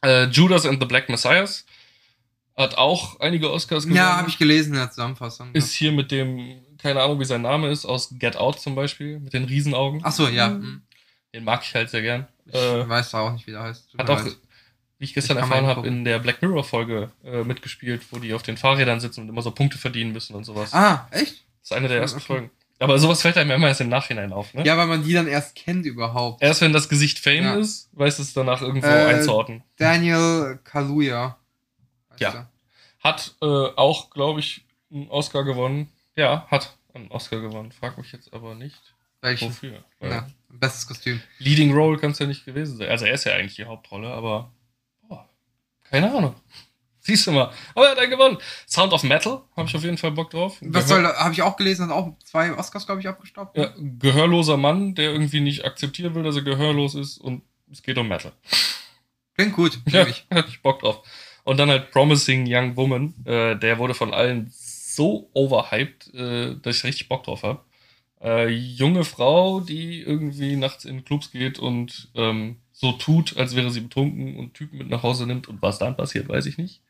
Äh, 0.05 0.27
Judas 0.27 0.67
and 0.67 0.81
the 0.81 0.87
Black 0.87 1.09
Messiahs 1.09 1.65
hat 2.57 2.77
auch 2.77 3.19
einige 3.21 3.51
Oscars 3.53 3.85
gewonnen. 3.85 3.97
Ja, 3.97 4.17
habe 4.17 4.29
ich 4.29 4.39
gelesen 4.39 4.75
in 4.75 4.79
der 4.81 4.91
Zusammenfassung. 4.91 5.51
Ist 5.55 5.73
hier 5.73 5.93
mit 5.93 6.11
dem, 6.11 6.61
keine 6.79 7.03
Ahnung, 7.03 7.19
wie 7.21 7.25
sein 7.25 7.43
Name 7.43 7.71
ist, 7.71 7.85
aus 7.87 8.11
Get 8.19 8.37
Out 8.37 8.61
zum 8.61 8.75
Beispiel, 8.75 9.19
mit 9.21 9.33
den 9.33 9.45
Riesenaugen. 9.45 10.01
Ach 10.05 10.13
so, 10.13 10.29
ja. 10.29 10.49
hm. 10.49 10.83
Den 11.35 11.45
mag 11.45 11.63
ich 11.65 11.75
halt 11.75 11.89
sehr 11.91 12.03
gern. 12.03 12.27
Ich 12.47 12.55
Äh, 12.55 12.87
weiß 12.89 13.11
da 13.13 13.21
auch 13.21 13.33
nicht, 13.33 13.47
wie 13.47 13.53
der 13.53 13.63
heißt. 13.63 13.91
Tut 13.93 14.01
hat 14.01 14.11
auch, 14.11 14.23
leid. 14.25 14.37
wie 14.99 15.05
ich 15.07 15.15
gestern 15.15 15.39
Ich 15.39 15.43
erfahren 15.45 15.67
habe, 15.67 15.87
in 15.87 16.05
der 16.05 16.19
Black 16.19 16.43
Mirror 16.43 16.63
Folge 16.65 17.11
äh, 17.25 17.43
mitgespielt, 17.43 18.03
wo 18.11 18.19
die 18.19 18.35
auf 18.35 18.43
den 18.43 18.57
Fahrrädern 18.59 19.01
sitzen 19.01 19.23
und 19.23 19.29
immer 19.31 19.41
so 19.43 19.51
Punkte 19.51 19.79
verdienen 19.79 20.13
müssen 20.13 20.35
und 20.35 20.45
sowas. 20.45 20.75
Ah, 20.75 21.09
echt? 21.11 21.45
Das 21.61 21.71
ist 21.71 21.73
eine 21.73 21.89
der 21.89 21.99
ersten 22.01 22.19
Okay. 22.19 22.27
Folgen. 22.27 22.51
Aber 22.81 22.99
sowas 22.99 23.23
fällt 23.23 23.39
einem 23.39 23.53
immer 23.53 23.69
erst 23.69 23.81
im 23.81 23.89
Nachhinein 23.89 24.33
auf, 24.33 24.53
ne? 24.55 24.65
Ja, 24.67 24.77
weil 24.77 24.89
man 24.89 25.05
die 25.05 25.13
dann 25.13 25.29
erst 25.29 25.55
kennt 25.55 25.87
überhaupt. 25.87 26.43
Erst 26.43 26.61
wenn 26.63 26.73
das 26.73 26.89
Gesicht 26.89 27.21
Fame 27.21 27.45
Ja. 27.45 27.55
ist, 27.55 27.89
weiß 27.93 28.19
es 28.19 28.33
danach 28.35 28.61
irgendwo 28.61 28.89
Äh, 28.89 29.05
einzuordnen. 29.07 29.63
Daniel 29.79 30.59
Kaluuya. 30.65 31.39
Ja. 32.19 32.49
Hat 33.01 33.35
äh, 33.43 33.45
auch, 33.47 34.11
glaube 34.11 34.41
ich, 34.41 34.65
einen 34.93 35.09
Oscar 35.09 35.45
gewonnen. 35.45 35.91
Ja, 36.17 36.47
hat 36.51 36.77
einen 36.95 37.11
Oscar 37.11 37.41
gewonnen. 37.41 37.73
Frag 37.73 37.97
mich 37.99 38.13
jetzt 38.13 38.33
aber 38.33 38.55
nicht, 38.55 38.81
Welchen? 39.23 39.49
wofür. 39.49 39.83
Weil 39.99 40.11
Ja, 40.11 40.27
bestes 40.51 40.87
Kostüm. 40.87 41.21
Leading 41.39 41.73
Role 41.73 41.99
kann 41.99 42.11
es 42.13 42.19
ja 42.19 42.27
nicht 42.27 42.45
gewesen 42.45 42.77
sein. 42.77 42.89
Also 42.91 43.07
er 43.07 43.15
ist 43.15 43.25
ja 43.25 43.33
eigentlich 43.33 43.57
die 43.57 43.65
Hauptrolle, 43.65 44.09
aber 44.13 44.53
boah, 45.09 45.29
keine 45.85 46.15
Ahnung. 46.15 46.35
Siehst 47.05 47.27
du 47.27 47.33
mal. 47.33 47.51
Aber 47.75 47.87
er 47.87 47.91
hat 47.93 47.99
einen 47.99 48.11
gewonnen. 48.13 48.39
Sound 48.69 48.93
of 48.93 49.03
Metal, 49.03 49.43
habe 49.57 49.69
ich 49.69 49.75
auf 49.75 49.83
jeden 49.83 49.99
Fall 49.99 50.13
Bock 50.13 50.31
drauf. 50.31 50.59
Was 50.61 50.85
Gehör- 50.85 51.03
soll, 51.03 51.07
habe 51.07 51.33
ich 51.33 51.43
auch 51.43 51.57
gelesen, 51.57 51.87
hat 51.89 51.97
auch 51.97 52.17
zwei 52.23 52.53
Oscars, 52.57 52.87
glaube 52.87 53.01
ich, 53.01 53.09
abgestaubt. 53.09 53.57
ja, 53.57 53.73
gehörloser 53.77 54.57
Mann, 54.57 54.95
der 54.95 55.11
irgendwie 55.11 55.41
nicht 55.41 55.65
akzeptieren 55.65 56.15
will, 56.15 56.23
dass 56.23 56.37
er 56.37 56.43
gehörlos 56.43 56.95
ist 56.95 57.19
und 57.19 57.43
es 57.73 57.83
geht 57.83 57.99
um 57.99 58.07
Metal. 58.07 58.31
Klingt 59.35 59.55
gut. 59.55 59.81
Ja, 59.89 60.07
ich. 60.07 60.27
hab 60.33 60.47
ich 60.47 60.63
Bock 60.63 60.79
drauf. 60.81 61.03
Und 61.45 61.59
dann 61.59 61.71
halt 61.71 61.91
Promising 61.91 62.45
Young 62.47 62.77
Woman, 62.77 63.15
äh, 63.25 63.57
der 63.57 63.79
wurde 63.79 63.95
von 63.95 64.15
allen 64.15 64.51
so 64.51 65.31
overhyped, 65.35 66.15
äh, 66.15 66.57
dass 66.61 66.77
ich 66.77 66.85
richtig 66.85 67.09
Bock 67.09 67.25
drauf 67.25 67.43
habe. 67.43 67.61
Äh, 68.23 68.49
junge 68.49 69.05
Frau, 69.05 69.61
die 69.61 70.01
irgendwie 70.01 70.55
nachts 70.57 70.85
in 70.85 71.05
Clubs 71.05 71.33
geht 71.33 71.59
und 71.59 72.11
ähm, 72.15 72.59
so 72.73 72.93
tut, 72.93 73.37
als 73.37 73.57
wäre 73.57 73.71
sie 73.71 73.81
betrunken 73.81 74.37
und 74.37 74.55
Typen 74.55 74.79
mit 74.79 74.89
nach 74.89 75.03
Hause 75.03 75.27
nimmt. 75.27 75.49
Und 75.49 75.61
was 75.63 75.79
dann 75.79 75.97
passiert, 75.97 76.29
weiß 76.29 76.47
ich 76.47 76.59
nicht. 76.59 76.81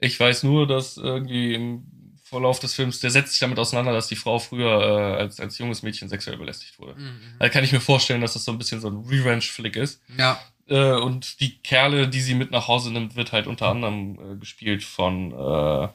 Ich 0.00 0.18
weiß 0.18 0.42
nur, 0.44 0.66
dass 0.66 0.96
irgendwie 0.96 1.54
im 1.54 1.84
Verlauf 2.22 2.58
des 2.60 2.74
Films, 2.74 3.00
der 3.00 3.10
setzt 3.10 3.32
sich 3.32 3.40
damit 3.40 3.58
auseinander, 3.58 3.92
dass 3.92 4.08
die 4.08 4.16
Frau 4.16 4.38
früher 4.38 4.70
äh, 4.70 5.20
als, 5.20 5.38
als 5.38 5.58
junges 5.58 5.82
Mädchen 5.82 6.08
sexuell 6.08 6.38
belästigt 6.38 6.78
wurde. 6.78 6.98
Mhm. 6.98 7.20
Da 7.38 7.50
kann 7.50 7.62
ich 7.62 7.72
mir 7.72 7.80
vorstellen, 7.80 8.22
dass 8.22 8.32
das 8.32 8.44
so 8.44 8.52
ein 8.52 8.58
bisschen 8.58 8.80
so 8.80 8.88
ein 8.88 9.04
Revenge-Flick 9.06 9.76
ist. 9.76 10.00
Ja, 10.16 10.40
Äh, 10.68 10.92
und 10.92 11.40
die 11.40 11.58
Kerle, 11.58 12.08
die 12.08 12.20
sie 12.20 12.34
mit 12.34 12.50
nach 12.50 12.68
Hause 12.68 12.92
nimmt, 12.92 13.16
wird 13.16 13.32
halt 13.32 13.46
unter 13.46 13.68
anderem 13.68 14.18
äh, 14.34 14.36
gespielt 14.38 14.84
von 14.84 15.32
äh, 15.32 15.88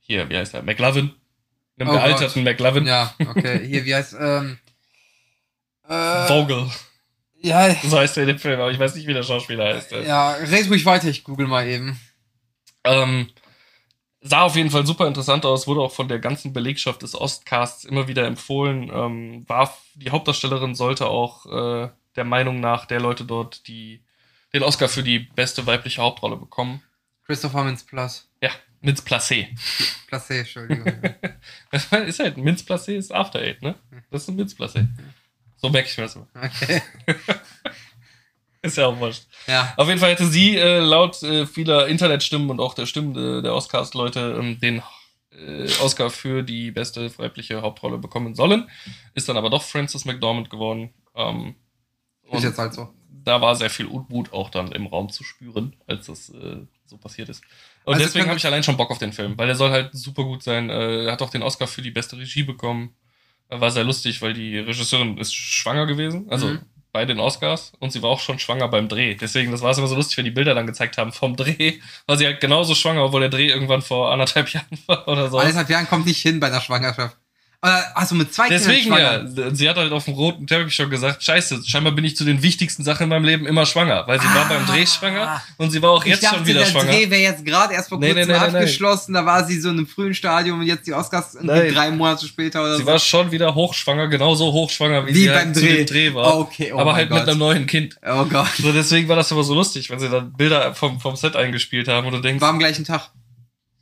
hier, 0.00 0.28
wie 0.28 0.36
heißt 0.36 0.54
der? 0.54 0.62
McLovin. 0.62 1.12
Einem 1.78 1.90
Oh 1.90 1.92
gealterten 1.92 2.42
McLovin. 2.42 2.86
ja, 2.86 3.14
okay. 3.28 3.66
Hier, 3.66 3.84
wie 3.84 3.94
heißt, 3.94 4.16
ähm, 4.18 4.58
äh, 5.88 6.26
Vogel. 6.26 6.70
Ja, 7.42 7.72
So 7.84 7.98
heißt 7.98 8.16
er 8.16 8.22
in 8.24 8.28
dem 8.28 8.38
Film, 8.38 8.58
aber 8.60 8.70
ich 8.70 8.78
weiß 8.78 8.94
nicht, 8.94 9.06
wie 9.06 9.12
der 9.14 9.22
Schauspieler 9.22 9.66
heißt. 9.74 9.92
ja, 9.92 10.32
red 10.32 10.68
ruhig 10.70 10.84
weiter, 10.84 11.08
ich 11.08 11.22
google 11.22 11.46
mal 11.46 11.66
eben. 11.66 12.00
Ähm, 12.82 13.28
sah 14.20 14.42
auf 14.42 14.56
jeden 14.56 14.70
Fall 14.70 14.86
super 14.86 15.06
interessant 15.06 15.44
aus, 15.44 15.66
wurde 15.66 15.80
auch 15.82 15.92
von 15.92 16.08
der 16.08 16.18
ganzen 16.18 16.52
Belegschaft 16.52 17.02
des 17.02 17.14
Ostcasts 17.14 17.84
immer 17.84 18.08
wieder 18.08 18.26
empfohlen. 18.26 18.90
Ähm, 18.92 19.44
war 19.48 19.76
die 19.94 20.10
Hauptdarstellerin 20.10 20.74
sollte 20.74 21.06
auch 21.06 21.46
äh, 21.46 21.88
der 22.16 22.24
Meinung 22.24 22.60
nach 22.60 22.86
der 22.86 23.00
Leute 23.00 23.24
dort 23.24 23.66
die 23.68 24.02
den 24.52 24.62
Oscar 24.62 24.88
für 24.88 25.02
die 25.02 25.18
beste 25.18 25.66
weibliche 25.66 26.00
Hauptrolle 26.00 26.36
bekommen. 26.36 26.82
Christopher 27.24 27.64
Mintz 27.64 27.84
Plus. 27.84 28.28
Ja, 28.40 28.50
Minz 28.80 29.02
Placé. 29.02 29.48
Placé, 30.08 30.38
Entschuldigung. 30.38 30.86
ist 31.72 32.20
halt, 32.20 32.36
Minz 32.36 32.62
Placé 32.62 32.94
ist 32.94 33.12
After 33.12 33.40
Eight, 33.40 33.60
ne? 33.62 33.74
Das 34.10 34.22
ist 34.22 34.28
ein 34.28 34.36
Minz 34.36 34.54
Placé. 34.54 34.86
So 35.56 35.68
merke 35.68 35.88
ich 35.88 35.96
mir 35.96 36.04
das 36.04 36.16
immer. 36.16 36.28
Okay. 36.34 36.82
Ist 38.62 38.76
ja 38.76 38.86
auch 38.86 38.98
wurscht. 38.98 39.24
Ja. 39.46 39.74
Auf 39.76 39.86
jeden 39.86 40.00
Fall 40.00 40.10
hätte 40.10 40.26
sie 40.26 40.56
äh, 40.56 40.80
laut 40.80 41.22
äh, 41.22 41.46
vieler 41.46 41.86
Internetstimmen 41.86 42.50
und 42.50 42.58
auch 42.58 42.74
der 42.74 42.86
Stimmen 42.86 43.14
äh, 43.16 43.42
der 43.42 43.54
Oscars-Leute 43.54 44.36
ähm, 44.40 44.58
den 44.58 44.82
äh, 45.30 45.68
Oscar 45.80 46.10
für 46.10 46.42
die 46.42 46.72
beste 46.72 47.16
weibliche 47.18 47.62
Hauptrolle 47.62 47.98
bekommen 47.98 48.34
sollen. 48.34 48.68
Ist 49.14 49.28
dann 49.28 49.36
aber 49.36 49.50
doch 49.50 49.62
Frances 49.62 50.04
McDormand 50.04 50.50
geworden. 50.50 50.92
Ähm, 51.14 51.54
Ist 52.26 52.32
und 52.34 52.42
jetzt 52.42 52.58
halt 52.58 52.74
so. 52.74 52.88
da 53.24 53.40
war 53.40 53.54
sehr 53.56 53.70
viel 53.70 53.86
Unmut 53.86 54.32
auch 54.32 54.50
dann 54.50 54.72
im 54.72 54.86
Raum 54.86 55.08
zu 55.10 55.24
spüren, 55.24 55.74
als 55.86 56.06
das 56.06 56.28
äh, 56.30 56.58
so 56.86 56.96
passiert 56.98 57.28
ist. 57.28 57.42
Und 57.84 57.94
Also 57.94 58.04
deswegen 58.06 58.26
habe 58.28 58.36
ich 58.38 58.46
allein 58.46 58.62
schon 58.62 58.76
Bock 58.76 58.90
auf 58.90 58.98
den 58.98 59.12
Film, 59.12 59.36
weil 59.38 59.46
der 59.46 59.56
soll 59.56 59.70
halt 59.70 59.90
super 59.92 60.24
gut 60.24 60.42
sein. 60.42 60.70
Äh, 60.70 61.04
er 61.06 61.12
hat 61.12 61.22
auch 61.22 61.30
den 61.30 61.42
Oscar 61.42 61.66
für 61.66 61.82
die 61.82 61.90
beste 61.90 62.16
Regie 62.18 62.42
bekommen. 62.44 62.94
Äh, 63.48 63.60
War 63.60 63.70
sehr 63.70 63.84
lustig, 63.84 64.22
weil 64.22 64.32
die 64.34 64.58
Regisseurin 64.58 65.18
ist 65.18 65.34
schwanger 65.34 65.86
gewesen, 65.86 66.26
also 66.30 66.48
Mhm. 66.48 66.60
bei 66.92 67.04
den 67.04 67.20
Oscars, 67.20 67.72
und 67.78 67.92
sie 67.92 68.02
war 68.02 68.10
auch 68.10 68.20
schon 68.20 68.38
schwanger 68.38 68.68
beim 68.68 68.88
Dreh. 68.88 69.14
Deswegen, 69.14 69.52
das 69.52 69.60
war 69.62 69.70
es 69.70 69.78
immer 69.78 69.86
so 69.86 69.94
lustig, 69.96 70.16
wenn 70.16 70.24
die 70.24 70.30
Bilder 70.30 70.54
dann 70.54 70.66
gezeigt 70.66 70.96
haben 70.98 71.12
vom 71.12 71.36
Dreh, 71.36 71.74
war 72.06 72.16
sie 72.16 72.24
halt 72.26 72.40
genauso 72.40 72.74
schwanger, 72.74 73.04
obwohl 73.04 73.20
der 73.20 73.28
Dreh 73.30 73.48
irgendwann 73.48 73.82
vor 73.82 74.10
anderthalb 74.12 74.48
Jahren 74.52 74.78
war 74.86 75.06
oder 75.06 75.30
so. 75.30 75.38
Anderthalb 75.38 75.68
Jahren 75.70 75.86
kommt 75.88 76.06
nicht 76.06 76.22
hin 76.22 76.40
bei 76.40 76.46
einer 76.48 76.60
Schwangerschaft. 76.60 77.16
Aber, 77.66 77.84
also 77.96 78.14
mit 78.14 78.32
zwei 78.32 78.48
Deswegen 78.48 78.94
Kindern 78.94 79.34
ja, 79.36 79.54
sie 79.54 79.68
hat 79.68 79.76
halt 79.76 79.90
auf 79.92 80.04
dem 80.04 80.14
roten 80.14 80.46
Teppich 80.46 80.74
schon 80.74 80.88
gesagt, 80.88 81.22
scheiße, 81.24 81.62
scheinbar 81.66 81.92
bin 81.94 82.04
ich 82.04 82.16
zu 82.16 82.24
den 82.24 82.40
wichtigsten 82.42 82.84
Sachen 82.84 83.04
in 83.04 83.08
meinem 83.08 83.24
Leben 83.24 83.44
immer 83.46 83.66
schwanger, 83.66 84.04
weil 84.06 84.20
sie 84.20 84.26
war 84.26 84.44
Ah. 84.46 84.48
beim 84.48 84.66
Dreh 84.66 84.86
schwanger 84.86 85.42
und 85.56 85.70
sie 85.72 85.82
war 85.82 85.90
auch 85.90 86.04
Ich 86.04 86.10
jetzt 86.12 86.22
dachte, 86.24 86.36
schon 86.36 86.46
wieder 86.46 86.60
der 86.60 86.66
schwanger. 86.66 86.92
Dreh 86.92 87.10
wäre 87.10 87.22
jetzt 87.22 87.44
gerade 87.44 87.74
erst 87.74 87.88
vor 87.88 87.98
Nee, 87.98 88.12
kurzem 88.12 88.28
nee, 88.28 88.32
nee, 88.34 88.38
nee, 88.40 88.50
nee. 88.52 88.58
abgeschlossen. 88.58 89.14
Da 89.14 89.26
war 89.26 89.44
sie 89.44 89.58
so 89.60 89.70
in 89.70 89.78
einem 89.78 89.86
frühen 89.88 90.14
Stadium 90.14 90.60
und 90.60 90.66
jetzt 90.66 90.86
die 90.86 90.92
Oscars 90.92 91.34
irgendwie 91.34 91.72
drei 91.74 91.90
Monate 91.90 92.26
später 92.26 92.62
oder 92.62 92.76
Sie 92.76 92.82
so. 92.82 92.86
war 92.88 92.98
schon 93.00 93.30
wieder 93.32 93.54
hochschwanger, 93.54 94.06
genauso 94.08 94.52
hochschwanger, 94.52 95.06
wie, 95.06 95.14
Wie 95.14 95.18
sie 95.22 95.26
beim 95.28 95.36
halt 95.36 95.54
zu 95.56 95.60
Dreh. 95.62 95.76
dem 95.78 95.86
Dreh 95.86 96.14
war. 96.14 96.38
Okay, 96.38 96.72
oh 96.72 96.78
aber 96.78 96.94
halt 96.94 97.08
Gott. 97.10 97.20
mit 97.20 97.28
einem 97.30 97.38
neuen 97.40 97.66
Kind. 97.66 97.96
oh 98.06 98.24
Gott. 98.26 98.46
So, 98.58 98.70
deswegen 98.72 99.08
war 99.08 99.16
das 99.16 99.30
immer 99.32 99.42
so 99.42 99.54
lustig, 99.54 99.90
wenn 99.90 99.98
sie 99.98 100.08
dann 100.08 100.32
Bilder 100.34 100.72
vom, 100.74 101.00
vom 101.00 101.16
Set 101.16 101.34
eingespielt 101.34 101.88
haben 101.88 102.06
und 102.06 102.12
du 102.12 102.20
denkst, 102.20 102.40
War 102.40 102.50
am 102.50 102.58
gleichen 102.60 102.84
Tag. 102.84 103.10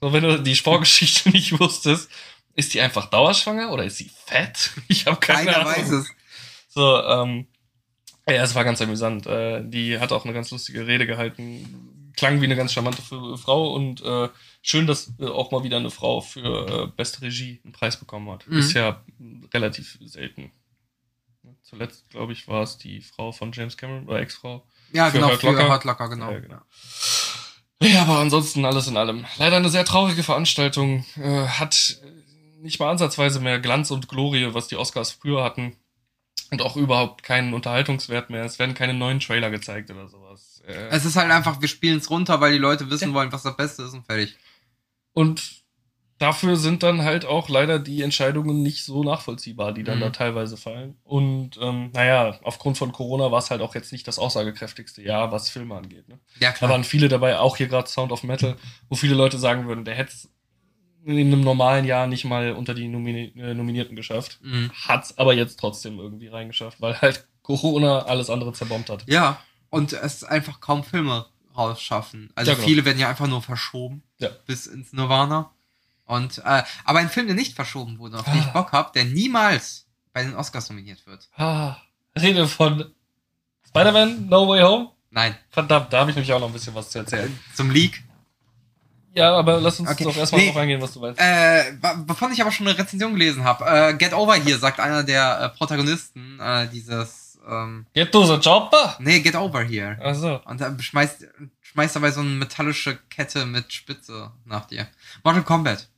so, 0.01 0.13
wenn 0.13 0.23
du 0.23 0.39
die 0.41 0.55
Vorgeschichte 0.57 1.29
nicht 1.31 1.59
wusstest, 1.61 2.09
ist 2.55 2.75
die 2.75 2.81
einfach 2.81 3.07
dauerschwanger 3.07 3.73
oder 3.73 3.85
ist 3.85 3.97
sie 3.97 4.11
fett? 4.27 4.73
Ich 4.89 5.07
habe 5.07 5.19
keine 5.19 5.51
Keiner 5.51 5.67
Ahnung. 5.67 5.73
weiß 5.73 5.91
es. 5.91 6.09
So, 6.69 7.03
ähm, 7.03 7.47
ja, 8.29 8.43
es 8.43 8.55
war 8.55 8.65
ganz 8.65 8.81
amüsant. 8.81 9.27
Äh, 9.27 9.63
die 9.65 9.99
hat 9.99 10.13
auch 10.13 10.25
eine 10.25 10.35
ganz 10.35 10.51
lustige 10.51 10.87
Rede 10.87 11.07
gehalten. 11.07 12.13
Klang 12.17 12.41
wie 12.41 12.45
eine 12.45 12.57
ganz 12.57 12.73
charmante 12.73 13.03
Frau 13.03 13.73
und 13.75 14.01
äh, 14.03 14.29
schön, 14.63 14.87
dass 14.87 15.13
äh, 15.19 15.27
auch 15.27 15.51
mal 15.51 15.65
wieder 15.65 15.77
eine 15.79 15.91
Frau 15.91 16.21
für 16.21 16.85
äh, 16.85 16.87
beste 16.97 17.23
Regie 17.23 17.61
einen 17.65 17.73
Preis 17.73 17.97
bekommen 17.99 18.31
hat. 18.31 18.47
Mhm. 18.47 18.59
Ist 18.59 18.73
ja 18.73 19.03
relativ 19.53 19.99
selten. 20.05 20.53
Zuletzt, 21.63 22.09
glaube 22.11 22.33
ich, 22.33 22.47
war 22.47 22.63
es 22.63 22.79
die 22.79 23.01
Frau 23.01 23.33
von 23.33 23.51
James 23.53 23.77
Cameron 23.77 24.07
oder 24.07 24.21
Ex-Frau. 24.21 24.65
Ja, 24.93 25.07
Für 25.11 25.17
genau, 25.19 25.31
Hurt 25.31 25.41
für 25.41 25.47
Locker. 25.49 25.69
Hurt 25.69 25.85
Locker, 25.85 26.09
genau. 26.09 26.31
Ja, 26.31 26.39
genau. 26.39 26.61
Ja, 27.83 28.03
aber 28.03 28.19
ansonsten 28.21 28.65
alles 28.65 28.87
in 28.87 28.97
allem. 28.97 29.25
Leider 29.37 29.57
eine 29.57 29.69
sehr 29.69 29.85
traurige 29.85 30.23
Veranstaltung. 30.23 31.05
Äh, 31.17 31.47
hat 31.47 31.99
nicht 32.65 32.81
mal 32.81 32.91
ansatzweise 32.91 33.39
mehr 33.41 33.61
Glanz 33.61 33.91
und 33.91 34.09
Glorie, 34.09 34.49
was 34.53 34.69
die 34.69 34.77
Oscars 34.77 35.13
früher 35.13 35.45
hatten. 35.45 35.77
Und 36.51 36.63
auch 36.63 36.77
überhaupt 36.77 37.23
keinen 37.23 37.55
Unterhaltungswert 37.55 38.31
mehr. 38.31 38.45
Es 38.45 38.59
werden 38.59 38.75
keine 38.75 38.95
neuen 38.95 39.19
Trailer 39.21 39.51
gezeigt 39.51 39.91
oder 39.91 40.09
sowas. 40.09 40.63
Äh, 40.67 40.73
Es 40.91 41.05
ist 41.05 41.17
halt 41.17 41.31
einfach, 41.31 41.61
wir 41.61 41.69
spielen 41.69 41.99
es 41.99 42.11
runter, 42.11 42.41
weil 42.41 42.53
die 42.53 42.59
Leute 42.59 42.91
wissen 42.91 43.15
wollen, 43.15 43.33
was 43.33 43.43
das 43.45 43.57
Beste 43.57 43.83
ist 43.85 43.93
und 43.95 44.05
fertig. 44.07 44.37
und 45.13 45.63
dafür 46.19 46.57
sind 46.57 46.83
dann 46.85 47.03
halt 47.03 47.25
auch 47.25 47.49
leider 47.49 47.79
die 47.81 48.03
Entscheidungen 48.03 48.63
nicht 48.63 48.85
so 48.85 49.03
nachvollziehbar, 49.03 49.73
die 49.73 49.83
dann 49.83 49.99
Mhm. 49.99 50.03
da 50.03 50.11
teilweise 50.11 50.57
fallen. 50.57 50.97
Und 51.03 51.59
ähm, 51.61 51.91
naja, 51.93 52.39
aufgrund 52.45 52.79
von 52.79 52.93
Corona 52.93 53.33
war 53.33 53.41
es 53.41 53.51
halt 53.51 53.61
auch 53.61 53.75
jetzt 53.75 53.91
nicht 53.93 54.07
das 54.07 54.19
aussagekräftigste 54.19 55.03
Jahr, 55.03 55.33
was 55.33 55.51
Filme 55.51 55.75
angeht. 55.77 56.09
Ne? 56.09 56.21
Ja, 56.41 56.51
Da 56.51 56.57
klar. 56.57 56.71
waren 56.71 56.85
viele 56.85 57.09
dabei, 57.09 57.39
auch 57.39 57.57
hier 57.57 57.67
gerade 57.67 57.89
Sound 57.89 58.13
of 58.13 58.23
Metal, 58.23 58.57
wo 58.89 58.95
viele 58.97 59.15
Leute 59.15 59.39
sagen 59.39 59.67
würden, 59.67 59.85
der 59.85 59.97
hätte 59.97 60.13
es 60.13 60.29
in 61.05 61.19
einem 61.33 61.41
normalen 61.43 61.85
Jahr 61.85 62.07
nicht 62.07 62.25
mal 62.25 62.53
unter 62.53 62.75
die 62.75 62.89
Nomini 62.89 63.33
äh, 63.37 63.55
Nominierten 63.55 63.97
geschafft. 63.97 64.39
Mhm. 64.43 64.71
Hat's 64.87 65.19
aber 65.19 65.35
jetzt 65.35 65.59
trotzdem 65.59 65.99
irgendwie 65.99 66.29
reingeschafft, 66.29 66.81
weil 66.81 67.01
halt 67.01 67.27
Corona 67.43 68.01
alles 68.07 68.31
andere 68.31 68.53
zerbombt 68.53 68.89
hat. 68.91 69.05
Ja, 69.07 69.39
und 69.71 69.93
es 69.93 70.25
einfach 70.25 70.61
kaum 70.61 70.83
Filme 70.85 71.27
rausschaffen. 71.57 72.31
Also 72.35 72.51
Ja, 72.51 72.55
genau. 72.57 72.67
viele 72.67 72.85
werden 72.85 72.99
ja 72.99 73.09
einfach 73.09 73.27
nur 73.27 73.43
verschoben 73.43 74.03
Ja. 74.19 74.31
bis 74.47 74.67
ins 74.67 74.93
Nirvana. 74.93 75.51
Und 76.07 76.39
äh, 76.39 76.63
aber 76.85 76.99
ein 76.99 77.09
Film, 77.09 77.27
der 77.27 77.37
nicht 77.37 77.55
verschoben 77.55 77.99
wurde, 77.99 78.19
auf 78.19 78.25
den 78.25 78.39
ich 78.39 78.47
Ah. 78.47 78.51
Bock 78.53 78.73
habe, 78.73 78.91
der 78.95 79.05
niemals 79.05 79.87
bei 80.13 80.23
den 80.23 80.35
Oscars 80.35 80.69
nominiert 80.69 81.07
wird. 81.07 81.29
Ah, 81.37 81.77
Rede 82.19 82.47
von 82.47 82.93
Spider-Man 83.69 84.29
No 84.29 84.47
Way 84.49 84.63
Home? 84.63 84.91
Nein, 85.11 85.37
Verdammt, 85.51 85.93
da 85.93 86.01
habe 86.01 86.11
ich 86.11 86.17
nämlich 86.17 86.33
auch 86.33 86.41
noch 86.41 86.49
ein 86.49 86.53
bisschen 86.53 86.75
was 86.75 86.91
zu 86.91 86.99
erzählen. 86.99 87.39
zum 87.55 87.71
Leak. 87.71 88.03
Ja, 89.17 89.37
aber 89.37 89.61
lass 89.61 89.79
uns 89.79 89.89
Okay. 89.91 90.05
doch 90.05 90.17
erstmal 90.17 90.41
Nee. 90.41 90.47
drauf 90.49 90.57
eingehen, 90.57 90.81
was 90.83 90.93
du 90.93 91.01
weißt. 91.01 91.21
Äh, 91.21 91.77
wovon 92.07 92.33
ich 92.33 92.41
aber 92.41 92.51
schon 92.51 92.67
eine 92.67 92.77
Rezension 92.77 93.13
gelesen 93.13 93.45
habe. 93.45 93.65
Äh, 93.65 93.95
Get 93.95 94.13
Over 94.13 94.35
Here, 94.35 94.59
sagt 94.59 94.81
einer 94.81 95.05
der 95.05 95.41
äh, 95.41 95.57
Protagonisten 95.57 96.41
äh, 96.41 96.67
dieses. 96.69 97.39
Ähm, 97.49 97.87
Get 97.95 98.11
to 98.11 98.25
the 98.25 98.41
chopper! 98.41 98.97
nee, 98.99 99.21
Get 99.21 99.37
Over 99.37 99.63
Here. 99.63 99.99
Achso. 100.03 100.41
Und 100.47 100.61
dann 100.61 100.81
schmeißt, 100.81 101.27
schmeißt 101.61 101.95
dabei 101.97 102.11
so 102.11 102.21
eine 102.21 102.31
metallische 102.31 102.97
Kette 103.11 103.45
mit 103.47 103.73
Spitze 103.73 104.33
nach 104.47 104.65
dir. 104.67 104.89
Mortal 105.23 105.43
Kombat. 105.45 105.89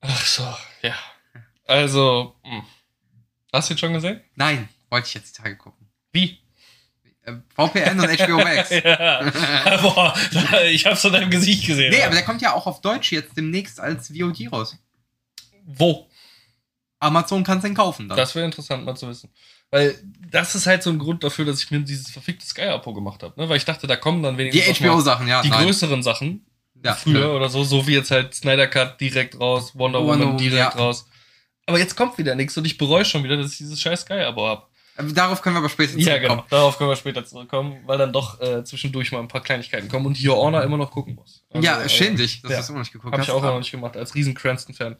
Ach 0.00 0.24
so, 0.24 0.46
ja. 0.82 0.94
Also, 1.66 2.36
hm. 2.42 2.62
hast 3.52 3.68
du 3.68 3.74
ihn 3.74 3.78
schon 3.78 3.92
gesehen? 3.92 4.20
Nein, 4.34 4.68
wollte 4.88 5.08
ich 5.08 5.14
jetzt 5.14 5.36
die 5.36 5.42
Tage 5.42 5.56
gucken. 5.56 5.88
Wie? 6.12 6.39
VPN 7.24 8.00
und 8.00 8.18
HBO 8.18 8.38
Max. 8.38 8.70
ja. 8.84 9.78
Boah, 9.82 10.14
ich 10.70 10.86
hab's 10.86 11.04
in 11.04 11.12
deinem 11.12 11.30
Gesicht 11.30 11.66
gesehen. 11.66 11.90
Nee, 11.90 12.02
aber 12.02 12.14
der 12.14 12.24
kommt 12.24 12.42
ja 12.42 12.54
auch 12.54 12.66
auf 12.66 12.80
Deutsch 12.80 13.12
jetzt 13.12 13.36
demnächst 13.36 13.78
als 13.78 14.08
VOD 14.08 14.52
raus. 14.52 14.76
Wo? 15.64 16.08
Amazon 16.98 17.44
kann 17.44 17.60
den 17.60 17.74
kaufen 17.74 18.08
dann. 18.08 18.16
Das 18.16 18.34
wäre 18.34 18.44
interessant 18.44 18.84
mal 18.84 18.94
zu 18.94 19.08
wissen. 19.08 19.30
Weil 19.70 19.96
das 20.30 20.54
ist 20.54 20.66
halt 20.66 20.82
so 20.82 20.90
ein 20.90 20.98
Grund 20.98 21.22
dafür, 21.22 21.44
dass 21.44 21.62
ich 21.62 21.70
mir 21.70 21.80
dieses 21.80 22.10
verfickte 22.10 22.44
Sky-Abo 22.44 22.92
gemacht 22.92 23.22
habe. 23.22 23.40
Ne? 23.40 23.48
Weil 23.48 23.56
ich 23.56 23.64
dachte, 23.64 23.86
da 23.86 23.96
kommen 23.96 24.22
dann 24.22 24.36
die 24.36 24.44
wenigstens 24.44 24.80
mal 24.80 24.90
HBO-Sachen, 24.90 25.28
ja. 25.28 25.42
die 25.42 25.48
nein. 25.48 25.64
größeren 25.64 26.02
Sachen. 26.02 26.44
Ja, 26.82 26.94
früher 26.94 27.20
klar. 27.20 27.36
oder 27.36 27.48
so, 27.48 27.62
so 27.62 27.86
wie 27.86 27.92
jetzt 27.92 28.10
halt 28.10 28.34
Snyder 28.34 28.66
Cut 28.66 29.00
direkt 29.00 29.38
raus, 29.38 29.72
Wonder, 29.74 30.00
Wonder 30.00 30.12
Woman 30.12 30.20
Woman, 30.20 30.38
direkt 30.38 30.74
ja. 30.74 30.80
raus. 30.80 31.06
Aber 31.66 31.78
jetzt 31.78 31.96
kommt 31.96 32.18
wieder 32.18 32.34
nichts 32.34 32.56
und 32.56 32.64
ich 32.64 32.78
bereue 32.78 33.04
schon 33.04 33.22
wieder, 33.22 33.36
dass 33.36 33.52
ich 33.52 33.58
dieses 33.58 33.80
scheiß 33.80 34.00
Sky-Abo 34.02 34.46
habe. 34.46 34.66
Äh, 35.08 35.12
Darauf 35.12 35.42
können 35.42 35.56
wir 35.56 35.60
aber 35.60 35.68
später 35.68 35.96
Ja, 35.98 36.04
zurückkommen. 36.16 36.36
genau. 36.38 36.46
Darauf 36.50 36.78
können 36.78 36.90
wir 36.90 36.96
später 36.96 37.24
zurückkommen, 37.24 37.76
weil 37.86 37.98
dann 37.98 38.12
doch 38.12 38.40
äh, 38.40 38.64
zwischendurch 38.64 39.12
mal 39.12 39.20
ein 39.20 39.28
paar 39.28 39.42
Kleinigkeiten 39.42 39.88
kommen 39.88 40.06
und 40.06 40.22
Your 40.24 40.36
Honor 40.36 40.62
immer 40.62 40.76
noch 40.76 40.90
gucken 40.90 41.14
muss. 41.14 41.42
Also, 41.52 41.66
ja, 41.66 41.88
schäm 41.88 42.16
dich, 42.16 42.42
dass 42.42 42.50
ja. 42.50 42.56
du 42.58 42.62
es 42.62 42.68
immer 42.70 42.78
nicht 42.80 42.92
geguckt 42.92 43.12
Habe 43.12 43.22
hast. 43.22 43.28
ich 43.28 43.34
auch 43.34 43.42
noch 43.42 43.58
nicht 43.58 43.70
gemacht, 43.70 43.96
als 43.96 44.14
riesen 44.14 44.34
Cranston-Fan. 44.34 44.96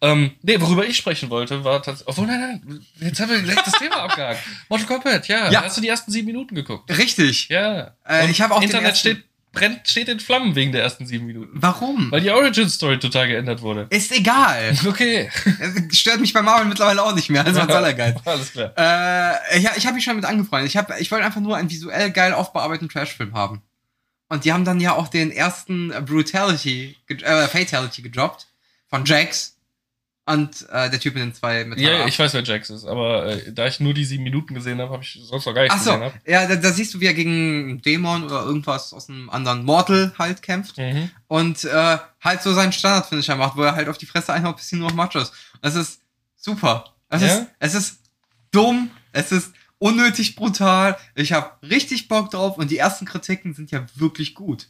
Ähm, 0.00 0.32
nee, 0.42 0.60
worüber 0.60 0.84
ich 0.86 0.96
sprechen 0.96 1.30
wollte, 1.30 1.64
war 1.64 1.82
tatsächlich. 1.82 2.08
Obwohl, 2.08 2.26
nein, 2.26 2.60
nein, 2.64 2.86
jetzt 3.00 3.20
haben 3.20 3.30
wir 3.30 3.40
gleich 3.42 3.62
das 3.64 3.72
Thema 3.74 3.96
abgehakt. 4.02 4.40
Mortal 4.68 4.86
Kombat, 4.86 5.28
ja. 5.28 5.50
Ja. 5.50 5.62
Hast 5.64 5.76
du 5.76 5.80
die 5.80 5.88
ersten 5.88 6.10
sieben 6.12 6.26
Minuten 6.26 6.54
geguckt? 6.54 6.96
Richtig. 6.96 7.48
Ja. 7.48 7.94
Äh, 8.08 8.30
ich 8.30 8.40
habe 8.40 8.54
auch 8.54 8.60
den 8.60 8.66
Internet 8.68 8.90
ersten- 8.90 9.08
steht, 9.10 9.24
brennt, 9.52 9.88
steht 9.88 10.08
in 10.08 10.20
Flammen 10.20 10.54
wegen 10.54 10.72
der 10.72 10.82
ersten 10.82 11.06
sieben 11.06 11.26
Minuten. 11.26 11.50
Warum? 11.54 12.10
Weil 12.10 12.20
die 12.20 12.30
Origin-Story 12.30 12.98
total 12.98 13.28
geändert 13.28 13.62
wurde. 13.62 13.86
Ist 13.90 14.12
egal. 14.12 14.76
Okay. 14.90 15.30
Stört 15.92 16.20
mich 16.20 16.32
bei 16.32 16.42
Marvel 16.42 16.66
mittlerweile 16.66 17.02
auch 17.02 17.14
nicht 17.14 17.30
mehr. 17.30 17.44
Also 17.44 17.60
was 17.60 17.68
soll 17.68 17.84
er 17.84 17.94
geil. 17.94 18.16
Alles 18.24 18.52
klar. 18.52 18.72
Äh, 18.76 19.60
ja, 19.60 19.70
ich 19.76 19.86
habe 19.86 19.94
mich 19.94 20.04
schon 20.04 20.16
mit 20.16 20.24
angefreundet. 20.24 20.68
Ich, 20.68 20.76
hab, 20.76 20.98
ich 21.00 21.10
wollte 21.10 21.24
einfach 21.24 21.40
nur 21.40 21.56
einen 21.56 21.70
visuell 21.70 22.10
geil 22.10 22.32
aufbearbeiteten 22.32 22.88
Trashfilm 22.88 23.34
haben. 23.34 23.62
Und 24.28 24.44
die 24.44 24.52
haben 24.52 24.64
dann 24.64 24.80
ja 24.80 24.94
auch 24.94 25.08
den 25.08 25.30
ersten 25.30 25.92
Brutality, 26.06 26.96
äh, 27.08 27.46
Fatality 27.46 28.02
gedroppt 28.02 28.48
von 28.88 29.04
Jax. 29.04 29.56
Und 30.32 30.68
äh, 30.70 30.90
der 30.90 31.00
Typ 31.00 31.14
mit 31.14 31.22
den 31.22 31.34
zwei 31.34 31.64
mit 31.64 31.80
Ja, 31.80 32.06
ich 32.06 32.18
weiß, 32.18 32.34
wer 32.34 32.42
Jax 32.42 32.70
ist, 32.70 32.84
aber 32.84 33.26
äh, 33.26 33.52
da 33.52 33.66
ich 33.66 33.80
nur 33.80 33.94
die 33.94 34.04
sieben 34.04 34.22
Minuten 34.22 34.54
gesehen 34.54 34.80
habe, 34.80 34.92
habe 34.92 35.02
ich 35.02 35.18
sonst 35.22 35.46
noch 35.46 35.54
gar 35.54 35.62
nichts 35.62 35.82
so, 35.84 35.92
gesehen. 35.92 36.04
Hab. 36.04 36.28
ja, 36.28 36.46
da, 36.46 36.56
da 36.56 36.72
siehst 36.72 36.94
du, 36.94 37.00
wie 37.00 37.06
er 37.06 37.14
gegen 37.14 37.30
einen 37.30 37.82
Dämon 37.82 38.24
oder 38.24 38.44
irgendwas 38.44 38.92
aus 38.92 39.08
einem 39.08 39.28
anderen 39.30 39.64
Mortal 39.64 40.12
halt 40.18 40.42
kämpft. 40.42 40.78
Mhm. 40.78 41.10
Und 41.26 41.64
äh, 41.64 41.98
halt 42.20 42.42
so 42.42 42.52
seinen 42.52 42.72
Standard-Finisher 42.72 43.36
macht, 43.36 43.56
wo 43.56 43.62
er 43.62 43.74
halt 43.74 43.88
auf 43.88 43.98
die 43.98 44.06
Fresse 44.06 44.32
einhaut, 44.32 44.56
bis 44.56 44.68
sie 44.68 44.76
nur 44.76 44.88
noch 44.88 44.96
Macho 44.96 45.18
ist. 45.18 45.32
Das 45.62 45.74
ist 45.74 46.00
super. 46.36 46.94
Es, 47.08 47.22
Ja? 47.22 47.28
ist, 47.28 47.46
es 47.58 47.74
ist 47.74 48.00
dumm, 48.52 48.90
es 49.12 49.32
ist 49.32 49.52
unnötig 49.78 50.36
brutal. 50.36 50.96
Ich 51.14 51.32
habe 51.32 51.50
richtig 51.66 52.08
Bock 52.08 52.30
drauf 52.30 52.56
und 52.56 52.70
die 52.70 52.78
ersten 52.78 53.06
Kritiken 53.06 53.54
sind 53.54 53.70
ja 53.70 53.84
wirklich 53.96 54.34
gut. 54.34 54.68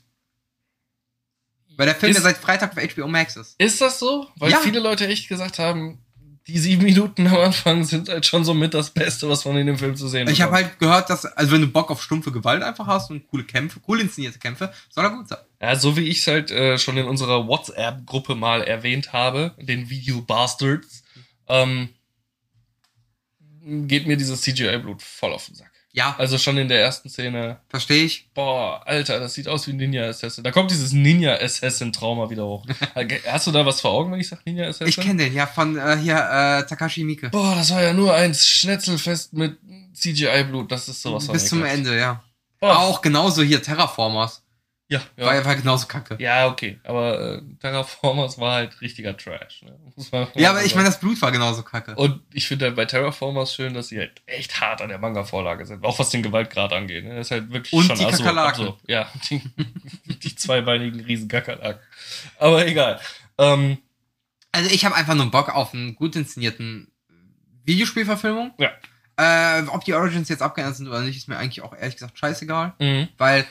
Weil 1.81 1.87
der 1.87 1.95
Film 1.95 2.11
Ist- 2.11 2.19
ja 2.19 2.23
seit 2.23 2.37
Freitag 2.37 2.77
auf 2.77 2.79
HBO 2.95 3.09
Max 3.09 3.37
ist. 3.37 3.55
Ist 3.59 3.81
das 3.81 3.99
so? 3.99 4.29
Weil 4.37 4.51
Ja. 4.51 4.59
viele 4.61 4.81
Leute 4.81 5.07
echt 5.09 5.31
gesagt 5.31 5.59
haben, 5.59 6.05
die 6.47 6.59
sieben 6.59 6.83
Minuten 6.85 7.27
am 7.27 7.37
Anfang 7.39 7.85
sind 7.85 8.11
halt 8.11 8.27
schon 8.27 8.45
so 8.45 8.53
mit 8.53 8.75
das 8.75 8.91
Beste, 8.91 9.31
was 9.31 9.47
man 9.47 9.57
in 9.57 9.67
dem 9.67 9.79
Film 9.79 9.97
zu 9.97 10.07
sehen 10.09 10.29
Ich 10.29 10.43
habe 10.43 10.53
halt 10.53 10.79
gehört, 10.79 11.09
dass, 11.09 11.25
also 11.25 11.53
wenn 11.53 11.63
du 11.63 11.69
Bock 11.69 11.91
auf 11.91 12.03
stumpfe 12.03 12.33
Gewalt 12.33 12.63
einfach 12.63 12.87
hast 12.87 13.11
und 13.11 13.27
coole 13.29 13.45
Kämpfe, 13.45 13.81
cool 13.89 13.99
inszenierte 14.01 14.39
Kämpfe, 14.39 14.71
soll 14.91 15.05
er 15.05 15.11
gut 15.11 15.29
sein. 15.29 15.39
Ja, 15.63 15.75
so 15.75 15.97
wie 15.97 16.07
ich 16.09 16.19
es 16.19 16.27
halt 16.27 16.51
äh, 16.51 16.77
schon 16.77 16.99
in 16.99 17.07
unserer 17.07 17.47
WhatsApp-Gruppe 17.47 18.35
mal 18.35 18.63
erwähnt 18.63 19.15
habe, 19.15 19.55
den 19.59 19.89
Video 19.89 20.21
Bastards, 20.21 21.03
ähm, 21.49 21.89
geht 23.63 24.07
mir 24.07 24.17
dieses 24.17 24.41
CGI-Blut 24.43 25.03
voll 25.03 25.33
auf 25.33 25.47
den 25.47 25.55
Sack. 25.55 25.70
Ja, 25.93 26.15
Also 26.19 26.39
schon 26.39 26.57
in 26.57 26.69
der 26.69 26.81
ersten 26.81 27.09
Szene. 27.09 27.59
verstehe 27.69 28.05
ich. 28.05 28.29
Boah, 28.33 28.81
Alter, 28.87 29.19
das 29.19 29.35
sieht 29.35 29.49
aus 29.49 29.67
wie 29.67 29.73
ein 29.73 29.77
Ninja 29.77 30.05
Assassin. 30.05 30.45
Da 30.45 30.53
kommt 30.53 30.71
dieses 30.71 30.93
Ninja 30.93 31.35
Assassin 31.35 31.93
Trauma 31.93 32.31
wieder 32.31 32.45
hoch. 32.47 32.65
Hast 33.27 33.49
du 33.49 33.51
da 33.51 33.67
was 33.67 33.81
vor 33.81 33.91
Augen, 33.91 34.13
wenn 34.13 34.21
ich 34.21 34.29
sag 34.29 34.47
Ninja 34.47 34.69
Assassin? 34.69 34.87
Ich 34.87 34.97
kenne 34.97 35.25
den, 35.25 35.35
ja, 35.35 35.47
von 35.49 35.77
äh, 35.77 35.97
hier 35.97 36.15
äh, 36.17 36.65
Takashi 36.67 37.03
Miike. 37.03 37.31
Boah, 37.31 37.57
das 37.57 37.73
war 37.73 37.83
ja 37.83 37.93
nur 37.93 38.15
ein 38.15 38.33
Schnetzelfest 38.35 39.33
mit 39.33 39.59
CGI-Blut. 39.95 40.71
Das 40.71 40.89
ist 40.89 41.03
sowas 41.03 41.27
Bis 41.27 41.47
zum 41.49 41.59
ekelhaft. 41.59 41.79
Ende, 41.79 41.99
ja. 41.99 42.23
Boah. 42.61 42.79
Auch 42.79 43.01
genauso 43.03 43.43
hier 43.43 43.61
Terraformers. 43.63 44.43
Ja, 44.91 45.01
ja. 45.17 45.25
War, 45.27 45.45
war 45.45 45.55
genauso 45.57 45.87
kacke. 45.87 46.17
ja, 46.19 46.49
okay. 46.49 46.81
Aber 46.85 47.37
äh, 47.39 47.43
Terraformers 47.61 48.39
war 48.39 48.55
halt 48.55 48.81
richtiger 48.81 49.17
Trash. 49.17 49.63
Ne? 49.63 49.77
Ja, 50.35 50.51
aber 50.51 50.65
ich 50.65 50.75
meine, 50.75 50.87
das 50.89 50.99
Blut 51.01 51.23
war 51.23 51.31
genauso 51.33 51.63
kacke. 51.63 51.95
Und 51.95 52.21
ich 52.33 52.47
finde 52.49 52.67
halt 52.67 52.77
bei 52.77 52.85
Terraformers 52.87 53.55
schön, 53.55 53.73
dass 53.73 53.89
sie 53.89 53.99
halt 53.99 54.21
echt 54.27 54.61
hart 54.61 54.83
an 54.83 54.89
der 54.89 54.99
Manga-Vorlage 54.99 55.65
sind. 55.65 55.85
Auch 55.85 55.99
was 55.99 56.11
den 56.11 56.23
Gewaltgrad 56.23 56.73
angeht. 56.73 57.05
Ne? 57.05 57.15
Das 57.17 57.29
ist 57.29 57.31
halt 57.31 57.51
wirklich 57.53 57.73
Und 57.73 57.85
schon 57.87 57.97
die 57.99 58.05
absurd- 58.05 58.21
Kakerlaken. 58.25 58.61
absurd. 58.67 58.81
Ja, 58.89 59.09
die, 59.31 59.41
die 60.19 60.35
zweibeinigen 60.35 61.01
Riesen-Kakerlaken. 61.01 61.81
Aber 62.39 62.67
egal. 62.67 63.01
Ähm, 63.39 63.79
Also 64.53 64.69
ich 64.71 64.85
habe 64.85 64.97
einfach 64.97 65.15
nur 65.15 65.31
Bock 65.31 65.49
auf 65.55 65.73
einen 65.73 65.95
gut 65.95 66.17
inszenierten 66.17 66.91
Videospielverfilmung. 67.65 68.53
Ja. 68.59 68.71
Äh, 69.17 69.63
ob 69.69 69.85
die 69.85 69.95
Origins 69.95 70.29
jetzt 70.29 70.43
abgeändert 70.43 70.77
sind 70.77 70.89
oder 70.89 71.01
nicht, 71.01 71.17
ist 71.17 71.29
mir 71.29 71.37
eigentlich 71.37 71.63
auch 71.63 71.77
ehrlich 71.77 71.95
gesagt 71.95 72.19
scheißegal. 72.19 72.73
mhm. 72.79 73.09
Weil, 73.19 73.47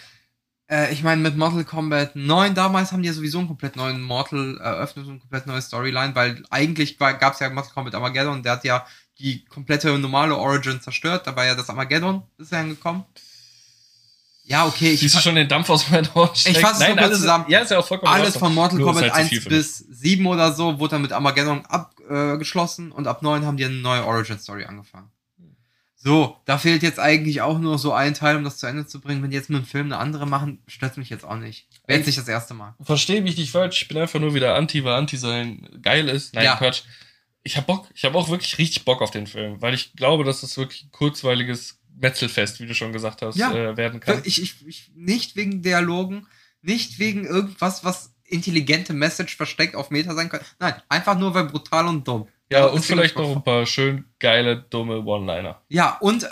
äh, 0.70 0.93
ich 0.93 1.03
meine, 1.03 1.22
mit 1.22 1.36
Mortal 1.36 1.65
Kombat 1.65 2.15
9 2.15 2.53
damals 2.53 2.91
haben 2.91 3.01
die 3.01 3.07
ja 3.07 3.13
sowieso 3.13 3.39
einen 3.39 3.47
komplett 3.47 3.76
neuen 3.76 4.01
Mortal 4.01 4.57
eröffnet 4.57 5.05
und 5.05 5.11
eine 5.11 5.20
komplett 5.20 5.47
neue 5.47 5.61
Storyline, 5.61 6.15
weil 6.15 6.43
eigentlich 6.49 6.97
gab 6.97 7.34
es 7.34 7.39
ja 7.39 7.49
Mortal 7.49 7.74
Kombat 7.74 7.95
Armageddon, 7.95 8.43
der 8.43 8.53
hat 8.53 8.63
ja 8.63 8.86
die 9.17 9.43
komplette 9.45 9.97
normale 9.97 10.36
Origin 10.38 10.80
zerstört, 10.80 11.28
da 11.28 11.36
war 11.36 11.45
ja 11.45 11.55
das 11.55 11.70
Armageddon, 11.70 12.24
ist 12.38 12.51
ja 12.51 12.63
gekommen. 12.63 13.03
Ja, 14.43 14.65
okay, 14.65 14.91
ich 14.91 15.01
Siehst 15.01 15.15
du 15.15 15.20
schon 15.20 15.36
den 15.36 15.47
Dampf 15.47 15.70
aus 15.70 15.89
meinen 15.91 16.09
Ohren 16.15 16.32
Ich 16.34 16.57
fasse 16.57 16.84
es 16.84 16.97
alles, 16.97 17.20
zusammen. 17.20 17.45
Ja, 17.49 17.59
ist 17.59 17.70
ja 17.70 17.78
auch 17.78 17.86
vollkommen 17.86 18.11
alles 18.11 18.36
von 18.36 18.53
Mortal 18.53 18.80
Kombat 18.80 19.11
halt 19.13 19.26
zu 19.26 19.30
viel 19.30 19.38
1 19.38 19.43
für 19.43 19.49
mich. 19.49 19.59
bis 19.59 19.78
7 19.78 20.26
oder 20.26 20.53
so 20.53 20.80
wurde 20.80 20.91
dann 20.91 21.03
mit 21.03 21.11
Armageddon 21.11 21.65
abgeschlossen 21.67 22.89
äh, 22.89 22.93
und 22.93 23.07
ab 23.07 23.22
9 23.22 23.45
haben 23.45 23.57
die 23.57 23.65
eine 23.65 23.76
neue 23.76 24.03
Origin 24.05 24.39
Story 24.39 24.65
angefangen. 24.65 25.11
So, 26.02 26.38
da 26.45 26.58
fehlt 26.58 26.82
jetzt 26.82 26.97
eigentlich 26.97 27.41
auch 27.41 27.60
nur 27.60 27.78
so 27.78 27.91
ein 27.91 28.14
Teil, 28.14 28.38
um 28.38 28.45
das 28.45 28.58
zu 28.58 28.68
Ende 28.68 28.88
zu 28.88 29.02
bringen. 29.02 29.22
Wenn 29.22 29.32
die 29.32 29.36
jetzt 29.36 29.50
mit 29.50 29.62
dem 29.62 29.66
Film 29.66 29.88
eine 29.88 29.97
andere 29.97 30.26
machen, 30.26 30.64
stört 30.66 30.95
mich 30.95 31.10
jetzt 31.10 31.26
auch 31.26 31.36
nicht. 31.36 31.68
Wäre 31.88 32.00
jetzt 32.00 32.06
nicht 32.08 32.18
das 32.18 32.28
erste 32.30 32.54
Mal. 32.54 32.74
Verstehe 32.80 33.22
mich 33.22 33.36
nicht 33.38 33.52
falsch. 33.52 33.82
Ich 33.82 33.88
bin 33.89 33.97
einfach 33.97 34.20
nur 34.22 34.34
wieder 34.34 34.56
Anti, 34.56 34.84
weil 34.86 34.93
Anti 34.93 35.18
sein 35.18 35.68
geil 35.82 36.08
ist. 36.08 36.34
Nein, 36.34 36.45
Ja. 36.45 36.56
Quatsch. 36.56 36.84
Ich 37.43 37.58
hab 37.58 37.68
Bock. 37.68 37.89
Ich 37.93 38.06
habe 38.06 38.18
auch 38.18 38.30
wirklich 38.30 38.58
richtig 38.58 38.86
Bock 38.86 39.02
auf 39.02 39.12
den 39.12 39.28
Film, 39.28 39.62
weil 39.62 39.74
ich 39.74 39.93
glaube, 39.93 40.24
dass 40.24 40.39
das 40.41 40.58
wirklich 40.58 40.86
ein 40.86 40.91
kurzweiliges 40.91 41.80
Metzelfest, 41.97 42.62
wie 42.62 42.66
du 42.66 42.74
schon 42.74 42.93
gesagt 42.93 43.22
hast, 43.22 43.36
Ja. 43.36 43.52
äh, 43.54 43.76
werden 43.76 44.00
kann. 44.00 44.22
Ich, 44.24 44.41
ich, 44.41 44.66
ich, 44.66 44.91
nicht 44.95 45.36
wegen 45.36 45.62
Dialogen, 45.62 46.28
nicht 46.62 47.00
wegen 47.00 47.26
irgendwas, 47.26 47.84
was 47.84 48.14
intelligente 48.24 48.93
Message 48.93 49.36
versteckt 49.36 49.76
auf 49.76 49.89
Meta 49.89 50.14
sein 50.16 50.30
könnte. 50.30 50.45
Nein, 50.60 50.76
einfach 50.88 51.18
nur 51.18 51.34
weil 51.34 51.45
brutal 51.45 51.88
und 51.88 52.08
dumm. 52.08 52.28
Ja, 52.52 52.66
und 52.66 52.84
vielleicht 52.84 53.16
noch 53.16 53.36
ein 53.36 53.43
paar 53.43 53.66
schön 53.66 54.06
geile, 54.20 54.58
dumme 54.58 55.00
One-Liner. 55.06 55.62
Ja, 55.70 55.97
und 56.00 56.24
äh, 56.24 56.28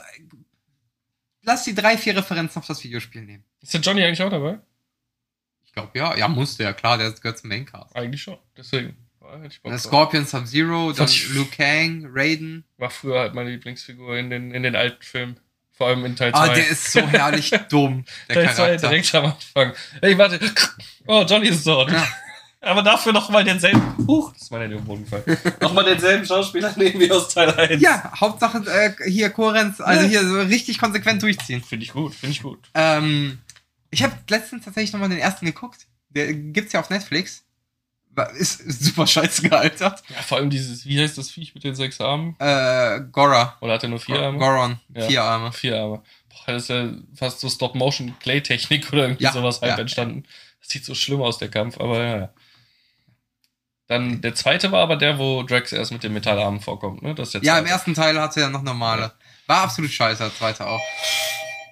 lass 1.44 1.64
die 1.64 1.76
drei, 1.76 1.98
vier 1.98 2.18
Referenzen 2.18 2.60
auf 2.60 2.68
das 2.68 2.84
Videospiel 2.84 3.22
nehmen. 3.22 3.44
Ist 3.62 3.74
der 3.74 3.82
Johnny 3.82 4.04
eigentlich 4.04 4.22
auch 4.24 4.30
dabei? 4.30 4.60
Ich 5.66 5.74
glaube, 5.74 5.92
ja. 5.98 6.16
Ja, 6.16 6.28
musste 6.28 6.64
ja, 6.64 6.74
klar, 6.74 6.98
der 6.98 7.12
gehört 7.12 7.38
zum 7.38 7.50
Maincast. 7.50 7.96
Eigentlich 7.96 8.22
schon. 8.24 8.38
Deswegen. 8.58 8.98
Äh, 9.22 9.50
drauf. 9.64 9.80
Scorpion, 9.80 10.26
Sub-Zero, 10.26 10.94
dann 10.94 11.06
ich- 11.08 11.30
Liu 11.30 11.46
Kang, 11.56 12.08
Raiden. 12.12 12.64
War 12.78 12.90
früher 12.90 13.20
halt 13.20 13.34
meine 13.34 13.50
Lieblingsfigur 13.52 14.18
in 14.18 14.30
den, 14.30 14.52
in 14.52 14.64
den 14.64 14.76
alten 14.76 15.04
Filmen. 15.04 15.40
Vor 15.72 15.88
allem 15.88 16.06
in 16.06 16.16
Teil 16.16 16.32
2. 16.32 16.40
Ah, 16.40 16.48
der 16.54 16.68
ist 16.68 16.92
so 16.92 17.02
herrlich 17.08 17.52
dumm, 17.70 18.06
der 18.30 18.36
Teil 18.36 18.46
2 18.48 18.54
Charakter. 18.56 18.90
direkt 18.90 19.14
am 19.16 19.26
Anfang. 19.26 19.74
Hey, 20.02 20.18
warte. 20.18 20.40
Oh, 21.06 21.24
Johnny 21.30 21.50
ist 21.50 21.68
dort. 21.68 21.92
Ja. 21.92 22.08
Aber 22.68 22.82
dafür 22.84 23.14
nochmal 23.14 23.44
denselben. 23.44 23.82
Huch, 24.08 24.34
das 24.34 24.44
ist 24.44 24.52
mein 24.52 24.62
Handy 24.62 24.78
Boden 24.78 25.04
gefallen. 25.04 25.38
nochmal 25.62 25.86
denselben 25.86 26.26
Schauspieler 26.26 26.74
nehmen 26.78 27.00
wie 27.00 27.12
aus 27.12 27.34
Teil 27.34 27.50
1. 27.52 27.82
Ja, 27.82 28.12
Hauptsache 28.20 28.60
äh, 28.68 29.10
hier 29.10 29.30
Kohärenz, 29.30 29.80
also 29.82 30.04
Ja. 30.04 30.08
hier 30.10 30.28
so 30.28 30.40
richtig 30.42 30.78
konsequent 30.80 31.22
durchziehen. 31.24 31.64
Finde 31.64 31.86
ich 31.86 31.94
gut, 31.94 32.14
finde 32.14 32.32
ich 32.32 32.44
gut. 32.44 32.60
Ähm, 32.74 33.40
ich 33.90 34.04
habe 34.04 34.14
letztens 34.30 34.66
tatsächlich 34.66 34.94
nochmal 34.94 35.10
den 35.10 35.20
ersten 35.20 35.46
geguckt. 35.46 35.88
Der 36.10 36.34
gibt's 36.34 36.74
ja 36.74 36.80
auf 36.80 36.90
Netflix. 36.90 37.44
Ist, 38.38 38.62
ist 38.62 38.84
super 38.84 39.06
scheiße 39.06 39.44
gealtert. 39.48 40.02
Ja, 40.10 40.22
vor 40.24 40.40
allem 40.40 40.50
dieses, 40.50 40.88
wie 40.88 41.00
heißt 41.00 41.18
das 41.20 41.30
Viech 41.30 41.54
mit 41.54 41.64
den 41.64 41.76
sechs 41.76 42.02
Armen? 42.02 42.36
Äh, 42.40 43.02
Gora. 43.12 43.56
Oder 43.62 43.74
hat 43.74 43.84
er 43.84 43.90
nur 43.90 44.00
vier 44.00 44.20
Arme? 44.20 44.40
Goron. 44.40 44.80
Ja. 44.96 45.08
Vier 45.08 45.24
Arme. 45.24 45.52
Vier 45.54 45.78
Arme. 45.80 46.02
Boah, 46.30 46.54
das 46.54 46.64
ist 46.64 46.70
ja 46.70 46.90
fast 47.14 47.40
so 47.40 47.48
Stop-Motion-Clay-Technik 47.50 48.92
oder 48.92 49.04
irgendwie 49.04 49.24
Ja, 49.24 49.32
sowas 49.34 49.62
halb 49.62 49.78
entstanden. 49.78 50.24
Das 50.62 50.70
sieht 50.70 50.84
so 50.86 50.96
schlimm 50.96 51.22
aus, 51.22 51.38
der 51.38 51.50
Kampf, 51.50 51.80
aber 51.80 52.04
ja. 52.04 52.30
Dann 53.88 54.20
der 54.22 54.36
zweite 54.36 54.72
war 54.72 54.82
aber 54.84 54.98
der, 54.98 55.18
wo 55.18 55.44
Drax 55.44 55.72
erst 55.72 55.92
mit 55.94 56.04
den 56.04 56.14
Metallarmen 56.14 56.60
vorkommt, 56.60 57.02
ne? 57.04 57.16
Das 57.16 57.34
ist 57.34 57.44
Ja, 57.46 57.58
im 57.60 57.66
ersten 57.66 57.94
Teil 57.94 58.20
hatte 58.20 58.42
er 58.42 58.50
noch 58.50 58.62
normale. 58.62 59.14
War 59.48 59.62
absolut 59.64 59.92
scheiße, 59.92 60.24
der 60.24 60.36
zweite 60.36 60.66
auch. 60.68 60.82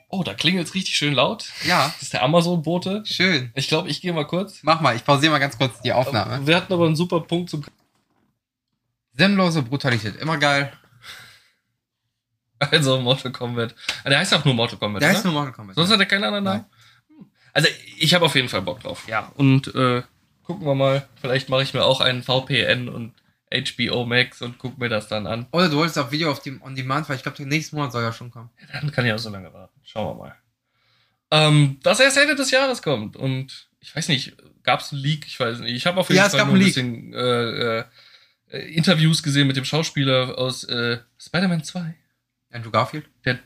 Oh, 0.07 0.23
da 0.23 0.33
klingelt's 0.33 0.73
richtig 0.75 0.95
schön 0.95 1.13
laut. 1.13 1.45
Ja, 1.65 1.87
Das 1.93 2.03
ist 2.03 2.13
der 2.13 2.23
Amazon-Bote. 2.23 3.03
schön. 3.05 3.51
Ich 3.55 3.67
glaube, 3.67 3.89
ich 3.89 3.99
gehe 3.99 4.13
mal 4.13 4.25
kurz. 4.25 4.59
Mach 4.61 4.79
mal, 4.79 4.95
ich 4.95 5.03
pausiere 5.03 5.33
mal 5.33 5.39
ganz 5.39 5.57
kurz 5.57 5.81
die 5.81 5.91
Aufnahme. 5.91 6.45
Wir 6.47 6.55
hatten 6.55 6.71
aber 6.71 6.85
einen 6.85 6.95
super 6.95 7.19
Punkt 7.19 7.49
zum. 7.49 7.65
Sinnlose 9.17 9.61
Brutalität, 9.63 10.15
immer 10.17 10.37
geil. 10.37 10.71
Also 12.59 12.99
Mortal 13.01 13.31
Kombat. 13.31 13.75
Ah, 14.03 14.09
Der 14.09 14.19
heißt 14.19 14.33
auch 14.33 14.45
nur 14.45 14.53
Mortal 14.53 14.77
Kombat. 14.79 15.01
Der 15.01 15.09
heißt 15.09 15.25
nur 15.25 15.33
Mortal 15.33 15.51
Kombat. 15.51 15.75
Sonst 15.75 15.91
hat 15.91 15.99
er 15.99 16.05
keinen 16.05 16.23
anderen 16.23 16.43
Namen. 16.45 16.65
Also 17.53 17.67
ich 17.97 18.13
habe 18.13 18.25
auf 18.25 18.35
jeden 18.35 18.49
Fall 18.49 18.61
Bock 18.61 18.81
drauf. 18.81 19.03
Ja. 19.07 19.31
Und 19.35 19.73
äh, 19.75 20.01
gucken 20.45 20.65
wir 20.65 20.75
mal. 20.75 21.07
Vielleicht 21.21 21.49
mache 21.49 21.63
ich 21.63 21.73
mir 21.73 21.83
auch 21.83 22.01
einen 22.01 22.23
VPN 22.23 22.89
und 22.89 23.13
HBO 23.51 24.05
Max 24.05 24.41
und 24.41 24.57
guck 24.57 24.77
mir 24.77 24.89
das 24.89 25.07
dann 25.07 25.27
an. 25.27 25.47
Oder 25.51 25.69
du 25.69 25.77
wolltest 25.77 25.97
auf 25.97 26.11
Video 26.11 26.31
auf 26.31 26.41
dem 26.41 26.61
On 26.61 26.75
Demand, 26.75 27.07
weil 27.09 27.15
ich 27.17 27.23
glaube, 27.23 27.41
nächsten 27.43 27.75
Monat 27.75 27.91
soll 27.91 28.03
ja 28.03 28.11
schon 28.11 28.31
kommen. 28.31 28.49
Ja, 28.59 28.79
Dann 28.81 28.91
kann 28.91 29.05
ich 29.05 29.13
auch 29.13 29.19
so 29.19 29.29
lange 29.29 29.53
warten. 29.53 29.79
Schauen 29.83 30.17
wir 30.17 30.23
mal. 30.23 30.35
Ähm, 31.31 31.79
das 31.83 31.99
erst 31.99 32.17
Ende 32.17 32.35
des 32.35 32.51
Jahres 32.51 32.81
kommt. 32.81 33.15
Und 33.15 33.69
ich 33.79 33.95
weiß 33.95 34.07
nicht, 34.09 34.35
gab 34.63 34.81
es 34.81 34.91
einen 34.91 35.01
Leak? 35.01 35.25
Ich 35.27 35.39
weiß 35.39 35.59
nicht. 35.59 35.73
Ich 35.75 35.85
habe 35.85 35.99
auf 35.99 36.09
jeden 36.09 36.17
Ja, 36.17 36.29
Fall 36.29 36.45
nur 36.45 36.55
ein 36.55 36.59
Leak. 36.59 36.67
bisschen 36.75 37.13
äh, 37.13 37.79
äh, 37.79 37.85
Interviews 38.73 39.23
gesehen 39.23 39.47
mit 39.47 39.57
dem 39.57 39.65
Schauspieler 39.65 40.37
aus 40.37 40.63
äh, 40.65 40.99
Spider-Man 41.19 41.63
2, 41.63 41.95
Andrew 42.51 42.71
Garfield? 42.71 43.05
der 43.25 43.39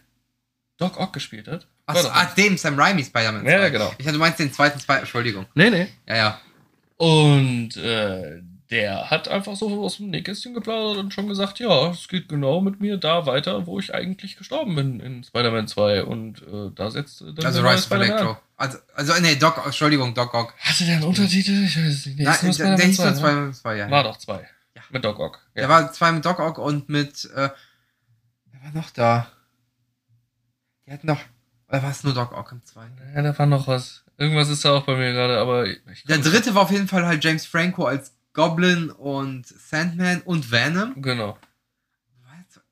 Doc 0.78 0.98
Ock 1.00 1.14
gespielt 1.14 1.48
hat. 1.48 1.68
Achso, 1.86 2.08
ah, 2.10 2.26
dem 2.38 2.58
Sam 2.58 2.80
Raimi 2.80 3.04
Spider-Man. 3.04 3.46
Ja, 3.46 3.60
2. 3.60 3.70
genau. 3.72 3.90
Ich 3.98 4.06
dachte, 4.06 4.14
du 4.14 4.20
meinst 4.20 4.40
den 4.40 4.54
zweiten 4.54 4.80
Spider 4.80 5.00
Entschuldigung. 5.00 5.46
Nee, 5.56 5.70
nee. 5.70 5.88
Ja, 6.08 6.16
ja. 6.16 6.42
Und 7.00 7.78
äh, 7.78 8.42
der 8.70 9.10
hat 9.10 9.30
einfach 9.30 9.56
so 9.56 9.84
aus 9.84 9.98
dem 9.98 10.10
Nähkästchen 10.10 10.54
geplaudert 10.54 10.98
und 10.98 11.14
schon 11.14 11.30
gesagt, 11.30 11.60
ja, 11.60 11.92
es 11.92 12.10
geht 12.10 12.28
genau 12.28 12.60
mit 12.60 12.82
mir 12.82 12.98
da 12.98 13.26
weiter, 13.26 13.66
wo 13.66 13.80
ich 13.80 13.96
eigentlich 13.96 14.36
gestorben 14.36 14.76
bin 14.76 15.00
in 15.00 15.24
Spider-Man 15.24 15.70
2. 15.70 16.04
Und 16.04 16.42
äh, 16.42 16.72
da 16.76 16.92
setzt 16.92 17.22
äh, 17.22 17.34
dann 17.34 17.46
Also 17.46 17.62
Rise 17.62 17.86
of 17.86 17.92
Electro. 17.92 18.38
Also, 18.58 18.80
also, 18.96 19.14
nee, 19.22 19.36
Doc, 19.38 19.62
Entschuldigung, 19.66 20.14
Doc 20.14 20.34
Ock. 20.34 20.54
Hatte 20.60 20.84
der 20.84 20.96
einen 20.96 21.06
Untertitel? 21.06 21.64
Ich 21.64 21.78
weiß 21.78 21.88
es 21.88 22.06
nicht. 22.06 22.20
Nee, 22.20 22.26
Nein, 22.26 22.50
ist 22.50 22.60
der, 22.60 22.76
der 22.76 22.86
hieß 22.86 22.98
nur 22.98 23.12
ne? 23.12 23.16
Spider-Man 23.16 23.54
2, 23.54 23.78
ja. 23.78 23.90
War 23.90 24.04
doch 24.04 24.18
zwei. 24.18 24.50
Ja. 24.76 24.82
Mit 24.90 25.06
Doc 25.06 25.20
Ock. 25.20 25.40
Ja. 25.56 25.62
Der 25.62 25.70
war 25.70 25.94
zwei 25.94 26.12
mit 26.12 26.26
Doc 26.26 26.40
Ock 26.40 26.58
und 26.58 26.90
mit, 26.90 27.26
äh, 27.34 27.50
wer 28.52 28.64
war 28.64 28.72
noch 28.74 28.90
da? 28.90 29.32
Die 30.86 30.92
hatten 30.92 31.08
noch, 31.08 31.22
oder 31.70 31.82
war 31.82 31.92
es 31.92 32.04
nur 32.04 32.14
Doc 32.14 32.34
Ock 32.34 32.52
im 32.52 32.66
zweiten? 32.66 32.98
ja, 33.16 33.22
da 33.22 33.40
war 33.40 33.46
noch 33.46 33.68
was. 33.68 34.04
Irgendwas 34.20 34.50
ist 34.50 34.66
da 34.66 34.76
auch 34.76 34.84
bei 34.84 34.98
mir 34.98 35.14
gerade, 35.14 35.38
aber 35.40 35.66
Der 36.08 36.18
dritte 36.18 36.54
war 36.54 36.64
auf 36.64 36.72
jeden 36.72 36.90
Fall 36.90 37.06
halt 37.06 37.24
James 37.24 37.46
Franco 37.46 37.86
als 37.86 38.14
Goblin 38.34 38.90
und 38.92 39.48
Sandman 39.48 40.22
und 40.22 40.52
Venom. 40.52 41.02
Genau. 41.02 41.38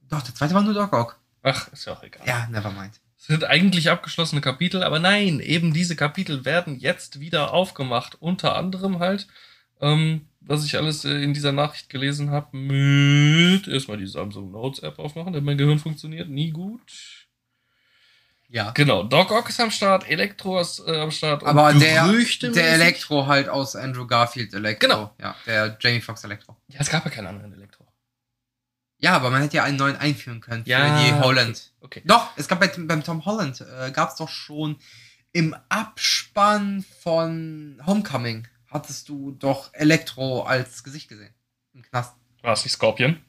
Doch, 0.10 0.22
der 0.22 0.36
zweite 0.36 0.54
war 0.54 0.62
nur 0.62 0.74
Doc 0.74 0.94
Ock. 0.94 1.20
Ach, 1.44 1.72
ist 1.72 1.86
ja 1.86 1.94
auch 1.94 2.04
egal. 2.04 2.26
Ja, 2.26 2.48
nevermind. 2.52 3.00
Es 3.18 3.26
sind 3.26 3.44
eigentlich 3.46 3.90
abgeschlossene 3.90 4.42
Kapitel, 4.42 4.84
aber 4.84 5.00
nein, 5.00 5.40
eben 5.40 5.74
diese 5.74 5.96
Kapitel 5.96 6.46
werden 6.46 6.80
jetzt 6.80 7.20
wieder 7.20 7.54
aufgemacht. 7.54 8.16
Unter 8.22 8.56
anderem 8.56 9.00
halt, 9.00 9.28
ähm, 9.82 10.28
was 10.42 10.66
ich 10.66 10.78
alles 10.78 11.04
äh, 11.04 11.22
in 11.22 11.34
dieser 11.34 11.52
Nachricht 11.52 11.90
gelesen 11.90 12.30
habe, 12.30 12.56
mit 12.56 13.68
erstmal 13.68 13.98
die 13.98 14.08
Samsung 14.08 14.52
Notes 14.52 14.80
App 14.80 15.00
aufmachen, 15.00 15.34
denn 15.34 15.44
mein 15.44 15.58
Gehirn 15.58 15.80
funktioniert 15.80 16.30
nie 16.30 16.52
gut. 16.52 17.17
Ja. 18.50 18.72
Genau, 18.72 19.04
Doc 19.04 19.32
Ock 19.32 19.50
ist 19.50 19.60
am 19.60 19.72
Start, 19.72 20.10
Elektro 20.10 20.60
ist 20.60 20.80
äh, 20.88 21.02
am 21.02 21.12
Start. 21.12 21.44
und 21.44 21.50
Aber 21.50 21.74
der, 21.74 22.08
der 22.08 22.74
Elektro 22.74 23.28
halt 23.28 23.50
aus 23.50 23.76
Andrew 23.76 24.08
Garfield 24.08 24.54
Elektro. 24.54 24.88
Genau. 24.88 25.16
Ja, 25.20 25.36
der 25.46 25.78
Jamie 25.82 26.00
Foxx 26.02 26.24
Elektro. 26.24 26.56
Ja, 26.70 26.80
es 26.80 26.90
gab 26.90 27.04
ja 27.04 27.12
keinen 27.12 27.28
anderen 27.28 27.54
Elektro. 27.54 27.86
Ja, 29.00 29.16
aber 29.16 29.30
man 29.30 29.42
hätte 29.42 29.58
ja 29.58 29.64
einen 29.64 29.78
neuen 29.78 29.96
einführen 29.98 30.40
können 30.40 30.64
für 30.64 30.72
Ja, 30.72 31.04
die 31.04 31.14
Holland. 31.14 31.72
Okay. 31.82 32.02
Doch, 32.06 32.30
es 32.36 32.48
gab 32.48 32.60
bei, 32.60 32.68
beim 32.68 33.04
Tom 33.04 33.26
Holland, 33.26 33.62
äh, 33.62 33.92
gab 33.92 34.10
es 34.10 34.16
doch 34.16 34.30
schon 34.30 34.80
im 35.34 35.56
Abspann 35.70 36.84
von 37.04 37.80
Homecoming, 37.86 38.48
hattest 38.72 39.10
du 39.10 39.32
doch 39.32 39.72
Elektro 39.74 40.44
als 40.44 40.84
Gesicht 40.84 41.10
gesehen. 41.10 41.34
Im 41.74 41.84
Knast. 41.84 42.16
War 42.42 42.54
es 42.54 42.64
nicht 42.64 42.74
Scorpion? 42.74 43.20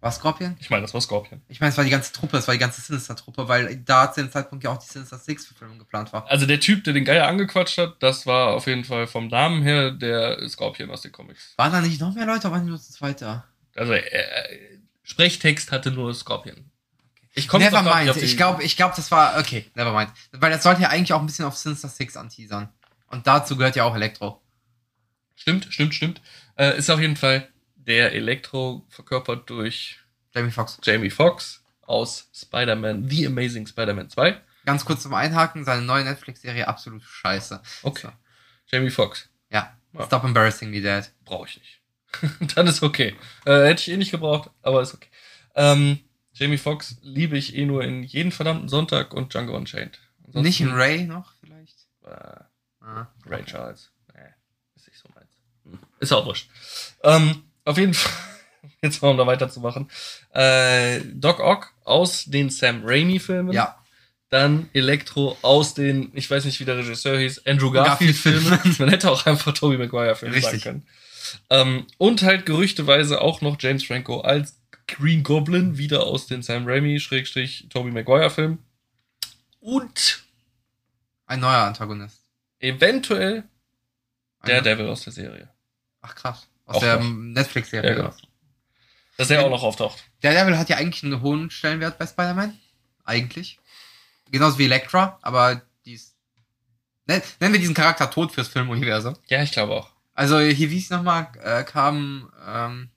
War 0.00 0.12
Scorpion? 0.12 0.56
Ich 0.60 0.70
meine, 0.70 0.82
das 0.82 0.94
war 0.94 1.00
Scorpion. 1.00 1.42
Ich 1.48 1.60
meine, 1.60 1.70
es 1.70 1.76
war 1.76 1.84
die 1.84 1.90
ganze 1.90 2.12
Truppe, 2.12 2.36
es 2.36 2.46
war 2.46 2.54
die 2.54 2.60
ganze 2.60 2.80
Sinister-Truppe, 2.80 3.48
weil 3.48 3.76
da 3.78 4.12
zu 4.12 4.20
dem 4.22 4.30
Zeitpunkt 4.30 4.62
ja 4.62 4.70
auch 4.70 4.78
die 4.78 4.86
Sinister 4.86 5.18
Six-Verfilmung 5.18 5.78
geplant 5.78 6.12
war. 6.12 6.24
Also 6.28 6.46
der 6.46 6.60
Typ, 6.60 6.84
der 6.84 6.92
den 6.92 7.04
Geier 7.04 7.26
angequatscht 7.26 7.78
hat, 7.78 7.96
das 8.00 8.24
war 8.24 8.54
auf 8.54 8.68
jeden 8.68 8.84
Fall 8.84 9.08
vom 9.08 9.26
Namen 9.26 9.62
her 9.62 9.90
der 9.90 10.48
Scorpion 10.48 10.90
aus 10.90 11.00
den 11.00 11.10
Comics. 11.10 11.54
Waren 11.56 11.72
da 11.72 11.80
nicht 11.80 12.00
noch 12.00 12.14
mehr 12.14 12.26
Leute, 12.26 12.50
waren 12.52 12.62
die 12.62 12.70
nur 12.70 12.80
zu 12.80 12.92
zweit 12.92 13.20
da? 13.22 13.44
Also 13.74 13.92
äh, 13.92 14.78
Sprechtext 15.02 15.72
hatte 15.72 15.90
nur 15.90 16.14
Scorpion. 16.14 16.70
Ich 17.34 17.48
komme 17.48 17.64
Never 17.64 17.82
mind. 17.82 18.16
Ich 18.16 18.36
glaube, 18.36 18.62
ich 18.62 18.76
glaub, 18.76 18.94
das 18.94 19.10
war. 19.10 19.38
Okay, 19.38 19.70
never 19.74 19.92
mind. 19.92 20.12
Weil 20.32 20.50
das 20.50 20.62
sollte 20.62 20.82
ja 20.82 20.88
eigentlich 20.88 21.12
auch 21.12 21.20
ein 21.20 21.26
bisschen 21.26 21.44
auf 21.44 21.56
Sinister 21.56 21.88
Six 21.88 22.16
anteasern. 22.16 22.68
Und 23.08 23.26
dazu 23.26 23.56
gehört 23.56 23.76
ja 23.76 23.84
auch 23.84 23.94
Elektro. 23.94 24.42
Stimmt, 25.34 25.66
stimmt, 25.70 25.94
stimmt. 25.94 26.20
Äh, 26.56 26.76
ist 26.76 26.90
auf 26.90 27.00
jeden 27.00 27.16
Fall 27.16 27.48
der 27.88 28.12
Elektro 28.12 28.86
verkörpert 28.88 29.50
durch 29.50 29.98
Jamie 30.34 30.50
Foxx. 30.52 30.78
Jamie 30.84 31.10
Foxx 31.10 31.64
aus 31.82 32.30
Spider-Man, 32.34 33.08
The 33.08 33.26
Amazing 33.26 33.66
Spider-Man 33.66 34.10
2. 34.10 34.40
Ganz 34.66 34.84
kurz 34.84 35.02
zum 35.02 35.14
Einhaken, 35.14 35.64
seine 35.64 35.82
neue 35.82 36.04
Netflix-Serie 36.04 36.68
absolut 36.68 37.02
scheiße. 37.02 37.60
Okay. 37.82 38.02
So. 38.08 38.12
Jamie 38.66 38.90
Foxx. 38.90 39.28
Ja. 39.50 39.74
Ja. 39.94 40.04
Stop 40.06 40.24
embarrassing 40.24 40.70
me, 40.70 40.80
Dad. 40.82 41.10
Brauche 41.24 41.48
ich 41.48 41.58
nicht. 41.58 41.80
Dann 42.54 42.66
ist 42.66 42.82
okay. 42.82 43.16
Äh, 43.46 43.64
hätte 43.66 43.80
ich 43.80 43.88
eh 43.90 43.96
nicht 43.96 44.10
gebraucht, 44.10 44.50
aber 44.62 44.82
ist 44.82 44.94
okay. 44.94 45.08
Ähm, 45.54 45.98
Jamie 46.34 46.58
Foxx 46.58 46.98
liebe 47.02 47.36
ich 47.38 47.56
eh 47.56 47.64
nur 47.64 47.82
in 47.82 48.02
jeden 48.04 48.30
verdammten 48.32 48.68
Sonntag 48.68 49.14
und 49.14 49.32
Django 49.32 49.56
Unchained. 49.56 49.98
Ansonsten- 50.18 50.42
Nicht 50.42 50.60
in 50.60 50.72
Ray 50.72 51.04
noch, 51.04 51.32
vielleicht? 51.40 51.78
Äh, 52.04 52.40
Ah. 52.80 53.06
Ray 53.26 53.44
Charles. 53.44 53.90
Nee, 54.14 54.20
ist 54.76 54.86
nicht 54.86 54.98
so 54.98 55.08
meins. 55.14 55.30
Hm. 55.64 55.78
Ist 56.00 56.12
auch 56.12 56.24
wurscht. 56.24 56.48
Ähm, 57.02 57.42
auf 57.68 57.78
jeden 57.78 57.94
Fall, 57.94 58.12
jetzt 58.82 59.02
mal 59.02 59.10
um 59.10 59.16
da 59.18 59.26
weiterzumachen. 59.26 59.90
Äh, 60.32 61.00
Doc 61.14 61.40
Ock 61.40 61.72
aus 61.84 62.24
den 62.24 62.50
Sam 62.50 62.82
Raimi-Filmen. 62.84 63.52
Ja. 63.52 63.76
Dann 64.30 64.68
Elektro 64.74 65.38
aus 65.42 65.72
den, 65.74 66.10
ich 66.14 66.30
weiß 66.30 66.44
nicht, 66.44 66.60
wie 66.60 66.64
der 66.66 66.76
Regisseur 66.76 67.18
hieß, 67.18 67.46
Andrew 67.46 67.70
Garfield-Filmen. 67.70 68.50
Garfield-Filmen. 68.50 68.76
Man 68.78 68.88
hätte 68.90 69.10
auch 69.10 69.24
einfach 69.24 69.52
Tobey 69.54 69.78
Maguire-Filme 69.78 70.40
sagen 70.40 70.60
können. 70.60 70.86
Ähm, 71.50 71.86
und 71.96 72.22
halt 72.22 72.44
gerüchteweise 72.46 73.20
auch 73.20 73.40
noch 73.40 73.56
James 73.58 73.84
Franco 73.84 74.20
als 74.20 74.60
Green 74.86 75.22
Goblin, 75.22 75.78
wieder 75.78 76.04
aus 76.04 76.26
den 76.26 76.42
Sam 76.42 76.66
Raimi-Tobey 76.66 77.90
Maguire-Filmen. 77.90 78.58
Und 79.60 80.24
Ein 81.26 81.40
neuer 81.40 81.64
Antagonist. 81.64 82.20
eventuell 82.60 83.44
der 84.46 84.62
Devil 84.62 84.88
aus 84.88 85.04
der 85.04 85.12
Serie. 85.12 85.48
Ach 86.00 86.14
krass. 86.14 86.46
Aus 86.68 86.76
Auch 86.76 86.80
der. 86.80 87.00
Netflix-Serie. 87.02 87.90
Ja, 87.90 87.96
genau. 87.96 88.14
Dass 89.16 89.30
er 89.30 89.44
auch 89.44 89.50
noch 89.50 89.62
auftaucht. 89.64 90.04
Der 90.22 90.32
Devil 90.32 90.56
hat 90.56 90.68
ja 90.68 90.76
eigentlich 90.76 91.02
einen 91.02 91.20
hohen 91.22 91.50
Stellenwert 91.50 91.98
bei 91.98 92.06
Spider-Man. 92.06 92.56
Eigentlich. 93.04 93.58
Genauso 94.30 94.58
wie 94.58 94.66
Elektra, 94.66 95.18
aber 95.22 95.62
die 95.84 95.94
ist. 95.94 96.14
Nen- 97.06 97.22
Nennen 97.40 97.54
wir 97.54 97.60
diesen 97.60 97.74
Charakter 97.74 98.10
tot 98.10 98.32
fürs 98.32 98.48
Filmuniversum. 98.48 99.16
Ja, 99.28 99.42
ich 99.42 99.50
glaube 99.50 99.72
auch. 99.74 99.90
Also 100.14 100.38
hier, 100.38 100.70
wie 100.70 100.78
es 100.78 100.90
nochmal 100.90 101.28
äh, 101.42 101.64
kam, 101.64 102.30
ähm, 102.46 102.90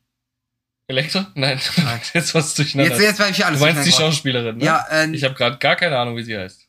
Elektra? 0.88 1.32
Nein. 1.36 1.60
Nein. 1.78 2.02
jetzt 2.14 2.36
was 2.36 2.54
durcheinander. 2.56 2.92
jetzt, 2.94 3.02
jetzt 3.02 3.20
werde 3.20 3.32
ich 3.32 3.38
hier 3.38 3.46
du 3.46 3.50
alles 3.52 3.62
meinst 3.62 3.86
die 3.86 3.92
Schauspielerin, 3.94 4.58
ne? 4.58 4.66
Ja, 4.66 4.86
äh, 4.92 5.10
Ich 5.16 5.24
habe 5.24 5.34
gerade 5.36 5.58
gar 5.58 5.78
keine 5.78 5.98
Ahnung, 5.98 6.18
wie 6.18 6.24
sie 6.24 6.38
heißt. 6.38 6.68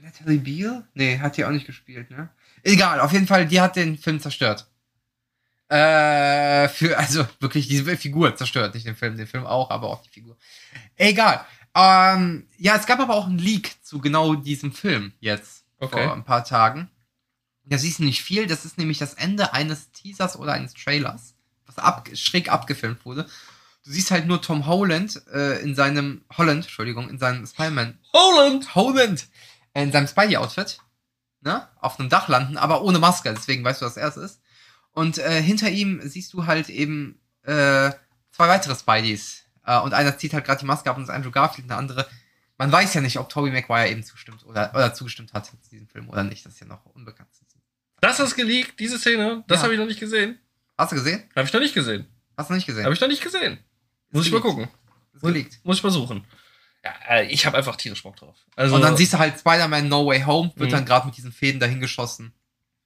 Natalie 0.00 0.38
Beale? 0.38 0.86
Nee, 0.94 1.18
hat 1.18 1.36
die 1.36 1.44
auch 1.44 1.50
nicht 1.50 1.66
gespielt, 1.66 2.10
ne? 2.10 2.28
Egal, 2.62 3.00
auf 3.00 3.12
jeden 3.12 3.26
Fall, 3.26 3.46
die 3.46 3.60
hat 3.60 3.76
den 3.76 3.98
Film 3.98 4.20
zerstört. 4.20 4.66
Äh, 5.68 6.68
für, 6.68 6.98
also 6.98 7.26
wirklich 7.40 7.68
diese 7.68 7.96
Figur 7.96 8.36
zerstört, 8.36 8.74
nicht 8.74 8.86
den 8.86 8.96
Film, 8.96 9.16
den 9.16 9.26
Film 9.26 9.46
auch, 9.46 9.70
aber 9.70 9.88
auch 9.88 10.02
die 10.02 10.10
Figur. 10.10 10.36
Egal. 10.96 11.44
Ähm, 11.74 12.46
ja, 12.58 12.76
es 12.76 12.86
gab 12.86 13.00
aber 13.00 13.14
auch 13.14 13.26
einen 13.26 13.38
Leak 13.38 13.76
zu 13.82 13.98
genau 13.98 14.34
diesem 14.34 14.72
Film 14.72 15.12
jetzt. 15.20 15.64
Okay. 15.80 16.04
Vor 16.04 16.14
ein 16.14 16.24
paar 16.24 16.44
Tagen. 16.44 16.90
Das 17.64 17.82
ist 17.82 17.98
nicht 17.98 18.22
viel, 18.22 18.46
das 18.46 18.64
ist 18.64 18.78
nämlich 18.78 18.98
das 18.98 19.14
Ende 19.14 19.54
eines 19.54 19.90
Teasers 19.90 20.38
oder 20.38 20.52
eines 20.52 20.74
Trailers, 20.74 21.34
was 21.66 21.78
ab, 21.78 22.08
schräg 22.14 22.52
abgefilmt 22.52 23.04
wurde. 23.06 23.26
Du 23.84 23.90
siehst 23.90 24.10
halt 24.10 24.26
nur 24.26 24.42
Tom 24.42 24.66
Holland 24.66 25.22
äh, 25.32 25.60
in 25.62 25.74
seinem, 25.74 26.24
Holland, 26.36 26.64
Entschuldigung, 26.64 27.08
in 27.08 27.18
seinem 27.18 27.46
Spider-Man 27.46 27.98
Holland! 28.12 28.74
Holland 28.74 29.28
in 29.74 29.92
seinem 29.92 30.06
Spidey-Outfit, 30.06 30.78
ne, 31.40 31.68
auf 31.80 31.98
einem 31.98 32.08
Dach 32.08 32.28
landen, 32.28 32.56
aber 32.56 32.82
ohne 32.82 32.98
Maske, 32.98 33.32
deswegen 33.34 33.64
weißt 33.64 33.82
du, 33.82 33.86
was 33.86 33.96
er 33.96 34.14
ist. 34.16 34.40
Und 34.94 35.18
äh, 35.18 35.42
hinter 35.42 35.68
ihm 35.70 36.00
siehst 36.02 36.32
du 36.32 36.46
halt 36.46 36.68
eben 36.70 37.20
äh, 37.42 37.90
zwei 38.30 38.48
weitere 38.48 38.74
Spideys. 38.74 39.44
Äh, 39.66 39.78
und 39.80 39.92
einer 39.94 40.16
zieht 40.16 40.32
halt 40.34 40.44
gerade 40.44 40.60
die 40.60 40.66
Maske 40.66 40.88
ab 40.90 40.96
und 40.96 41.02
das 41.02 41.10
ist 41.10 41.14
Andrew 41.14 41.30
Garfield, 41.30 41.64
und 41.64 41.68
der 41.68 41.78
andere. 41.78 42.08
Man 42.58 42.70
weiß 42.70 42.94
ja 42.94 43.00
nicht, 43.00 43.18
ob 43.18 43.28
Tobey 43.28 43.50
Maguire 43.50 43.88
eben 43.90 44.04
zustimmt 44.04 44.44
oder, 44.46 44.70
oder 44.74 44.94
zugestimmt 44.94 45.32
hat 45.32 45.46
zu 45.46 45.56
diesem 45.70 45.88
Film 45.88 46.08
oder 46.08 46.22
nicht. 46.22 46.46
Das 46.46 46.54
ist 46.54 46.60
ja 46.60 46.66
noch 46.66 46.84
unbekannt. 46.86 47.28
Das 48.00 48.20
ist 48.20 48.36
geleakt, 48.36 48.78
diese 48.78 48.98
Szene. 48.98 49.42
Das 49.48 49.58
Ja. 49.58 49.62
habe 49.64 49.74
ich 49.74 49.80
noch 49.80 49.86
nicht 49.86 49.98
gesehen. 49.98 50.38
Hast 50.78 50.92
du 50.92 50.96
gesehen? 50.96 51.22
Habe 51.34 51.46
ich 51.46 51.52
noch 51.52 51.60
nicht 51.60 51.74
gesehen. 51.74 52.06
Hast 52.36 52.50
du 52.50 52.54
nicht 52.54 52.66
gesehen? 52.66 52.84
Habe 52.84 52.94
ich 52.94 53.00
noch 53.00 53.08
nicht 53.08 53.22
gesehen. 53.22 53.58
Muss 54.10 54.22
Ist 54.22 54.26
ich 54.28 54.32
mal 54.34 54.40
gucken. 54.42 54.68
Ist 55.14 55.22
geleakt. 55.22 55.58
Muss 55.64 55.78
ich 55.78 55.82
mal 55.82 55.90
suchen. 55.90 56.24
Ja, 56.84 56.92
äh, 57.08 57.26
ich 57.32 57.46
habe 57.46 57.56
einfach 57.56 57.76
tierisch 57.76 58.02
Bock 58.02 58.16
drauf. 58.16 58.36
Also, 58.56 58.74
Und 58.76 58.82
dann 58.82 58.96
siehst 58.96 59.14
du 59.14 59.18
halt 59.18 59.38
Spider-Man 59.38 59.88
No 59.88 60.06
Way 60.06 60.22
Home, 60.22 60.52
wird 60.56 60.68
Mhm. 60.70 60.74
dann 60.74 60.84
gerade 60.84 61.06
mit 61.06 61.16
diesen 61.16 61.32
Fäden 61.32 61.58
dahin 61.60 61.80
geschossen. 61.80 62.34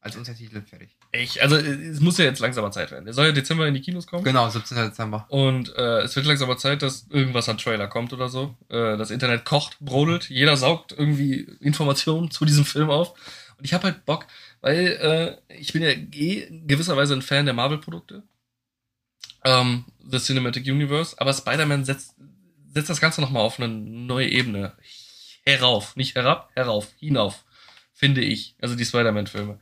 Als 0.01 0.17
Untertitel 0.17 0.63
fertig. 0.63 0.97
ich, 1.11 1.43
also 1.43 1.57
es 1.57 1.99
muss 1.99 2.19
ja 2.19 2.25
jetzt 2.25 2.39
langsamer 2.39 2.71
Zeit 2.71 2.93
werden. 2.93 3.05
Der 3.05 3.15
soll 3.15 3.27
ja 3.27 3.33
Dezember 3.33 3.67
in 3.67 3.75
die 3.75 3.81
Kinos 3.81 4.07
kommen. 4.07 4.23
Genau, 4.23 4.49
17. 4.49 4.77
Dezember. 4.77 5.27
Und 5.29 5.75
äh, 5.77 6.03
es 6.03 6.15
wird 6.15 6.25
langsamer 6.25 6.57
Zeit, 6.57 6.83
dass 6.83 7.09
irgendwas 7.11 7.49
an 7.49 7.59
Trailer 7.59 7.89
kommt 7.89 8.13
oder 8.13 8.29
so. 8.29 8.57
Äh, 8.69 8.97
das 8.97 9.11
Internet 9.11 9.45
kocht, 9.45 9.77
brodelt, 9.81 10.31
jeder 10.31 10.57
saugt 10.57 10.93
irgendwie 10.93 11.49
Informationen 11.61 12.31
zu 12.31 12.45
diesem 12.45 12.65
Film 12.65 12.91
auf. 12.91 13.15
Und 13.59 13.65
ich 13.65 13.75
habe 13.75 13.85
halt 13.85 14.05
Bock, 14.05 14.27
weil 14.61 15.41
äh, 15.49 15.55
ich 15.55 15.73
bin 15.73 15.83
ja 15.83 15.91
eh 15.91 16.49
gewisserweise 16.67 17.15
ein 17.15 17.23
Fan 17.23 17.45
der 17.45 17.55
Marvel-Produkte. 17.55 18.23
Ähm, 19.45 19.85
The 20.09 20.21
Cinematic 20.21 20.65
Universe. 20.65 21.17
Aber 21.19 21.33
Spider-Man 21.33 21.85
setzt, 21.85 22.15
setzt 22.73 22.89
das 22.89 23.01
Ganze 23.01 23.21
nochmal 23.21 23.43
auf 23.43 23.59
eine 23.59 23.67
neue 23.67 24.29
Ebene. 24.29 24.75
Herauf, 25.45 25.97
nicht 25.97 26.15
herab, 26.15 26.51
herauf, 26.55 26.93
hinauf, 26.99 27.45
finde 27.93 28.21
ich. 28.21 28.55
Also 28.61 28.77
die 28.77 28.85
Spider-Man-Filme. 28.85 29.59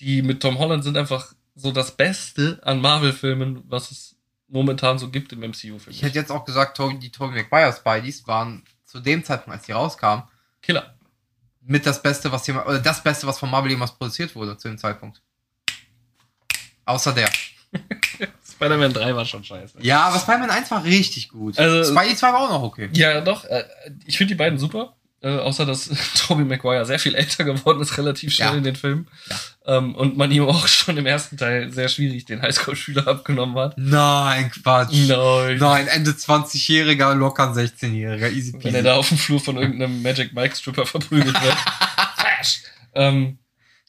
Die 0.00 0.22
mit 0.22 0.40
Tom 0.42 0.58
Holland 0.58 0.82
sind 0.84 0.96
einfach 0.96 1.32
so 1.54 1.72
das 1.72 1.90
Beste 1.96 2.58
an 2.62 2.80
Marvel-Filmen, 2.80 3.62
was 3.68 3.90
es 3.90 4.16
momentan 4.48 4.98
so 4.98 5.10
gibt 5.10 5.32
im 5.32 5.40
MCU, 5.40 5.76
Ich 5.76 5.86
ich. 5.88 6.02
hätte 6.02 6.18
jetzt 6.18 6.32
auch 6.32 6.44
gesagt, 6.44 6.78
die 6.78 7.12
Tobey 7.12 7.36
Maguire 7.42 7.72
Spideys 7.72 8.26
waren 8.26 8.64
zu 8.84 8.98
dem 9.00 9.22
Zeitpunkt, 9.24 9.58
als 9.58 9.66
die 9.66 9.72
rauskamen, 9.72 10.24
Killer. 10.62 10.94
mit 11.60 11.86
das 11.86 12.02
Beste, 12.02 12.32
was 12.32 12.46
jemand, 12.46 12.66
oder 12.66 12.78
das 12.80 13.02
Beste, 13.02 13.26
was 13.26 13.38
von 13.38 13.50
Marvel 13.50 13.70
jemals 13.70 13.92
produziert 13.92 14.34
wurde, 14.34 14.56
zu 14.56 14.68
dem 14.68 14.78
Zeitpunkt. 14.78 15.20
Außer 16.84 17.12
der. 17.12 17.30
Spider-Man 18.50 18.92
3 18.92 19.14
war 19.14 19.24
schon 19.24 19.44
scheiße. 19.44 19.78
Ja, 19.80 20.02
aber 20.02 20.18
Spider-Man 20.18 20.50
1 20.50 20.70
war 20.70 20.82
richtig 20.84 21.28
gut. 21.28 21.58
Also- 21.58 21.94
Spidey 21.94 22.16
2 22.16 22.32
war 22.32 22.40
auch 22.40 22.50
noch 22.50 22.62
okay. 22.62 22.88
Ja, 22.92 23.20
doch. 23.20 23.44
Äh, 23.44 23.64
ich 24.06 24.18
finde 24.18 24.34
die 24.34 24.38
beiden 24.38 24.58
super. 24.58 24.96
Äh, 25.22 25.36
außer, 25.36 25.66
dass 25.66 25.90
Tobey 26.26 26.44
Maguire 26.44 26.86
sehr 26.86 26.98
viel 26.98 27.14
älter 27.14 27.44
geworden 27.44 27.80
ist, 27.82 27.98
relativ 27.98 28.32
schnell 28.32 28.48
Ja. 28.52 28.54
in 28.56 28.64
den 28.64 28.74
Filmen. 28.76 29.06
Ja. 29.28 29.76
Ähm, 29.76 29.94
und 29.94 30.16
man 30.16 30.30
ihm 30.30 30.44
auch 30.46 30.66
schon 30.68 30.96
im 30.96 31.04
ersten 31.04 31.36
Teil 31.36 31.70
sehr 31.70 31.88
schwierig 31.90 32.24
den 32.24 32.40
Highschool-Schüler 32.40 33.06
abgenommen 33.06 33.54
hat. 33.58 33.74
Nein, 33.76 34.50
Quatsch. 34.50 34.94
Nein. 35.08 35.58
Nein, 35.58 35.88
Ende 35.88 36.12
20-Jähriger, 36.12 37.14
locker 37.14 37.52
16-Jähriger, 37.52 38.30
easy 38.30 38.52
Wenn 38.54 38.60
er 38.62 38.70
peasy. 38.70 38.82
da 38.82 38.94
auf 38.96 39.08
dem 39.08 39.18
Flur 39.18 39.40
von 39.40 39.58
irgendeinem 39.58 40.00
Magic 40.00 40.32
Mike 40.32 40.56
Stripper 40.56 40.86
verprügelt 40.86 41.34
wird. 41.42 41.54
Flash! 42.16 42.62
Ähm, 42.94 43.38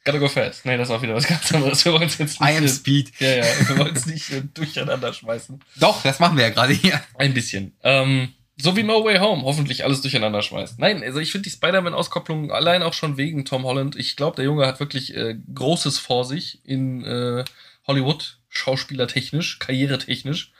gotta 0.04 0.18
go 0.18 0.28
fast. 0.28 0.66
Nee, 0.66 0.78
das 0.78 0.90
war 0.90 1.02
wieder 1.02 1.16
was 1.16 1.28
ganz 1.28 1.50
anderes. 1.54 1.86
Wir 1.86 1.94
wollen 1.94 2.04
es 2.08 2.18
jetzt 2.18 2.42
nicht. 2.42 2.50
I 2.52 2.58
am 2.58 2.68
Speed. 2.68 3.12
ja, 3.20 3.36
ja, 3.38 3.46
wir 3.70 3.78
wollen 3.78 3.96
es 3.96 4.06
nicht 4.06 4.30
äh, 4.32 4.42
durcheinander 4.54 5.14
schmeißen. 5.14 5.60
Doch, 5.78 6.04
das 6.04 6.20
machen 6.20 6.36
wir 6.36 6.44
ja 6.44 6.50
gerade 6.50 6.74
hier. 6.74 7.02
Ein 7.18 7.34
bisschen. 7.34 7.74
Ähm, 7.84 8.34
so 8.62 8.76
wie 8.76 8.84
No 8.84 9.03
Way 9.03 9.18
Home 9.20 9.43
hoffentlich 9.43 9.84
alles 9.84 10.01
durcheinander 10.01 10.41
schmeißt. 10.41 10.80
Nein, 10.80 11.03
also 11.03 11.20
ich 11.20 11.32
finde 11.32 11.43
die 11.43 11.55
Spider-Man-Auskopplung 11.55 12.51
allein 12.51 12.84
auch 12.84 12.93
schon 12.93 13.18
wegen 13.18 13.45
Tom 13.45 13.64
Holland. 13.64 13.95
Ich 13.95 14.16
glaube, 14.16 14.36
der 14.36 14.45
Junge 14.45 14.66
hat 14.66 14.80
wirklich 14.80 15.16
äh, 15.16 15.38
Großes 15.53 15.97
vor 15.99 16.26
sich 16.26 16.64
in 16.66 17.03
äh, 17.03 17.43
Hollywood, 17.88 18.39
schauspielertechnisch, 18.49 19.59
karrieretechnisch. 19.59 20.53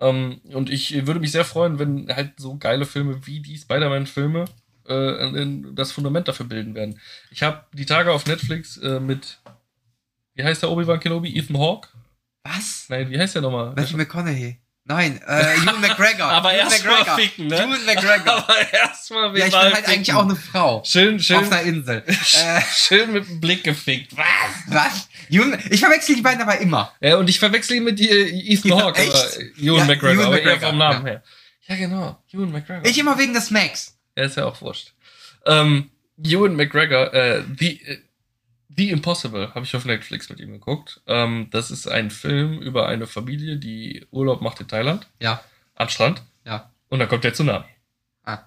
Ähm, 0.00 0.40
und 0.44 0.70
ich 0.70 1.06
würde 1.06 1.20
mich 1.20 1.32
sehr 1.32 1.44
freuen, 1.44 1.78
wenn 1.78 2.08
halt 2.14 2.32
so 2.38 2.56
geile 2.56 2.84
Filme 2.84 3.26
wie 3.26 3.40
die 3.40 3.56
Spider-Man-Filme 3.56 4.44
äh, 4.86 5.46
das 5.72 5.92
Fundament 5.92 6.28
dafür 6.28 6.46
bilden 6.46 6.74
werden. 6.74 7.00
Ich 7.30 7.42
habe 7.42 7.64
die 7.72 7.86
Tage 7.86 8.12
auf 8.12 8.26
Netflix 8.26 8.76
äh, 8.78 9.00
mit, 9.00 9.38
wie 10.34 10.44
heißt 10.44 10.62
der 10.62 10.70
Obi-Wan 10.70 11.00
Kenobi? 11.00 11.36
Ethan 11.36 11.58
Hawke? 11.58 11.88
Was? 12.44 12.86
Nein, 12.88 13.10
wie 13.10 13.18
heißt 13.18 13.34
der 13.34 13.42
nochmal? 13.42 13.72
Matthew 13.74 13.96
McConaughey. 13.96 14.58
Nein, 14.88 15.20
äh, 15.26 15.56
Ewan 15.56 15.80
McGregor. 15.80 16.26
Aber 16.30 16.52
erstmal 16.52 16.98
McGregor. 16.98 17.18
ficken, 17.18 17.46
ne? 17.48 17.56
Ewan 17.56 17.84
McGregor. 17.86 18.32
Aber 18.48 18.72
erstmal 18.72 19.36
ja, 19.36 19.46
ich 19.46 19.52
bin 19.52 19.60
halt 19.60 19.88
eigentlich 19.88 20.12
auch 20.14 20.22
eine 20.22 20.36
Frau. 20.36 20.82
Schön, 20.84 21.18
schön. 21.18 21.38
Auf 21.38 21.50
einer 21.50 21.62
Insel. 21.62 22.04
Äh, 22.36 22.60
Schön 22.72 23.12
mit 23.12 23.28
dem 23.28 23.40
Blick 23.40 23.64
gefickt. 23.64 24.16
Was? 24.16 24.24
was? 24.68 25.08
Ewan, 25.28 25.58
ich 25.70 25.80
verwechsel 25.80 26.14
die 26.14 26.22
beiden 26.22 26.40
aber 26.40 26.58
immer. 26.58 26.92
Ja, 27.00 27.16
und 27.16 27.28
ich 27.28 27.38
verwechsel 27.38 27.76
ihn 27.76 27.84
mit 27.84 28.00
äh, 28.00 28.28
Ethan 28.28 28.80
Hawke, 28.80 29.02
Ewan 29.02 29.52
Ja, 29.56 29.84
McGregor, 29.84 30.12
Ewan 30.12 30.26
aber 30.26 30.36
McGregor, 30.36 30.68
vom 30.68 30.78
Namen 30.78 31.06
ja. 31.06 31.12
her. 31.12 31.22
Ja, 31.68 31.76
genau. 31.76 32.22
Ewan 32.32 32.52
McGregor. 32.52 32.84
Ich 32.84 32.98
immer 32.98 33.18
wegen 33.18 33.34
des 33.34 33.50
Max. 33.50 33.98
Ja, 34.16 34.24
ist 34.24 34.36
ja 34.36 34.44
auch 34.44 34.60
wurscht. 34.60 34.92
Ähm, 35.46 35.90
Ewan 36.22 36.54
McGregor, 36.54 37.12
äh, 37.12 37.42
The, 37.58 37.82
äh, 37.82 37.98
The 38.68 38.90
Impossible, 38.90 39.54
habe 39.54 39.64
ich 39.64 39.74
auf 39.76 39.84
Netflix 39.84 40.28
mit 40.28 40.40
ihm 40.40 40.52
geguckt. 40.52 41.00
Ähm, 41.06 41.48
das 41.50 41.70
ist 41.70 41.86
ein 41.86 42.10
Film 42.10 42.60
über 42.60 42.88
eine 42.88 43.06
Familie, 43.06 43.56
die 43.58 44.06
Urlaub 44.10 44.40
macht 44.40 44.60
in 44.60 44.68
Thailand, 44.68 45.06
Ja, 45.20 45.42
am 45.76 45.88
Strand, 45.88 46.22
ja. 46.44 46.70
und 46.88 46.98
dann 46.98 47.08
kommt 47.08 47.24
der 47.24 47.32
Tsunami. 47.34 47.64
Ah. 48.24 48.40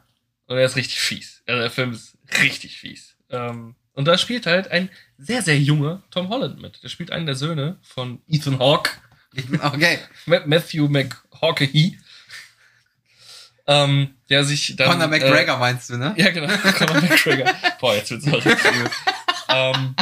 Und 0.47 0.57
er 0.57 0.65
ist 0.65 0.75
richtig 0.75 0.99
fies. 0.99 1.41
Also 1.47 1.61
der 1.61 1.71
Film 1.71 1.93
ist 1.93 2.17
richtig 2.41 2.77
fies. 2.77 3.15
Ähm, 3.29 3.75
und 3.93 4.05
da 4.05 4.17
spielt 4.17 4.45
halt 4.45 4.69
ein 4.71 4.89
sehr, 5.17 5.41
sehr 5.41 5.57
junger 5.59 6.01
Tom 6.11 6.29
Holland 6.29 6.61
mit. 6.61 6.81
Der 6.83 6.89
spielt 6.89 7.11
einen 7.11 7.25
der 7.25 7.35
Söhne 7.35 7.77
von 7.81 8.21
Ethan 8.27 8.59
Hawke. 8.59 8.91
Okay. 9.61 9.99
Ma- 10.25 10.45
Matthew 10.45 10.87
McHawkey. 10.87 11.97
Ähm, 13.67 14.15
der 14.29 14.43
sich 14.43 14.75
dann. 14.75 14.89
Conor 14.89 15.07
McGregor 15.07 15.57
meinst 15.57 15.89
du, 15.91 15.97
ne? 15.97 16.15
Äh, 16.17 16.23
ja, 16.23 16.31
genau. 16.31 16.47
Conor 16.77 17.01
McGregor. 17.01 17.53
Boah, 17.79 17.93
jetzt 17.95 18.09
wird's 18.09 18.27
auch 18.27 18.43
richtig. 18.43 18.71
Ähm, 19.51 19.95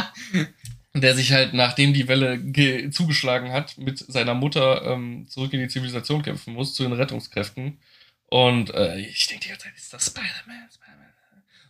der 0.94 1.14
sich 1.14 1.32
halt, 1.32 1.54
nachdem 1.54 1.92
die 1.94 2.08
Welle 2.08 2.38
ge- 2.38 2.90
zugeschlagen 2.90 3.52
hat, 3.52 3.78
mit 3.78 3.98
seiner 3.98 4.34
Mutter 4.34 4.82
ähm, 4.84 5.26
zurück 5.28 5.52
in 5.52 5.60
die 5.60 5.68
Zivilisation 5.68 6.22
kämpfen 6.22 6.54
muss, 6.54 6.74
zu 6.74 6.82
den 6.82 6.92
Rettungskräften. 6.92 7.78
Und 8.26 8.74
äh, 8.74 8.98
ich 8.98 9.26
denke 9.26 9.44
die 9.44 9.48
ganze 9.50 9.66
Zeit, 9.66 9.76
ist 9.76 9.92
das 9.92 10.06
Spider-Man? 10.06 10.68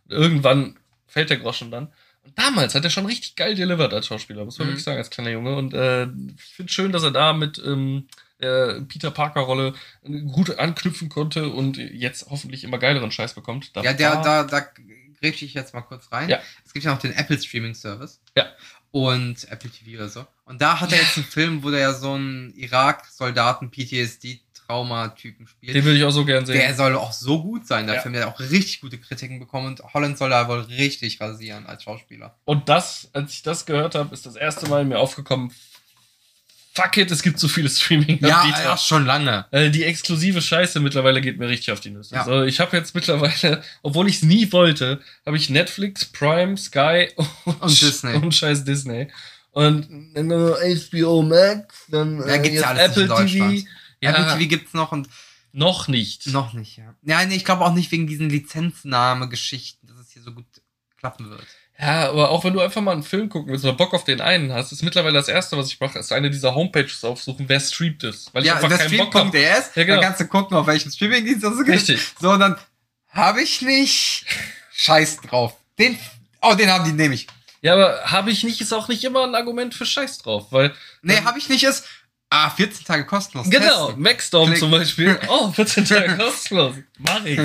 Und 0.06 0.12
irgendwann 0.12 0.78
fällt 1.06 1.30
der 1.30 1.36
Groschen 1.38 1.70
dann. 1.70 1.92
Und 2.24 2.38
damals 2.38 2.74
hat 2.74 2.84
er 2.84 2.90
schon 2.90 3.06
richtig 3.06 3.36
geil 3.36 3.54
delivered 3.54 3.92
als 3.92 4.06
Schauspieler, 4.06 4.44
muss 4.44 4.58
man 4.58 4.66
Mhm. 4.68 4.72
wirklich 4.72 4.84
sagen, 4.84 4.98
als 4.98 5.10
kleiner 5.10 5.30
Junge. 5.30 5.54
Und 5.56 5.74
äh, 5.74 6.04
ich 6.04 6.42
finde 6.56 6.72
schön, 6.72 6.92
dass 6.92 7.02
er 7.02 7.10
da 7.10 7.32
mit 7.32 7.62
ähm, 7.64 8.08
der 8.40 8.82
Peter 8.88 9.10
Parker-Rolle 9.10 9.74
gut 10.32 10.58
anknüpfen 10.58 11.08
konnte 11.08 11.48
und 11.48 11.76
jetzt 11.76 12.30
hoffentlich 12.30 12.64
immer 12.64 12.78
geileren 12.78 13.10
Scheiß 13.10 13.34
bekommt. 13.34 13.76
Da 13.76 13.82
Ja, 13.82 13.92
der, 13.92 14.22
da, 14.22 14.44
da 14.44 14.66
grätsche 15.20 15.44
ich 15.44 15.54
jetzt 15.54 15.74
mal 15.74 15.82
kurz 15.82 16.10
rein. 16.12 16.28
Ja. 16.28 16.40
Es 16.64 16.72
gibt 16.72 16.84
ja 16.84 16.92
noch 16.92 17.00
den 17.00 17.12
Apple 17.12 17.40
Streaming 17.40 17.74
Service. 17.74 18.20
Ja. 18.36 18.46
Und 18.90 19.46
Apple 19.50 19.70
TV 19.70 19.98
oder 19.98 20.08
so. 20.08 20.26
Und 20.46 20.62
da 20.62 20.80
hat 20.80 20.92
er 20.92 20.98
jetzt 20.98 21.16
einen 21.16 21.26
Film, 21.26 21.62
wo 21.62 21.70
der 21.70 21.80
ja 21.80 21.92
so 21.92 22.12
einen 22.14 22.54
Irak-Soldaten 22.54 23.70
PTSD-Trauma-Typen 23.70 25.46
spielt. 25.46 25.74
Den 25.74 25.84
würde 25.84 25.98
ich 25.98 26.04
auch 26.04 26.10
so 26.10 26.24
gern 26.24 26.46
sehen. 26.46 26.56
Der 26.56 26.74
soll 26.74 26.94
auch 26.96 27.12
so 27.12 27.42
gut 27.42 27.66
sein, 27.66 27.86
der 27.86 27.96
Ja. 27.96 28.00
Film. 28.02 28.14
Der 28.14 28.26
hat 28.26 28.34
auch 28.34 28.40
richtig 28.40 28.80
gute 28.80 28.98
Kritiken 28.98 29.38
bekommen 29.40 29.66
und 29.66 29.82
Holland 29.92 30.16
soll 30.16 30.30
da 30.30 30.48
wohl 30.48 30.60
richtig 30.60 31.20
rasieren 31.20 31.66
als 31.66 31.82
Schauspieler. 31.82 32.38
Und 32.46 32.70
das, 32.70 33.10
als 33.12 33.34
ich 33.34 33.42
das 33.42 33.66
gehört 33.66 33.94
habe, 33.94 34.14
ist 34.14 34.24
das 34.24 34.36
erste 34.36 34.68
Mal 34.68 34.86
mir 34.86 34.98
aufgekommen, 34.98 35.52
fuck 36.82 36.96
it, 36.96 37.10
es 37.10 37.22
gibt 37.22 37.38
so 37.38 37.48
viele 37.48 37.68
Streaming-Anbieter. 37.68 38.62
ja, 38.62 38.76
schon 38.76 39.04
lange. 39.06 39.46
Äh, 39.50 39.70
Die 39.70 39.84
exklusive 39.84 40.40
Scheiße 40.40 40.80
mittlerweile 40.80 41.20
geht 41.20 41.38
mir 41.38 41.48
richtig 41.48 41.72
auf 41.72 41.80
die 41.80 41.90
Nüsse. 41.90 42.14
Ja. 42.14 42.20
Also 42.22 42.44
ich 42.44 42.60
habe 42.60 42.76
jetzt 42.76 42.94
mittlerweile, 42.94 43.62
obwohl 43.82 44.08
ich 44.08 44.16
es 44.16 44.22
nie 44.22 44.50
wollte, 44.52 45.00
habe 45.26 45.36
ich 45.36 45.50
Netflix, 45.50 46.04
Prime, 46.04 46.56
Sky 46.56 47.08
und, 47.44 47.62
Und 47.62 47.80
Disney. 47.82 48.14
und 48.14 48.34
scheiß 48.34 48.64
Disney. 48.64 49.08
Und 49.50 49.88
dann 50.14 50.28
HBO 50.30 51.22
Max, 51.22 51.86
dann 51.88 52.18
Ja, 52.20 52.26
äh, 52.26 52.38
gibt's 52.38 52.48
jetzt 52.54 52.62
ja 52.62 52.68
alles 52.68 52.96
Apple. 52.96 53.26
TV. 53.26 53.66
Ja, 54.00 54.10
Apple 54.10 54.38
TV 54.38 54.48
gibt's 54.48 54.74
noch 54.74 54.92
und 54.92 55.08
noch 55.52 55.88
nicht. 55.88 56.26
noch 56.28 56.52
nicht, 56.52 56.76
ja. 56.76 56.94
Ja, 57.02 57.24
nee, 57.24 57.34
ich 57.34 57.44
glaube 57.44 57.64
auch 57.64 57.74
nicht 57.74 57.90
wegen 57.90 58.06
diesen 58.06 58.28
Lizenznahme-Geschichten, 58.30 59.86
dass 59.86 59.96
es 59.98 60.10
hier 60.12 60.22
so 60.22 60.32
gut 60.32 60.44
klappen 60.98 61.30
wird. 61.30 61.46
Ja, 61.80 62.08
aber 62.08 62.30
auch 62.30 62.42
wenn 62.42 62.52
du 62.52 62.60
einfach 62.60 62.80
mal 62.80 62.92
einen 62.92 63.04
Film 63.04 63.28
gucken 63.28 63.52
willst 63.52 63.64
oder 63.64 63.74
Bock 63.74 63.94
auf 63.94 64.02
den 64.02 64.20
einen 64.20 64.52
hast, 64.52 64.72
ist 64.72 64.82
mittlerweile 64.82 65.14
das 65.14 65.28
erste, 65.28 65.56
was 65.56 65.68
ich 65.68 65.78
mache, 65.78 65.98
ist 65.98 66.12
eine 66.12 66.28
dieser 66.28 66.54
Homepages 66.54 67.04
aufsuchen, 67.04 67.48
wer 67.48 67.60
streamt 67.60 68.02
es. 68.02 68.28
Weil 68.32 68.42
ich 68.42 68.48
ja, 68.48 68.56
einfach 68.56 68.76
keinen 68.76 68.96
Bock 68.96 69.14
habe. 69.14 69.38
Ja, 69.38 69.62
genau. 69.74 69.94
dann 69.94 70.00
kannst 70.02 70.20
du 70.20 70.26
gucken, 70.26 70.56
auf 70.56 70.66
welchem 70.66 70.90
Streamingdienst 70.90 71.44
das 71.44 71.56
gibt. 71.58 71.68
Richtig. 71.68 72.00
So, 72.20 72.30
und 72.30 72.40
dann 72.40 72.56
habe 73.10 73.42
ich 73.42 73.62
nicht. 73.62 74.26
Scheiß 74.72 75.20
drauf. 75.20 75.54
Den, 75.78 75.96
oh, 76.42 76.54
den 76.54 76.70
haben 76.70 76.84
die, 76.84 76.92
nehme 76.92 77.14
ich. 77.14 77.28
Ja, 77.60 77.74
aber 77.74 78.02
habe 78.04 78.30
ich 78.30 78.42
nicht, 78.42 78.60
ist 78.60 78.72
auch 78.72 78.88
nicht 78.88 79.04
immer 79.04 79.24
ein 79.24 79.34
Argument 79.34 79.72
für 79.72 79.86
Scheiß 79.86 80.18
drauf, 80.18 80.46
weil. 80.50 80.74
Nee, 81.02 81.20
habe 81.24 81.38
ich 81.38 81.48
nicht, 81.48 81.62
ist, 81.62 81.84
ah, 82.30 82.50
14 82.50 82.84
Tage 82.86 83.04
kostenlos. 83.04 83.48
Genau, 83.50 83.86
testen. 83.86 84.02
Klick. 84.46 84.58
zum 84.58 84.70
Beispiel. 84.70 85.18
Oh, 85.28 85.50
14 85.50 85.84
Tage 85.84 86.16
kostenlos. 86.16 86.74
Mach 86.98 87.24
ich. 87.24 87.38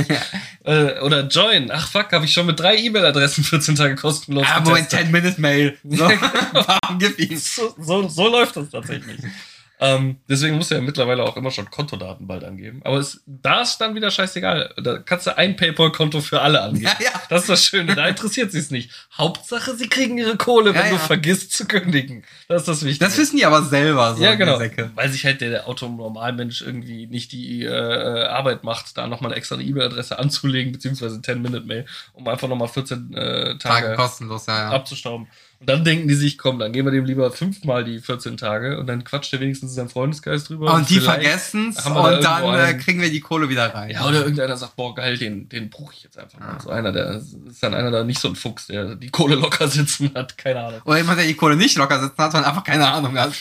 äh, 0.63 0.99
oder 0.99 1.27
Join. 1.27 1.71
Ach 1.71 1.87
fuck, 1.87 2.11
habe 2.11 2.25
ich 2.25 2.33
schon 2.33 2.45
mit 2.45 2.59
drei 2.59 2.75
E-Mail-Adressen 2.77 3.43
14 3.43 3.75
Tage 3.75 3.95
kostenlos 3.95 4.45
Ah, 4.49 4.59
Moment, 4.61 4.89
getestet. 4.89 5.09
10-Minute-Mail. 5.09 5.77
So, 5.83 6.09
so, 7.37 7.75
so, 7.77 8.07
so 8.09 8.27
läuft 8.27 8.55
das 8.55 8.69
tatsächlich. 8.69 9.19
Ähm, 9.79 10.17
deswegen 10.29 10.55
musst 10.55 10.71
du 10.71 10.75
ja 10.75 10.81
mittlerweile 10.81 11.23
auch 11.23 11.35
immer 11.35 11.51
schon 11.51 11.69
Kontodaten 11.69 12.27
bald 12.27 12.43
angeben. 12.43 12.81
Aber 12.83 12.97
es, 12.97 13.21
da 13.25 13.61
ist 13.61 13.77
dann 13.77 13.95
wieder 13.95 14.11
scheißegal. 14.11 14.73
Da 14.81 14.99
kannst 14.99 15.27
du 15.27 15.35
ein 15.35 15.55
PayPal-Konto 15.55 16.21
für 16.21 16.41
alle 16.41 16.61
angeben. 16.61 16.85
Ja, 16.99 17.05
ja. 17.05 17.21
Das 17.29 17.41
ist 17.41 17.49
das 17.49 17.65
Schöne, 17.65 17.95
da 17.95 18.07
interessiert 18.07 18.51
sie 18.51 18.59
es 18.59 18.71
nicht. 18.71 18.91
Hauptsache, 19.17 19.75
sie 19.75 19.89
kriegen 19.89 20.17
ihre 20.17 20.37
Kohle, 20.37 20.73
wenn 20.73 20.85
Ja, 20.85 20.91
du 20.91 20.97
vergisst 20.99 21.53
zu 21.53 21.65
kündigen. 21.65 22.23
Das 22.47 22.61
ist 22.61 22.67
das 22.67 22.85
Wichtige. 22.85 23.05
Das 23.05 23.17
wissen 23.17 23.37
die 23.37 23.45
aber 23.45 23.63
selber, 23.63 24.15
so 24.15 24.23
ja, 24.23 24.35
genau. 24.35 24.59
Weil 24.95 25.09
sich 25.09 25.25
halt 25.25 25.41
der, 25.41 25.49
der 25.49 25.67
Autonormalmensch 25.67 26.61
irgendwie 26.61 27.07
nicht 27.07 27.31
die 27.31 27.63
äh, 27.63 28.25
Arbeit 28.25 28.63
macht, 28.63 28.97
da 28.97 29.07
nochmal 29.07 29.31
eine 29.31 29.37
extra 29.37 29.59
E-Mail-Adresse 29.59 30.19
anzulegen, 30.19 30.71
beziehungsweise 30.71 31.17
10-Minute-Mail, 31.17 31.85
um 32.13 32.27
einfach 32.27 32.47
nochmal 32.47 32.67
14 32.67 33.13
äh, 33.13 33.57
Tage, 33.57 33.57
Tage 33.57 33.95
kostenlos, 33.95 34.45
ja, 34.45 34.59
ja. 34.59 34.69
abzustauben. 34.69 35.27
Und 35.63 35.69
dann 35.69 35.85
denken 35.85 36.09
die 36.09 36.13
sich, 36.15 36.37
komm, 36.37 36.59
dann 36.59 36.73
geben 36.73 36.87
wir 36.87 36.91
dem 36.91 37.05
lieber 37.05 37.31
fünfmal 37.31 37.85
die 37.85 37.99
14 37.99 38.35
Tage 38.35 38.77
und 38.79 38.87
dann 38.87 39.05
quatscht 39.05 39.31
er 39.31 39.39
wenigstens 39.39 39.71
in 39.71 39.75
seinem 39.77 39.89
Freundeskreis 39.89 40.43
drüber. 40.43 40.73
Und 40.73 40.89
die 40.89 40.99
vielleicht- 40.99 41.21
vergessen's 41.23 41.77
wir 41.85 42.19
da 42.19 42.39
und 42.39 42.51
dann 42.53 42.59
äh, 42.59 42.63
einen- 42.63 42.79
kriegen 42.79 42.99
wir 43.01 43.09
die 43.09 43.21
Kohle 43.21 43.47
wieder 43.47 43.73
rein. 43.73 43.89
Ja, 43.91 44.05
oder 44.05 44.19
irgendeiner 44.19 44.57
sagt, 44.57 44.75
boah, 44.75 44.93
geil, 44.93 45.17
den, 45.17 45.47
den 45.47 45.69
bruch 45.69 45.93
ich 45.93 46.03
jetzt 46.03 46.17
einfach 46.19 46.37
mal. 46.37 46.57
Ah. 46.57 46.59
So 46.61 46.69
einer, 46.69 46.91
der 46.91 47.11
ist 47.47 47.63
dann 47.63 47.73
einer, 47.73 47.91
der 47.91 48.03
nicht 48.03 48.19
so 48.19 48.27
ein 48.27 48.35
Fuchs, 48.35 48.67
der 48.67 48.95
die 48.95 49.09
Kohle 49.09 49.35
locker 49.35 49.67
sitzen 49.69 50.11
hat, 50.13 50.37
keine 50.37 50.59
Ahnung. 50.65 50.81
Oder 50.83 50.97
jemand, 50.97 51.19
der 51.19 51.27
die 51.27 51.35
Kohle 51.35 51.55
nicht 51.55 51.77
locker 51.77 51.99
sitzen 52.01 52.17
hat 52.17 52.33
und 52.33 52.43
einfach 52.43 52.63
keine 52.65 52.87
Ahnung 52.91 53.17
hat. 53.17 53.31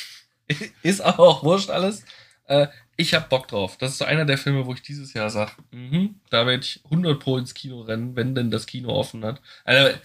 Ist 0.83 1.01
aber 1.01 1.19
auch 1.21 1.43
wurscht 1.43 1.71
alles. 1.71 2.05
Äh, 2.47 2.69
ich 2.97 3.15
hab 3.15 3.31
Bock 3.31 3.49
drauf. 3.49 3.79
Das 3.79 3.93
ist 3.93 3.99
so 3.99 4.05
einer 4.05 4.27
der 4.27 4.37
Filme, 4.37 4.67
wo 4.67 4.75
ich 4.75 4.83
dieses 4.83 5.15
Jahr 5.15 5.31
sag, 5.31 5.57
mhm, 5.71 6.17
da 6.31 6.47
werde 6.47 6.63
ich 6.63 6.81
100 6.85 7.19
pro 7.19 7.39
ins 7.39 7.55
Kino 7.55 7.81
rennen, 7.81 8.15
wenn 8.17 8.35
denn 8.35 8.51
das 8.51 8.67
Kino 8.67 8.91
offen 8.91 9.25
hat. 9.25 9.41
Also, 9.65 9.97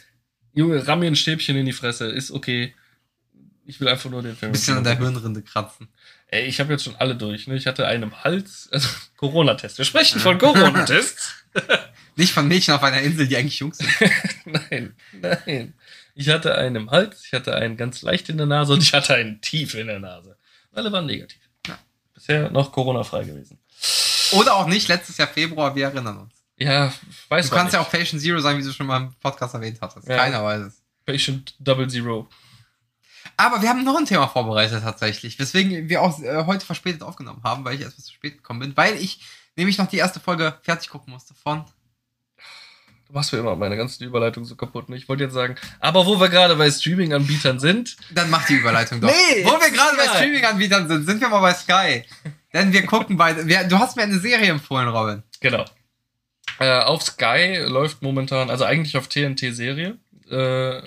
Junge, 0.58 0.88
ramm 0.88 1.02
mir 1.02 1.06
ein 1.06 1.16
Stäbchen 1.16 1.56
in 1.56 1.68
die 1.68 1.72
Fresse, 1.72 2.08
ist 2.08 2.32
okay. 2.32 2.74
Ich 3.68 3.80
will 3.80 3.88
einfach 3.88 4.10
nur 4.10 4.24
den 4.24 4.36
Film. 4.36 4.50
Ein 4.50 4.54
bisschen 4.54 4.76
an 4.76 4.84
der 4.84 4.98
Hirnrinde 4.98 5.44
kratzen. 5.44 5.88
Ey, 6.30 6.48
ich 6.48 6.60
habe 6.60 6.74
jetzt 6.74 6.84
schon 6.84 6.96
alle 6.96 7.16
durch. 7.16 7.46
Ne? 7.46 7.56
Ich 7.56 7.68
hatte 7.68 7.86
einen 7.86 8.04
im 8.04 8.24
Hals, 8.24 8.68
also 8.72 8.90
Corona-Test. 9.18 9.78
Wir 9.78 9.86
sprechen 9.86 10.20
von 10.20 10.40
Corona-Tests. 10.40 11.46
Nicht 12.16 12.34
von 12.34 12.48
Mädchen 12.48 12.74
auf 12.74 12.82
einer 12.82 13.02
Insel, 13.02 13.28
die 13.28 13.38
eigentlich 13.38 13.60
Jungs 13.60 13.78
sind. 13.78 13.90
nein, 14.46 14.96
nein. 15.22 15.76
Ich 16.16 16.30
hatte 16.30 16.56
einen 16.56 16.76
im 16.76 16.90
Hals, 16.90 17.24
ich 17.24 17.34
hatte 17.34 17.56
einen 17.56 17.78
ganz 17.78 18.02
leicht 18.02 18.28
in 18.30 18.38
der 18.38 18.48
Nase 18.48 18.74
und 18.74 18.82
ich 18.82 18.94
hatte 18.94 19.14
einen 19.14 19.40
tief 19.42 19.76
in 19.76 19.86
der 19.86 20.00
Nase. 20.00 20.38
Alle 20.74 20.92
waren 20.92 21.06
negativ. 21.06 21.42
Ja. 21.68 21.78
Bisher 22.16 22.50
noch 22.50 22.72
Corona-frei 22.72 23.26
gewesen. 23.26 23.60
Oder 24.32 24.56
auch 24.56 24.66
nicht, 24.66 24.88
letztes 24.88 25.18
Jahr 25.18 25.28
Februar, 25.28 25.76
wir 25.76 25.86
erinnern 25.86 26.18
uns. 26.18 26.37
Ja, 26.60 26.92
weiß 27.30 27.50
Du 27.50 27.56
kannst 27.56 27.74
ja 27.74 27.82
auch 27.82 27.90
Patient 27.90 28.22
Zero 28.22 28.40
sein, 28.40 28.58
wie 28.58 28.64
du 28.64 28.72
schon 28.72 28.88
mal 28.88 28.98
im 28.98 29.14
Podcast 29.22 29.54
erwähnt 29.54 29.78
hattest. 29.82 30.08
Ja. 30.08 30.18
Keiner 30.18 30.44
weiß 30.44 30.62
es. 30.64 30.82
Patient 31.06 31.56
Double 31.60 31.88
Zero. 31.88 32.28
Aber 33.36 33.62
wir 33.62 33.70
haben 33.70 33.84
noch 33.84 33.98
ein 33.98 34.06
Thema 34.06 34.28
vorbereitet 34.28 34.82
tatsächlich, 34.84 35.38
weswegen 35.38 35.90
wir 35.90 36.02
auch 36.02 36.20
äh, 36.22 36.46
heute 36.46 36.66
verspätet 36.66 37.04
aufgenommen 37.04 37.42
haben, 37.44 37.64
weil 37.66 37.76
ich 37.76 37.82
etwas 37.82 38.06
zu 38.06 38.14
spät 38.14 38.38
gekommen 38.38 38.62
bin, 38.62 38.78
weil 38.78 38.96
ich 38.96 39.20
nämlich 39.56 39.78
noch 39.78 39.88
die 39.88 39.98
erste 39.98 40.20
Folge 40.20 40.58
fertig 40.64 40.90
gucken 40.90 41.14
musste 41.14 41.34
von. 41.36 41.66
Du 43.08 43.14
machst 43.14 43.32
mir 43.32 43.40
immer 43.40 43.56
meine 43.56 43.78
ganzen 43.78 44.04
Überleitungen 44.04 44.48
so 44.48 44.56
kaputt. 44.56 44.90
Ne? 44.90 44.98
Ich 44.98 45.08
wollte 45.08 45.24
jetzt 45.24 45.34
sagen, 45.34 45.56
aber 45.80 46.06
wo 46.06 46.20
wir 46.20 46.28
gerade 46.28 46.56
bei 46.56 46.70
Streaming-Anbietern 46.70 47.60
sind, 47.60 47.96
Dann 48.12 48.30
mach 48.30 48.46
die 48.46 48.56
Überleitung 48.56 49.00
doch. 49.00 49.08
Nee, 49.08 49.46
Wo 49.46 49.52
wir 49.52 49.72
gerade 49.72 49.96
bei. 49.96 50.08
Streaming-Anbietern 50.08 50.88
sind, 50.90 51.06
sind 51.06 51.22
wir 51.22 51.30
mal 51.30 51.40
bei 51.40 51.54
Sky. 51.54 52.04
Denn 52.54 52.74
wir 52.74 52.86
gucken 52.86 53.16
bei. 53.16 53.48
Wir, 53.48 53.64
du 53.64 53.80
hast 53.80 53.96
mir 53.96 54.04
eine 54.04 54.20
Serie 54.20 54.50
empfohlen, 54.50 54.90
Robin. 54.90 55.24
Genau. 55.40 55.64
Äh, 56.60 56.80
auf 56.82 57.04
Sky 57.04 57.64
läuft 57.68 58.02
momentan, 58.02 58.50
also 58.50 58.66
eigentlich 58.66 58.98
auf 58.98 59.08
TNT-Serie, 59.08 59.98
äh, 60.30 60.82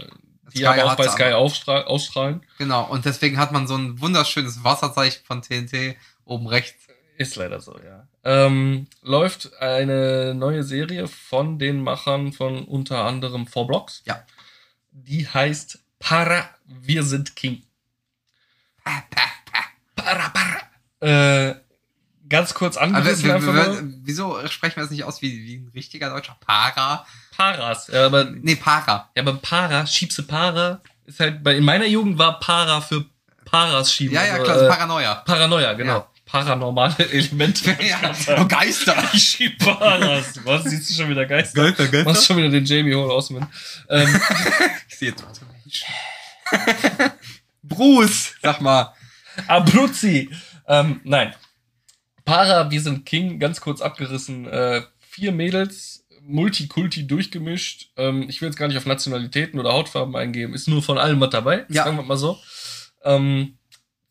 die 0.52 0.58
Sky 0.58 0.66
aber 0.66 0.84
auch 0.84 0.96
bei 0.96 1.08
Sky 1.08 1.32
aufstra 1.32 1.82
ausstrahlen. 1.82 2.42
Genau. 2.58 2.84
Und 2.84 3.04
deswegen 3.04 3.38
hat 3.38 3.52
man 3.52 3.66
so 3.66 3.76
ein 3.76 4.00
wunderschönes 4.00 4.64
Wasserzeichen 4.64 5.24
von 5.24 5.42
TNT 5.42 5.96
oben 6.24 6.46
rechts. 6.46 6.88
Ist 7.16 7.36
leider 7.36 7.60
so, 7.60 7.78
ja. 7.78 8.08
Ähm, 8.24 8.86
läuft 9.02 9.60
eine 9.60 10.34
neue 10.34 10.62
Serie 10.62 11.06
von 11.06 11.58
den 11.58 11.82
Machern 11.82 12.32
von 12.32 12.64
unter 12.64 13.04
anderem 13.04 13.46
Four 13.46 13.66
Blocks. 13.66 14.02
Ja. 14.06 14.24
Die 14.90 15.28
heißt 15.28 15.80
Para, 15.98 16.48
wir 16.64 17.02
sind 17.02 17.36
King. 17.36 17.62
Para, 19.94 20.32
para. 20.32 21.50
Äh, 21.50 21.54
ganz 22.30 22.54
kurz 22.54 22.76
Aber 22.76 22.96
angerissen 22.96 23.30
einfach 23.30 23.54
wir, 23.54 23.74
wir, 23.74 23.92
wieso 24.02 24.38
sprechen 24.48 24.76
wir 24.76 24.84
das 24.84 24.90
nicht 24.90 25.04
aus 25.04 25.20
wie, 25.20 25.44
wie 25.44 25.56
ein 25.56 25.70
richtiger 25.74 26.08
deutscher 26.08 26.36
Para? 26.40 27.04
Paras. 27.36 27.88
Ja, 27.92 28.06
aber, 28.06 28.24
Nee, 28.24 28.56
Para. 28.56 29.10
ja, 29.14 29.22
aber 29.22 29.34
Para, 29.34 29.86
schiebste 29.86 30.22
Para, 30.22 30.80
ist 31.06 31.20
halt, 31.20 31.42
bei, 31.42 31.56
in 31.56 31.64
meiner 31.64 31.86
Jugend 31.86 32.18
war 32.18 32.38
Para 32.40 32.80
für 32.80 33.04
Paras 33.44 33.92
schieben. 33.92 34.14
Ja, 34.14 34.24
ja, 34.24 34.32
also, 34.34 34.44
klar, 34.44 34.62
äh, 34.62 34.68
Paranoia. 34.68 35.14
Paranoia, 35.16 35.72
genau. 35.74 35.98
Ja. 35.98 36.06
Paranormale 36.26 36.94
Elemente. 37.10 37.76
ja, 37.80 38.44
Geister. 38.44 38.94
Ich 39.12 39.24
schieb 39.24 39.58
Paras. 39.58 40.38
Was, 40.44 40.64
siehst 40.64 40.90
du 40.90 40.94
schon 40.94 41.10
wieder 41.10 41.26
Geister? 41.26 41.72
Geister, 41.72 41.88
Du 41.88 42.04
machst 42.04 42.26
schon 42.26 42.36
wieder 42.36 42.48
den 42.50 42.64
Jamie 42.64 42.94
Hall 42.94 43.10
Osman. 43.10 43.48
Ähm, 43.88 44.20
Ich 44.88 44.96
sehe 44.96 45.10
jetzt 45.10 45.24
Bruce, 47.62 48.34
sag 48.42 48.60
mal. 48.60 48.94
Abruzzi. 49.46 50.30
Ähm, 50.68 51.00
nein. 51.04 51.34
Para, 52.30 52.70
wir 52.70 52.80
sind 52.80 53.04
King, 53.04 53.40
ganz 53.40 53.60
kurz 53.60 53.80
abgerissen. 53.80 54.46
Äh, 54.46 54.82
vier 55.00 55.32
Mädels, 55.32 56.06
Multikulti 56.22 57.08
durchgemischt. 57.08 57.90
Ähm, 57.96 58.26
ich 58.28 58.40
will 58.40 58.48
jetzt 58.48 58.56
gar 58.56 58.68
nicht 58.68 58.76
auf 58.76 58.86
Nationalitäten 58.86 59.58
oder 59.58 59.72
Hautfarben 59.72 60.14
eingehen. 60.14 60.54
Ist 60.54 60.68
nur 60.68 60.80
von 60.80 60.96
allem 60.96 61.20
was 61.20 61.30
dabei. 61.30 61.66
Ja. 61.68 61.82
Sagen 61.82 61.96
wir 61.96 62.04
mal 62.04 62.16
so. 62.16 62.38
Ähm, 63.02 63.58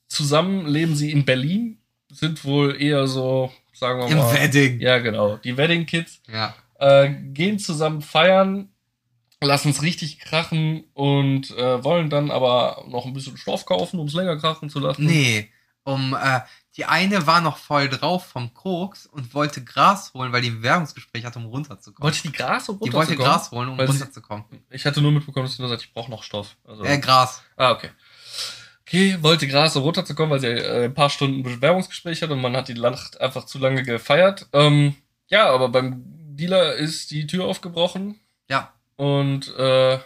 zusammen 0.10 0.68
leben 0.68 0.96
sie 0.98 1.12
in 1.12 1.24
Berlin. 1.24 1.78
Sind 2.12 2.44
wohl 2.44 2.82
eher 2.82 3.08
so, 3.08 3.54
sagen 3.72 4.02
wir 4.02 4.08
Im 4.10 4.18
mal. 4.18 4.34
Wedding. 4.34 4.82
Ja, 4.82 4.98
genau. 4.98 5.38
Die 5.38 5.56
Wedding 5.56 5.86
Kids. 5.86 6.22
Ja. 6.30 6.54
Äh, 6.78 7.12
gehen 7.32 7.58
zusammen 7.58 8.02
feiern, 8.02 8.68
lassen 9.40 9.70
es 9.70 9.82
richtig 9.82 10.20
krachen 10.20 10.84
und 10.94 11.52
äh, 11.52 11.84
wollen 11.86 12.10
dann 12.10 12.32
aber 12.32 12.84
noch 12.90 13.06
ein 13.06 13.14
bisschen 13.14 13.38
Stoff 13.38 13.66
kaufen, 13.66 13.98
um 13.98 14.08
es 14.08 14.14
länger 14.14 14.36
krachen 14.36 14.70
zu 14.70 14.80
lassen. 14.80 15.06
Nee, 15.06 15.50
um, 15.84 16.14
äh, 16.14 16.42
die 16.80 16.86
eine 16.86 17.28
war 17.28 17.42
noch 17.42 17.58
voll 17.58 17.90
drauf 17.90 18.26
vom 18.28 18.54
Koks 18.54 19.06
und 19.06 19.34
wollte 19.34 19.62
Gras 19.66 20.14
holen, 20.14 20.32
weil 20.32 20.42
die 20.42 20.50
ein 20.52 20.64
Werbungsgespräch 20.64 21.26
hatte, 21.26 21.38
um 21.40 21.46
runterzukommen. 21.48 22.02
Wollte 22.06 22.16
ich 22.16 22.22
die 22.22 22.32
Gras 22.32 22.70
um 22.70 22.78
die 22.80 22.94
wollte 22.94 23.12
runterzukommen? 23.18 23.32
Gras 23.34 23.52
holen, 23.52 23.70
um 23.70 23.78
Weil 23.78 23.88
sie- 23.88 23.92
runterzukommen. 24.00 24.46
Ich 24.70 24.86
hatte 24.86 25.02
nur 25.02 25.12
mitbekommen, 25.12 25.46
dass 25.46 25.58
sie 25.58 25.62
nur 25.62 25.68
sagt, 25.70 25.82
ich 25.84 25.94
brauche 25.94 26.10
noch 26.10 26.24
Stoff. 26.24 26.56
Also, 26.66 26.84
Äh, 26.86 26.98
Gras. 27.00 27.44
ah, 27.58 27.72
okay. 27.72 27.90
Okay, 28.88 29.18
wollte 29.22 29.48
Gras, 29.48 29.76
um 29.76 29.84
runterzukommen, 29.84 30.32
weil 30.32 30.40
sie 30.40 30.48
äh, 30.48 30.86
ein 30.86 30.94
paar 30.94 31.10
Stunden 31.10 31.44
Bewerbungsgespräch 31.44 32.22
hat 32.24 32.30
und 32.32 32.42
man 32.42 32.56
hat 32.56 32.70
die 32.70 32.74
Nacht 32.74 33.20
einfach 33.22 33.46
zu 33.46 33.60
lange 33.60 33.84
gefeiert. 33.84 34.48
Ähm, 34.54 34.96
ja, 35.28 35.50
aber 35.50 35.70
beim 35.70 36.02
Dealer 36.06 36.74
ist 36.76 37.12
die 37.12 37.28
Tür 37.28 37.46
aufgebrochen 37.46 38.20
Ja. 38.50 38.74
und 38.96 39.54
äh, 39.58 40.00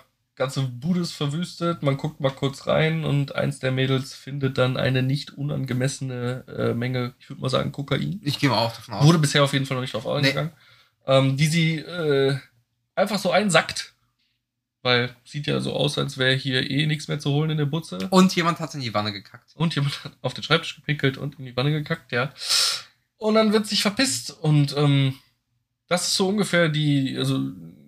ganze 0.43 0.63
Bude 0.63 0.99
ist 0.99 1.13
verwüstet. 1.13 1.83
Man 1.83 1.95
guckt 1.95 2.19
mal 2.19 2.29
kurz 2.29 2.67
rein 2.67 3.05
und 3.05 3.33
eins 3.33 3.59
der 3.59 3.71
Mädels 3.71 4.13
findet 4.13 4.57
dann 4.57 4.75
eine 4.75 5.01
nicht 5.01 5.31
unangemessene 5.31 6.43
äh, 6.47 6.73
Menge, 6.73 7.13
ich 7.17 7.29
würde 7.29 7.41
mal 7.41 7.49
sagen, 7.49 7.71
Kokain. 7.71 8.19
Ich 8.23 8.39
gehe 8.39 8.49
mal 8.49 8.57
auch 8.57 8.75
davon 8.75 8.95
aus. 8.95 9.05
Wurde 9.05 9.19
bisher 9.19 9.43
auf 9.43 9.53
jeden 9.53 9.65
Fall 9.65 9.75
noch 9.75 9.81
nicht 9.81 9.93
drauf 9.93 10.05
eingegangen. 10.05 10.51
Ähm, 11.07 11.37
die 11.37 11.47
sie 11.47 11.77
äh, 11.77 12.37
einfach 12.93 13.19
so 13.19 13.31
einsackt. 13.31 13.93
Weil 14.81 15.15
sieht 15.23 15.47
ja 15.47 15.61
so 15.61 15.73
aus, 15.73 15.97
als 15.97 16.17
wäre 16.17 16.35
hier 16.35 16.69
eh 16.69 16.85
nichts 16.87 17.07
mehr 17.07 17.19
zu 17.19 17.31
holen 17.31 17.51
in 17.51 17.57
der 17.57 17.65
Butze. 17.65 17.99
Und 18.09 18.35
jemand 18.35 18.59
hat 18.59 18.75
in 18.75 18.81
die 18.81 18.93
Wanne 18.93 19.13
gekackt. 19.13 19.55
Und 19.55 19.75
jemand 19.75 20.03
hat 20.03 20.11
auf 20.21 20.33
den 20.33 20.43
Schreibtisch 20.43 20.75
gepinkelt 20.75 21.17
und 21.17 21.39
in 21.39 21.45
die 21.45 21.55
Wanne 21.55 21.71
gekackt, 21.71 22.11
ja. 22.11 22.33
Und 23.15 23.35
dann 23.35 23.53
wird 23.53 23.65
sich 23.65 23.81
verpisst. 23.81 24.31
Und 24.31 24.75
ähm, 24.75 25.17
das 25.87 26.09
ist 26.09 26.15
so 26.15 26.27
ungefähr 26.27 26.67
die, 26.67 27.15
also 27.17 27.39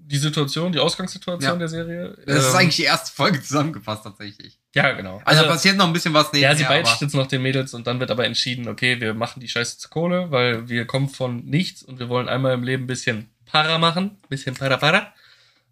die 0.07 0.17
Situation, 0.17 0.71
die 0.71 0.79
Ausgangssituation 0.79 1.53
Ja. 1.53 1.57
der 1.57 1.67
Serie. 1.67 2.17
Das 2.27 2.45
ist 2.45 2.49
Ähm, 2.51 2.55
eigentlich 2.57 2.75
die 2.75 2.83
erste 2.83 3.11
Folge 3.11 3.41
zusammengefasst, 3.41 4.03
tatsächlich. 4.03 4.59
Ja, 4.75 4.91
genau. 4.91 5.21
Also, 5.25 5.43
da 5.43 5.49
passiert 5.49 5.77
noch 5.77 5.87
ein 5.87 5.93
bisschen 5.93 6.13
was 6.13 6.27
Ja, 6.33 6.53
sie 6.55 6.63
nebenher, 6.63 6.81
aber- 6.87 6.97
jetzt 7.01 7.13
noch 7.15 7.27
den 7.27 7.41
Mädels 7.41 7.73
und 7.73 7.87
dann 7.87 7.99
wird 7.99 8.11
aber 8.11 8.25
entschieden, 8.25 8.67
okay, 8.67 8.99
wir 9.01 9.13
machen 9.13 9.39
die 9.39 9.47
Scheiße 9.47 9.77
zur 9.79 9.89
Kohle, 9.89 10.29
weil 10.31 10.69
wir 10.69 10.85
kommen 10.85 11.09
von 11.09 11.43
nichts 11.45 11.81
und 11.81 11.97
wir 11.99 12.07
wollen 12.09 12.29
einmal 12.29 12.53
im 12.53 12.63
Leben 12.63 12.83
ein 12.83 12.87
bisschen 12.87 13.29
Para 13.45 13.77
machen, 13.77 14.17
bisschen 14.29 14.53
Para 14.55 14.77
Para. 14.77 15.13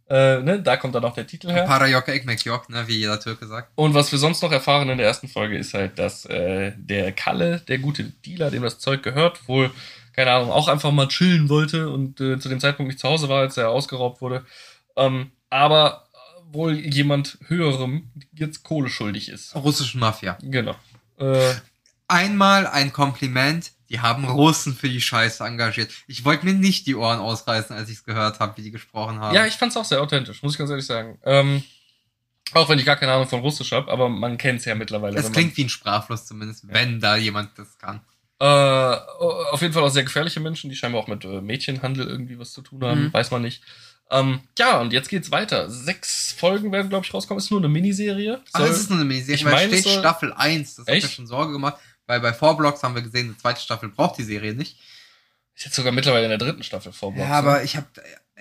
Äh, 0.09 0.41
ne, 0.41 0.61
da 0.61 0.77
kommt 0.77 0.95
dann 0.95 1.05
auch 1.05 1.13
der 1.13 1.25
Titel 1.25 1.49
her. 1.49 1.63
Parajok 1.63 2.07
Ekmek 2.09 2.43
Yok, 2.43 2.69
ne, 2.69 2.83
wie 2.87 2.97
jeder 2.97 3.19
Türke 3.19 3.47
sagt. 3.47 3.71
Und 3.75 3.93
was 3.93 4.11
wir 4.11 4.19
sonst 4.19 4.41
noch 4.43 4.51
erfahren 4.51 4.89
in 4.89 4.97
der 4.97 5.07
ersten 5.07 5.27
Folge 5.29 5.57
ist 5.57 5.73
halt, 5.73 5.97
dass 5.97 6.25
äh, 6.25 6.73
der 6.75 7.13
Kalle, 7.13 7.61
der 7.67 7.77
gute 7.79 8.03
Dealer, 8.03 8.51
dem 8.51 8.63
das 8.63 8.79
Zeug 8.79 9.01
gehört, 9.01 9.47
wohl, 9.47 9.71
keine 10.13 10.31
Ahnung, 10.31 10.51
auch 10.51 10.67
einfach 10.67 10.91
mal 10.91 11.07
chillen 11.07 11.49
wollte 11.49 11.89
und 11.89 12.21
äh, 12.21 12.39
zu 12.39 12.49
dem 12.49 12.59
Zeitpunkt 12.59 12.89
nicht 12.89 12.99
zu 12.99 13.09
Hause 13.09 13.29
war, 13.29 13.41
als 13.41 13.57
er 13.57 13.69
ausgeraubt 13.69 14.21
wurde. 14.21 14.45
Ähm, 14.95 15.31
aber 15.49 16.07
wohl 16.51 16.73
jemand 16.73 17.37
höherem 17.47 18.11
jetzt 18.33 18.63
Kohle 18.63 18.89
schuldig 18.89 19.29
ist. 19.29 19.55
Russischen 19.55 19.99
Mafia. 19.99 20.37
Genau. 20.41 20.75
Äh, 21.17 21.53
Einmal 22.07 22.67
ein 22.67 22.91
Kompliment, 22.93 23.71
die 23.89 24.01
haben 24.01 24.25
Russen 24.25 24.75
für 24.75 24.89
die 24.89 25.01
Scheiße 25.01 25.43
engagiert. 25.43 25.91
Ich 26.05 26.25
wollte 26.25 26.45
mir 26.45 26.53
nicht 26.53 26.85
die 26.85 26.95
Ohren 26.95 27.19
ausreißen, 27.19 27.75
als 27.75 27.89
ich 27.89 27.95
es 27.97 28.03
gehört 28.03 28.39
habe, 28.39 28.57
wie 28.57 28.61
die 28.61 28.71
gesprochen 28.71 29.19
haben. 29.19 29.33
Ja, 29.33 29.45
ich 29.47 29.55
fand's 29.55 29.77
auch 29.77 29.85
sehr 29.85 30.01
authentisch, 30.01 30.43
muss 30.43 30.53
ich 30.53 30.57
ganz 30.57 30.69
ehrlich 30.69 30.85
sagen. 30.85 31.17
Ähm, 31.23 31.63
auch 32.53 32.69
wenn 32.69 32.77
ich 32.77 32.85
gar 32.85 32.97
keine 32.97 33.13
Ahnung 33.13 33.27
von 33.27 33.39
Russisch 33.39 33.71
habe, 33.71 33.91
aber 33.91 34.09
man 34.09 34.37
kennt's 34.37 34.65
ja 34.65 34.75
mittlerweile. 34.75 35.17
es 35.17 35.25
wenn 35.25 35.31
klingt 35.31 35.57
wie 35.57 35.63
ein 35.63 35.69
Sprachfluss 35.69 36.25
zumindest, 36.25 36.67
wenn 36.67 36.99
da 36.99 37.15
jemand 37.15 37.57
das 37.57 37.77
kann. 37.77 38.01
Äh, 38.43 39.51
auf 39.51 39.61
jeden 39.61 39.73
Fall 39.73 39.83
auch 39.83 39.89
sehr 39.89 40.03
gefährliche 40.03 40.39
Menschen, 40.41 40.69
die 40.69 40.75
scheinbar 40.75 41.01
auch 41.01 41.07
mit 41.07 41.23
äh, 41.23 41.39
Mädchenhandel 41.41 42.07
irgendwie 42.07 42.37
was 42.37 42.51
zu 42.51 42.61
tun 42.61 42.83
haben, 42.83 43.05
Mhm. 43.05 43.13
weiß 43.13 43.31
man 43.31 43.41
nicht. 43.41 43.63
Ähm, 44.11 44.41
ja, 44.59 44.81
und 44.81 44.91
jetzt 44.91 45.07
geht's 45.09 45.31
weiter. 45.31 45.69
Sechs 45.69 46.33
Folgen 46.37 46.71
werden, 46.73 46.89
glaube 46.89 47.05
ich, 47.05 47.13
rauskommen. 47.13 47.39
Ist 47.39 47.51
nur 47.51 47.61
eine 47.61 47.69
Miniserie. 47.69 48.41
Ach, 48.51 48.59
Soll- 48.59 48.69
es 48.69 48.79
ist 48.81 48.89
nur 48.89 48.99
eine 48.99 49.05
Miniserie, 49.07 49.35
ich 49.35 49.45
weil 49.45 49.53
meine, 49.53 49.67
steht 49.69 49.83
soll- 49.85 49.99
Staffel 49.99 50.33
1. 50.33 50.75
Das 50.75 50.87
hat 50.87 50.93
mir 50.93 51.01
schon 51.07 51.25
Sorge 51.27 51.53
gemacht, 51.53 51.77
weil 52.05 52.19
bei 52.19 52.33
Vorblocks 52.33 52.83
haben 52.83 52.95
wir 52.95 53.01
gesehen, 53.01 53.27
eine 53.27 53.37
zweite 53.37 53.61
Staffel 53.61 53.89
braucht 53.89 54.17
die 54.17 54.23
Serie 54.23 54.53
nicht. 54.53 54.77
ist 55.55 55.65
jetzt 55.65 55.75
sogar 55.75 55.91
mittlerweile 55.93 56.23
in 56.25 56.29
der 56.29 56.37
dritten 56.39 56.63
Staffel 56.63 56.91
vor. 56.91 57.15
Ja, 57.15 57.27
aber 57.27 57.63
ich 57.63 57.77
habe 57.77 57.85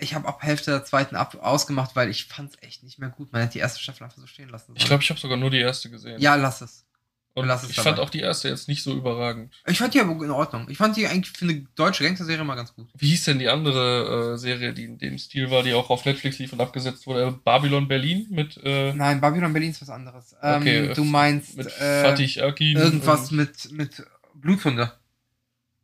ich 0.01 0.15
hab 0.15 0.27
ab 0.27 0.43
Hälfte 0.43 0.71
der 0.73 0.85
zweiten 0.85 1.15
ab 1.15 1.37
ausgemacht, 1.41 1.95
weil 1.95 2.09
ich 2.09 2.25
fand's 2.25 2.57
echt 2.63 2.83
nicht 2.83 2.99
mehr 2.99 3.11
gut. 3.11 3.33
Man 3.33 3.43
hätte 3.43 3.53
die 3.53 3.59
erste 3.61 3.81
Staffel 3.81 4.03
einfach 4.05 4.17
so 4.19 4.27
stehen 4.27 4.49
lassen. 4.49 4.73
Ich 4.77 4.87
glaube, 4.87 5.03
ich 5.03 5.11
habe 5.11 5.21
sogar 5.21 5.37
nur 5.37 5.51
die 5.51 5.61
erste 5.61 5.91
gesehen. 5.91 6.21
Ja, 6.21 6.35
lass 6.37 6.61
es. 6.63 6.87
Und 7.35 7.47
lass 7.47 7.63
es 7.63 7.71
ich 7.71 7.77
dabei. 7.77 7.91
fand 7.91 8.01
auch 8.01 8.11
die 8.11 8.21
erste 8.21 8.49
jetzt 8.49 8.69
nicht 8.69 8.83
so 8.83 8.95
überragend. 8.95 9.55
Ich 9.67 9.79
fand 9.79 9.95
die 9.95 10.01
aber 10.01 10.13
in 10.25 10.31
Ordnung. 10.31 10.67
Ich 10.69 10.77
fand 10.77 10.97
die 10.97 11.07
eigentlich 11.07 11.33
für 11.37 11.47
eine 11.47 11.65
deutsche 11.75 12.05
Gangster-Serie 12.05 12.45
mal 12.45 12.55
ganz 12.57 12.75
gut. 12.75 12.89
Wie 12.97 13.09
hieß 13.09 13.25
denn 13.25 13.39
die 13.39 13.49
andere 13.49 14.35
äh, 14.35 14.39
Serie, 14.39 14.73
die 14.75 14.85
in 14.85 14.99
dem 14.99 15.17
Stil 15.19 15.51
war, 15.51 15.63
die 15.63 15.73
auch 15.73 15.89
auf 15.91 16.05
Netflix 16.05 16.39
lief 16.39 16.53
und 16.53 16.61
abgesetzt 16.61 17.07
wurde? 17.07 17.33
Babylon 17.45 17.89
Berlin 17.89 18.27
mit, 18.31 18.59
äh, 18.63 18.93
Nein, 18.93 19.21
Babylon 19.21 19.53
Berlin 19.53 19.71
ist 19.71 19.81
was 19.83 19.91
anderes. 19.91 20.37
Ähm, 20.43 20.61
Okay, 20.63 20.93
du 20.95 21.05
meinst 21.05 21.57
mit 21.57 21.67
äh, 21.67 22.03
Fatih 22.03 22.41
Akin. 22.43 22.77
irgendwas 22.77 23.31
mit, 23.31 23.73
mit 23.73 24.03
Bluthunde. 24.35 24.93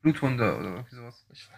Bluthunde 0.03 0.57
oder 0.57 0.69
irgendwie 0.71 0.97
sowas. 0.97 1.25
Ich 1.33 1.49
weiß. 1.51 1.58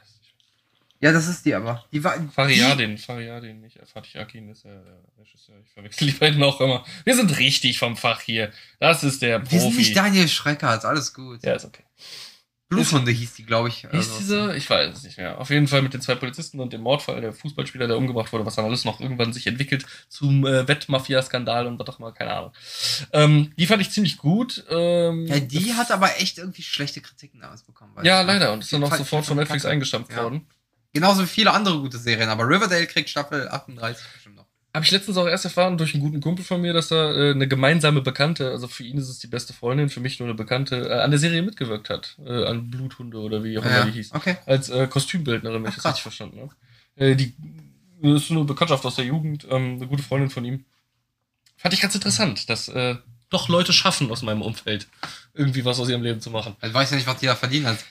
Ja, 1.02 1.12
das 1.12 1.28
ist 1.28 1.46
die 1.46 1.54
aber. 1.54 1.84
Die 1.92 2.04
war. 2.04 2.14
Fariadin, 2.30 2.98
Fariadin, 2.98 3.60
nicht. 3.60 3.78
Fatih 3.90 4.18
Akin 4.18 4.50
ist 4.50 4.64
ja 4.64 4.70
der 4.70 5.02
Regisseur. 5.18 5.56
Ich 5.64 5.70
verwechsel 5.72 6.08
die 6.08 6.12
beiden 6.12 6.42
auch 6.42 6.60
immer. 6.60 6.84
Wir 7.04 7.16
sind 7.16 7.38
richtig 7.38 7.78
vom 7.78 7.96
Fach 7.96 8.20
hier. 8.20 8.50
Das 8.80 9.02
ist 9.02 9.22
der 9.22 9.38
Profi. 9.38 9.52
wir 9.52 9.60
sind 9.60 9.76
nicht 9.76 9.96
Daniel 9.96 10.28
Schrecker, 10.28 10.76
ist 10.76 10.84
alles 10.84 11.14
gut. 11.14 11.42
ja, 11.42 11.54
ist 11.54 11.64
okay. 11.64 11.84
Bluthunde 12.68 13.10
hieß 13.10 13.34
die, 13.34 13.44
glaube 13.44 13.68
ich. 13.68 13.78
Hieß 13.78 13.92
also- 13.92 14.18
dieser? 14.18 14.54
Ich 14.54 14.70
weiß 14.70 14.94
es 14.94 15.02
nicht 15.02 15.18
mehr. 15.18 15.40
Auf 15.40 15.50
jeden 15.50 15.66
Fall 15.66 15.82
mit 15.82 15.92
den 15.92 16.00
zwei 16.02 16.14
Polizisten 16.14 16.60
und 16.60 16.72
dem 16.72 16.82
Mordfall, 16.82 17.20
der 17.20 17.32
Fußballspieler, 17.32 17.88
der 17.88 17.96
umgebracht 17.96 18.32
wurde, 18.32 18.46
was 18.46 18.54
dann 18.54 18.64
alles 18.64 18.84
noch 18.84 19.00
irgendwann 19.00 19.32
sich 19.32 19.46
entwickelt 19.48 19.84
zum 20.08 20.46
äh, 20.46 20.68
Wettmafia-Skandal 20.68 21.66
und 21.66 21.80
was 21.80 21.88
auch 21.88 21.98
immer, 21.98 22.12
keine 22.12 22.32
Ahnung. 22.32 22.52
Ähm, 23.12 23.52
die 23.56 23.66
fand 23.66 23.82
ich 23.82 23.90
ziemlich 23.90 24.18
gut. 24.18 24.64
Ähm, 24.70 25.26
Ja, 25.26 25.40
die 25.40 25.74
hat 25.74 25.90
aber 25.90 26.20
echt 26.20 26.38
irgendwie 26.38 26.62
schlechte 26.62 27.00
Kritiken 27.00 27.40
damals 27.40 27.64
bekommen. 27.64 27.96
weiß 27.96 28.06
Ja, 28.06 28.20
leider. 28.20 28.52
Und 28.52 28.60
ist 28.60 28.72
dann 28.72 28.84
auch 28.84 28.94
sofort 28.94 29.26
von 29.26 29.36
Netflix 29.36 29.64
eingestampft 29.64 30.12
Ja. 30.12 30.30
Genauso 30.92 31.22
wie 31.22 31.26
viele 31.26 31.52
andere 31.52 31.78
gute 31.78 31.98
Serien, 31.98 32.28
aber 32.28 32.48
Riverdale 32.48 32.86
kriegt 32.86 33.08
Staffel 33.08 33.48
38 33.48 34.04
bestimmt 34.12 34.36
noch. 34.36 34.46
Habe 34.72 34.84
ich 34.84 34.90
letztens 34.92 35.16
auch 35.16 35.26
erst 35.26 35.44
erfahren 35.44 35.78
durch 35.78 35.94
einen 35.94 36.02
guten 36.02 36.20
Kumpel 36.20 36.44
von 36.44 36.60
mir, 36.60 36.72
dass 36.72 36.88
da 36.88 37.12
äh, 37.12 37.30
eine 37.32 37.48
gemeinsame 37.48 38.02
Bekannte, 38.02 38.50
also 38.50 38.68
für 38.68 38.84
ihn 38.84 38.98
ist 38.98 39.08
es 39.08 39.18
die 39.18 39.26
beste 39.26 39.52
Freundin, 39.52 39.88
für 39.88 40.00
mich 40.00 40.20
nur 40.20 40.28
eine 40.28 40.36
Bekannte, 40.36 40.88
äh, 40.88 41.00
an 41.00 41.10
der 41.10 41.18
Serie 41.18 41.42
mitgewirkt 41.42 41.90
hat. 41.90 42.16
Äh, 42.24 42.44
an 42.44 42.70
Bluthunde 42.70 43.18
oder 43.18 43.42
wie 43.42 43.58
auch 43.58 43.64
immer 43.64 43.78
Ja, 43.78 43.84
die 43.84 43.92
hieß. 43.92 44.12
okay. 44.12 44.36
Als 44.46 44.68
äh, 44.68 44.86
Kostümbildnerin, 44.86 45.62
wenn 45.62 45.70
ich 45.70 45.76
das 45.76 45.86
richtig 45.86 46.02
verstanden 46.02 46.40
habe. 46.40 46.54
Äh, 46.96 47.16
die 47.16 47.34
das 48.02 48.22
ist 48.22 48.30
eine 48.30 48.44
Bekanntschaft 48.44 48.84
aus 48.86 48.96
der 48.96 49.04
Jugend, 49.04 49.46
ähm, 49.50 49.74
eine 49.76 49.86
gute 49.86 50.02
Freundin 50.02 50.30
von 50.30 50.44
ihm. 50.44 50.64
Fand 51.56 51.74
ich 51.74 51.80
ganz 51.80 51.94
interessant, 51.94 52.48
dass 52.48 52.68
äh, 52.68 52.96
doch 53.28 53.48
Leute 53.48 53.72
schaffen 53.72 54.10
aus 54.10 54.22
meinem 54.22 54.42
Umfeld, 54.42 54.88
irgendwie 55.34 55.64
was 55.64 55.78
aus 55.78 55.88
ihrem 55.88 56.02
Leben 56.02 56.20
zu 56.20 56.30
machen. 56.30 56.56
Also 56.60 56.74
weiß 56.74 56.90
ja 56.90 56.96
nicht, 56.96 57.06
was 57.06 57.18
die 57.18 57.26
da 57.26 57.36
verdienen. 57.36 57.66
Also, 57.66 57.84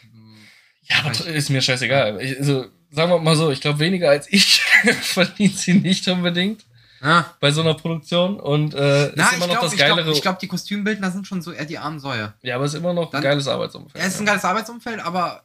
Ja, 0.83 1.03
aber 1.03 1.27
ist 1.27 1.49
mir 1.49 1.61
scheißegal. 1.61 2.19
Ich, 2.21 2.39
also, 2.39 2.65
sagen 2.91 3.11
wir 3.11 3.19
mal 3.19 3.35
so, 3.35 3.51
ich 3.51 3.61
glaube, 3.61 3.79
weniger 3.79 4.09
als 4.09 4.31
ich 4.31 4.61
verdient 5.01 5.57
sie 5.57 5.73
nicht 5.73 6.07
unbedingt 6.07 6.65
ja. 7.01 7.33
bei 7.39 7.51
so 7.51 7.61
einer 7.61 7.73
Produktion 7.73 8.39
und 8.39 8.73
äh, 8.73 9.11
Na, 9.15 9.25
ist 9.25 9.33
immer 9.33 9.47
noch 9.47 9.59
glaube, 9.59 9.65
das 9.67 9.75
glaub, 9.75 9.89
geilere. 9.97 10.11
ich 10.11 10.21
glaub, 10.21 10.39
die 10.39 10.47
Kostümbildner 10.47 11.11
sind 11.11 11.27
schon 11.27 11.41
so 11.41 11.51
eher 11.51 11.65
die 11.65 11.77
armen 11.77 11.99
Säue. 11.99 12.33
ja, 12.41 12.55
aber 12.55 12.65
es 12.65 12.73
ist 12.73 12.79
immer 12.79 12.93
noch 12.93 13.09
Dann- 13.11 13.21
ein 13.21 13.23
geiles 13.23 13.47
Arbeitsumfeld. 13.47 14.01
Ja, 14.01 14.07
es 14.07 14.15
ist 14.15 14.19
ein 14.19 14.25
geiles 14.25 14.45
Arbeitsumfeld, 14.45 14.99
aber. 14.99 15.43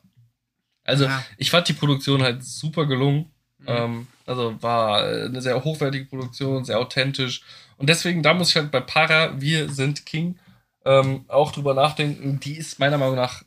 also, 0.84 1.04
ja. 1.04 1.24
ich 1.38 1.50
fand 1.50 1.68
die 1.68 1.74
Produktion 1.74 2.22
halt 2.22 2.44
super 2.44 2.86
gelungen. 2.86 3.30
Mhm. 3.58 3.66
Ähm, 3.68 4.06
also 4.26 4.60
war 4.62 5.06
äh, 5.06 5.24
eine 5.26 5.40
sehr 5.40 5.62
hochwertige 5.62 6.06
Produktion, 6.06 6.64
sehr 6.64 6.78
authentisch. 6.78 7.42
Und 7.76 7.88
deswegen, 7.88 8.22
da 8.22 8.34
muss 8.34 8.50
ich 8.50 8.56
halt 8.56 8.70
bei 8.70 8.80
Para, 8.80 9.40
wir 9.40 9.70
sind 9.70 10.06
King, 10.06 10.38
ähm, 10.84 11.24
auch 11.28 11.52
drüber 11.52 11.74
nachdenken. 11.74 12.40
Die 12.40 12.56
ist 12.56 12.78
meiner 12.78 12.98
Meinung 12.98 13.16
nach 13.16 13.42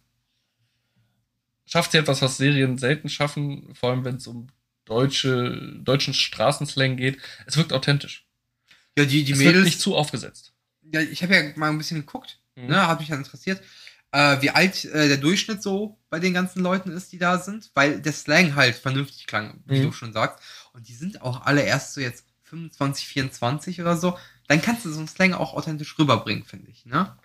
schafft 1.67 1.91
sie 1.91 1.97
etwas, 1.99 2.21
was 2.21 2.37
Serien 2.37 2.77
selten 2.77 3.09
schaffen, 3.09 3.75
vor 3.75 3.91
allem 3.91 4.03
wenn 4.05 4.15
es 4.15 4.25
um 4.27 4.47
deutsche, 4.85 5.73
deutschen 5.83 6.13
Straßenslang 6.13 6.97
geht. 6.97 7.19
Es 7.45 7.57
wirkt 7.57 7.73
authentisch. 7.73 8.25
Ja, 8.97 9.05
die, 9.05 9.23
die 9.23 9.33
es 9.33 9.37
Mädels. 9.37 9.65
nicht 9.65 9.79
zu 9.79 9.95
aufgesetzt. 9.95 10.53
Ja, 10.91 11.01
ich 11.01 11.21
habe 11.21 11.35
ja 11.35 11.43
mal 11.55 11.69
ein 11.69 11.77
bisschen 11.77 11.99
geguckt, 11.99 12.39
Mhm. 12.55 12.67
ne, 12.67 12.87
hat 12.87 12.99
mich 12.99 13.09
dann 13.09 13.19
interessiert, 13.19 13.61
äh, 14.11 14.41
wie 14.41 14.49
alt 14.49 14.85
äh, 14.85 15.07
der 15.09 15.17
Durchschnitt 15.17 15.61
so 15.61 15.99
bei 16.09 16.19
den 16.19 16.33
ganzen 16.33 16.63
Leuten 16.63 16.89
ist, 16.91 17.11
die 17.11 17.17
da 17.19 17.37
sind, 17.37 17.69
weil 17.75 18.01
der 18.01 18.13
Slang 18.13 18.55
halt 18.55 18.75
vernünftig 18.75 19.27
klang, 19.27 19.61
wie 19.65 19.79
Mhm. 19.79 19.83
du 19.83 19.91
schon 19.91 20.13
sagst. 20.13 20.41
Und 20.73 20.87
die 20.87 20.93
sind 20.95 21.21
auch 21.21 21.45
alle 21.45 21.61
erst 21.63 21.93
so 21.93 22.01
jetzt 22.01 22.25
25, 22.43 23.05
24 23.07 23.81
oder 23.81 23.97
so. 23.97 24.17
Dann 24.47 24.61
kannst 24.61 24.85
du 24.85 24.89
so 24.91 24.99
einen 24.99 25.09
Slang 25.09 25.33
auch 25.33 25.53
authentisch 25.53 25.99
rüberbringen, 25.99 26.45
finde 26.45 26.71
ich, 26.71 26.85
ne? 26.85 27.17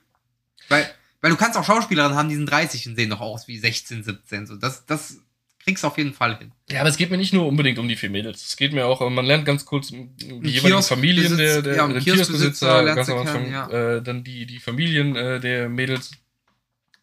Weil, 0.68 0.92
weil 1.22 1.30
du 1.30 1.36
kannst 1.36 1.56
auch 1.56 1.64
Schauspielerinnen 1.64 2.18
haben, 2.18 2.28
die 2.28 2.34
sind 2.34 2.46
30 2.46 2.88
und 2.88 2.96
sehen 2.96 3.08
doch 3.08 3.20
aus 3.20 3.48
wie 3.48 3.58
16, 3.58 4.02
17. 4.02 4.46
So, 4.46 4.56
das, 4.56 4.84
das 4.84 5.18
kriegst 5.64 5.84
du 5.84 5.86
auf 5.86 5.96
jeden 5.96 6.12
Fall 6.12 6.36
hin. 6.36 6.52
Ja, 6.68 6.80
aber 6.80 6.88
es 6.88 6.96
geht 6.96 7.10
mir 7.10 7.16
nicht 7.16 7.32
nur 7.32 7.46
unbedingt 7.46 7.78
um 7.78 7.88
die 7.88 7.96
vier 7.96 8.10
Mädels. 8.10 8.44
Es 8.44 8.56
geht 8.56 8.72
mir 8.72 8.84
auch, 8.84 9.08
man 9.08 9.24
lernt 9.24 9.44
ganz 9.44 9.64
kurz 9.64 9.88
die 9.88 9.96
Ein 9.96 10.44
jeweiligen 10.44 10.82
Familien 10.82 11.36
der, 11.36 11.60
Kioskbesitz- 11.60 11.62
der, 11.62 11.76
ja, 11.76 11.88
der 11.88 12.00
Kioskbesitzer 12.02 12.82
lernst 12.82 12.96
ganz 12.96 13.08
am 13.08 13.18
Anfang, 13.18 13.52
ja. 13.52 13.70
äh, 13.70 14.02
dann 14.02 14.24
die, 14.24 14.46
die 14.46 14.58
Familien 14.58 15.16
äh, 15.16 15.40
der 15.40 15.68
Mädels. 15.68 16.10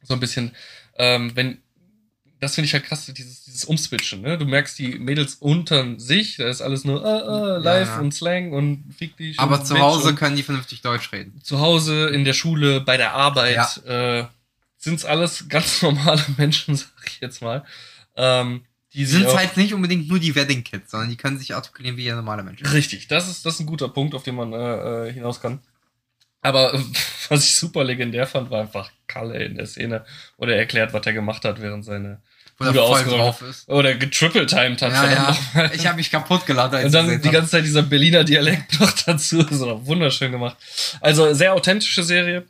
So 0.01 0.13
ein 0.13 0.19
bisschen, 0.19 0.51
ähm, 0.97 1.31
wenn, 1.35 1.61
das 2.39 2.55
finde 2.55 2.67
ich 2.67 2.73
halt 2.73 2.85
krass, 2.85 3.05
dieses, 3.05 3.43
dieses 3.43 3.65
Umswitchen, 3.65 4.21
ne? 4.21 4.37
Du 4.37 4.45
merkst 4.45 4.79
die 4.79 4.97
Mädels 4.97 5.35
unter 5.35 5.99
sich, 5.99 6.37
da 6.37 6.47
ist 6.47 6.61
alles 6.61 6.85
nur 6.85 7.03
äh, 7.03 7.57
äh, 7.57 7.61
live 7.61 7.87
ja. 7.87 7.99
und 7.99 8.13
Slang 8.13 8.53
und 8.53 8.93
fick 8.97 9.17
dich. 9.17 9.39
Aber 9.39 9.63
zu 9.63 9.77
Hause 9.77 10.15
können 10.15 10.35
die 10.35 10.43
vernünftig 10.43 10.81
Deutsch 10.81 11.11
reden. 11.11 11.41
zu 11.43 11.59
Hause, 11.59 12.07
in 12.07 12.23
der 12.23 12.33
Schule, 12.33 12.81
bei 12.81 12.95
der 12.95 13.13
Arbeit, 13.13 13.83
äh, 13.85 14.25
sind's 14.77 15.03
alles 15.03 15.47
ganz 15.49 15.81
normale 15.81 16.23
Menschen, 16.37 16.75
sag 16.75 16.89
ich 17.05 17.19
jetzt 17.19 17.41
mal. 17.41 17.65
Ähm, 18.15 18.61
die 18.93 19.05
sind 19.05 19.27
halt 19.27 19.55
nicht 19.55 19.73
unbedingt 19.73 20.07
nur 20.07 20.19
die 20.19 20.33
Wedding 20.33 20.63
Kids, 20.63 20.91
sondern 20.91 21.09
die 21.09 21.17
können 21.17 21.37
sich 21.37 21.53
artikulieren 21.53 21.97
wie 21.97 22.09
normale 22.09 22.41
Mensch. 22.41 22.61
Richtig, 22.73 23.07
das 23.07 23.29
ist, 23.29 23.45
das 23.45 23.55
ist 23.55 23.59
ein 23.59 23.67
guter 23.67 23.89
Punkt, 23.89 24.15
auf 24.15 24.23
den 24.23 24.35
man 24.35 24.53
äh, 24.53 25.07
äh, 25.07 25.13
hinaus 25.13 25.41
kann. 25.41 25.59
Aber 26.41 26.73
äh, 26.73 26.79
was 27.29 27.43
ich 27.43 27.55
super 27.55 27.83
legendär 27.83 28.25
fand, 28.25 28.49
war 28.49 28.61
einfach 28.61 28.91
Kalle 29.07 29.43
in 29.43 29.55
der 29.55 29.65
Szene, 29.65 30.05
wo 30.37 30.45
er 30.45 30.57
erklärt, 30.57 30.93
was 30.93 31.05
er 31.05 31.13
gemacht 31.13 31.45
hat, 31.45 31.61
während 31.61 31.85
seine 31.85 32.21
Wo 32.59 32.65
er 32.65 32.73
voll 32.73 33.03
drauf 33.05 33.41
ist. 33.41 33.69
oder 33.69 33.95
getriple-timed 33.95 34.81
hat. 34.81 34.91
Ja, 34.91 35.09
ja. 35.11 35.29
nochmal. 35.31 35.71
Ich 35.73 35.87
habe 35.87 35.95
mich 35.97 36.11
kaputt 36.11 36.45
geladen, 36.45 36.75
als 36.75 36.93
Und 36.93 37.01
ich 37.05 37.11
dann 37.13 37.21
die 37.21 37.29
ganze 37.29 37.51
Zeit 37.51 37.63
dieser 37.65 37.83
Berliner 37.83 38.23
Dialekt 38.25 38.77
noch 38.81 38.91
dazu. 38.91 39.41
Das 39.43 39.51
ist 39.53 39.61
doch 39.61 39.85
wunderschön 39.85 40.31
gemacht. 40.31 40.57
Also 40.99 41.33
sehr 41.33 41.53
authentische 41.53 42.03
Serie. 42.03 42.45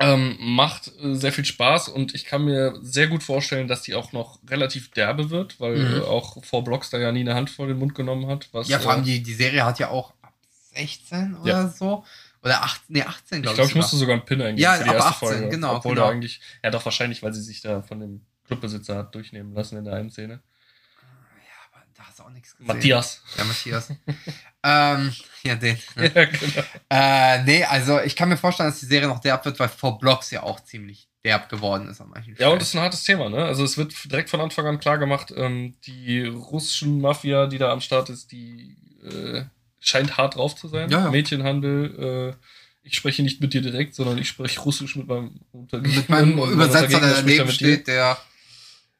Ähm, 0.00 0.36
macht 0.40 0.90
äh, 1.02 1.14
sehr 1.14 1.32
viel 1.32 1.44
Spaß 1.44 1.88
und 1.88 2.14
ich 2.16 2.24
kann 2.24 2.44
mir 2.44 2.74
sehr 2.82 3.06
gut 3.06 3.22
vorstellen, 3.22 3.68
dass 3.68 3.82
die 3.82 3.94
auch 3.94 4.10
noch 4.12 4.40
relativ 4.50 4.90
derbe 4.90 5.30
wird, 5.30 5.60
weil 5.60 5.76
Mhm. 5.76 5.96
äh, 5.98 6.00
auch 6.00 6.44
vor 6.44 6.64
Blocks 6.64 6.90
da 6.90 6.98
ja 6.98 7.12
nie 7.12 7.20
eine 7.20 7.34
Hand 7.36 7.48
vor 7.48 7.68
den 7.68 7.78
Mund 7.78 7.94
genommen 7.94 8.26
hat. 8.26 8.48
Was, 8.52 8.68
Ja, 8.68 8.80
vor 8.80 8.90
allem 8.92 9.02
äh, 9.02 9.06
die, 9.06 9.22
die 9.22 9.34
Serie 9.34 9.64
hat 9.64 9.78
ja 9.78 9.88
auch 9.90 10.12
ab 10.20 10.34
16 10.74 11.36
oder 11.36 11.48
Ja. 11.48 11.68
so. 11.68 12.04
Oder 12.42 12.62
18, 12.64 12.82
nee, 12.88 13.02
18, 13.02 13.38
Ich 13.38 13.42
glaube 13.42 13.54
glaube, 13.54 13.62
ich. 13.62 13.70
ich 13.70 13.74
musste 13.76 13.96
sogar 13.96 14.16
einen 14.16 14.24
Pin 14.24 14.42
eingeben 14.42 14.58
Ja, 14.58 14.74
für 14.74 14.84
die 14.84 14.90
ab 14.90 14.96
erste 14.96 15.10
18, 15.10 15.28
Folge. 15.28 15.48
genau, 15.48 15.76
Obwohl 15.76 15.94
genau. 15.94 16.06
da 16.08 16.12
eigentlich, 16.12 16.40
ja 16.62 16.70
doch 16.70 16.84
wahrscheinlich, 16.84 17.22
weil 17.22 17.32
sie 17.32 17.40
sich 17.42 17.62
da 17.62 17.80
von 17.80 18.00
dem 18.00 18.20
Clubbesitzer 18.46 18.96
hat 18.96 19.14
durchnehmen 19.14 19.54
lassen 19.54 19.78
in 19.78 19.84
der 19.84 19.94
einen 19.94 20.10
Szene. 20.10 20.34
Ja, 20.34 21.72
aber 21.72 21.84
da 21.94 22.04
hast 22.04 22.18
du 22.18 22.22
auch 22.24 22.30
nichts 22.30 22.52
gesehen. 22.56 22.66
Matthias. 22.66 23.22
Ja, 23.38 23.44
Matthias. 23.44 23.88
ähm, 24.62 25.12
ja, 25.42 25.54
den. 25.56 25.78
Ne? 25.96 26.12
Ja, 26.14 26.24
genau. 26.24 26.62
Äh, 26.90 27.42
nee, 27.44 27.64
also 27.64 28.00
ich 28.00 28.16
kann 28.16 28.28
mir 28.28 28.36
vorstellen, 28.36 28.70
dass 28.70 28.80
die 28.80 28.86
Serie 28.86 29.08
noch 29.08 29.20
derb 29.20 29.44
wird, 29.44 29.58
weil 29.58 29.68
vor 29.68 29.98
Blocks 29.98 30.30
ja 30.30 30.42
auch 30.42 30.60
ziemlich 30.60 31.08
derb 31.24 31.48
geworden 31.48 31.88
ist 31.88 32.00
an 32.02 32.10
manchen 32.10 32.36
Ja, 32.38 32.48
und 32.48 32.56
Stellen. 32.56 32.58
das 32.58 32.68
ist 32.68 32.74
ein 32.74 32.80
hartes 32.82 33.04
Thema, 33.04 33.30
ne? 33.30 33.44
Also 33.44 33.64
es 33.64 33.78
wird 33.78 33.94
direkt 34.10 34.28
von 34.28 34.40
Anfang 34.40 34.66
an 34.66 34.78
klar 34.78 34.98
gemacht, 34.98 35.32
ähm, 35.34 35.74
die 35.86 36.20
russischen 36.26 37.00
Mafia, 37.00 37.46
die 37.46 37.56
da 37.58 37.72
am 37.72 37.80
Start 37.80 38.10
ist, 38.10 38.30
die 38.30 38.76
äh, 39.02 39.44
scheint 39.80 40.16
hart 40.18 40.36
drauf 40.36 40.54
zu 40.54 40.68
sein. 40.68 40.90
Ja, 40.90 41.04
ja. 41.04 41.10
Mädchenhandel, 41.10 42.34
äh, 42.34 42.46
ich 42.82 42.94
spreche 42.96 43.22
nicht 43.22 43.40
mit 43.40 43.54
dir 43.54 43.62
direkt, 43.62 43.94
sondern 43.94 44.18
ich 44.18 44.28
spreche 44.28 44.60
Russisch 44.60 44.96
mit 44.96 45.06
meinem 45.06 45.40
Untergegner. 45.52 45.96
mit 45.96 46.08
meinem 46.10 46.38
Übersetzer, 46.38 47.00
der 47.00 47.14
daneben 47.14 47.50
steht, 47.50 47.86
der. 47.88 48.18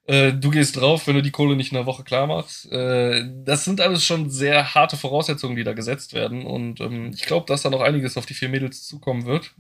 Äh, 0.07 0.33
du 0.35 0.51
gehst 0.51 0.77
drauf, 0.77 1.07
wenn 1.07 1.15
du 1.15 1.23
die 1.23 1.31
Kohle 1.31 1.57
nicht 1.57 1.73
in 1.73 1.79
einer 1.79 1.87
Woche 1.87 2.05
klar 2.05 2.27
machst. 2.27 2.71
Äh, 2.71 3.25
das 3.45 3.65
sind 3.65 3.81
alles 3.81 4.05
schon 4.05 4.29
sehr 4.31 4.75
harte 4.75 4.97
Voraussetzungen, 4.97 5.57
die 5.57 5.65
da 5.65 5.73
gesetzt 5.73 6.13
werden. 6.13 6.45
Und 6.45 6.81
ähm, 6.81 7.13
ich 7.15 7.23
glaube, 7.23 7.47
dass 7.47 7.63
da 7.63 7.71
noch 7.71 7.81
einiges 7.81 8.17
auf 8.17 8.27
die 8.27 8.35
vier 8.35 8.51
Mädels 8.51 8.87
zukommen 8.87 9.25
wird. 9.25 9.55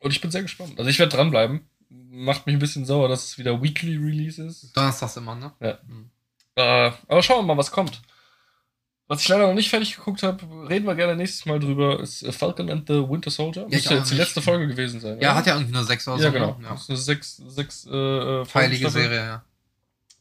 Und 0.00 0.10
ich 0.10 0.20
bin 0.20 0.30
sehr 0.30 0.42
gespannt. 0.42 0.74
Also 0.78 0.90
ich 0.90 0.98
werde 0.98 1.14
dranbleiben. 1.14 1.60
Macht 1.90 2.46
mich 2.46 2.56
ein 2.56 2.60
bisschen 2.60 2.84
sauer, 2.84 3.08
dass 3.08 3.24
es 3.24 3.38
wieder 3.38 3.62
Weekly 3.62 3.96
Release 3.96 4.42
ist. 4.42 4.76
Donnerstags 4.76 5.16
immer, 5.16 5.34
ne? 5.36 5.52
Ja. 5.60 5.78
Hm. 5.86 6.10
Äh, 6.56 6.90
aber 7.06 7.22
schauen 7.22 7.38
wir 7.46 7.54
mal, 7.54 7.56
was 7.58 7.70
kommt. 7.70 8.02
Was 9.06 9.22
ich 9.22 9.28
leider 9.28 9.46
noch 9.46 9.54
nicht 9.54 9.70
fertig 9.70 9.96
geguckt 9.96 10.22
habe, 10.22 10.44
reden 10.68 10.84
wir 10.86 10.94
gerne 10.94 11.16
nächstes 11.16 11.46
Mal 11.46 11.58
drüber, 11.60 11.98
ist 12.00 12.22
äh, 12.24 12.32
Falcon 12.32 12.68
and 12.68 12.86
the 12.88 13.08
Winter 13.08 13.30
Soldier. 13.30 13.62
Ja, 13.62 13.68
ich 13.68 13.74
Müsste 13.74 13.94
jetzt 13.94 14.10
die 14.10 14.16
letzte 14.16 14.42
Folge 14.42 14.66
gewesen 14.66 15.00
sein. 15.00 15.18
Ja, 15.20 15.30
oder? 15.30 15.34
hat 15.36 15.46
ja 15.46 15.54
irgendwie 15.54 15.72
nur 15.72 15.84
sechs 15.84 16.06
oder 16.06 16.18
Ja, 16.18 16.24
so. 16.24 16.32
genau. 16.32 16.56
ne? 16.58 16.64
Ja. 16.64 16.70
Das 16.72 16.82
ist 16.82 16.88
eine 16.90 16.98
sechs, 16.98 17.36
sechs 17.36 17.86
äh, 17.86 17.90
äh, 17.90 17.94
Heilige 17.94 18.46
Folgenstaffel. 18.46 18.90
Serie, 19.02 19.18
ja. 19.18 19.44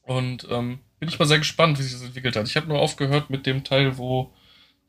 Und 0.07 0.47
ähm, 0.49 0.79
bin 0.99 1.09
ich 1.09 1.19
mal 1.19 1.25
sehr 1.25 1.37
gespannt, 1.37 1.77
wie 1.77 1.83
sich 1.83 1.93
das 1.93 2.01
entwickelt 2.01 2.35
hat. 2.35 2.47
Ich 2.47 2.55
habe 2.55 2.67
nur 2.67 2.79
aufgehört 2.79 3.29
mit 3.29 3.45
dem 3.45 3.63
Teil, 3.63 3.97
wo 3.97 4.33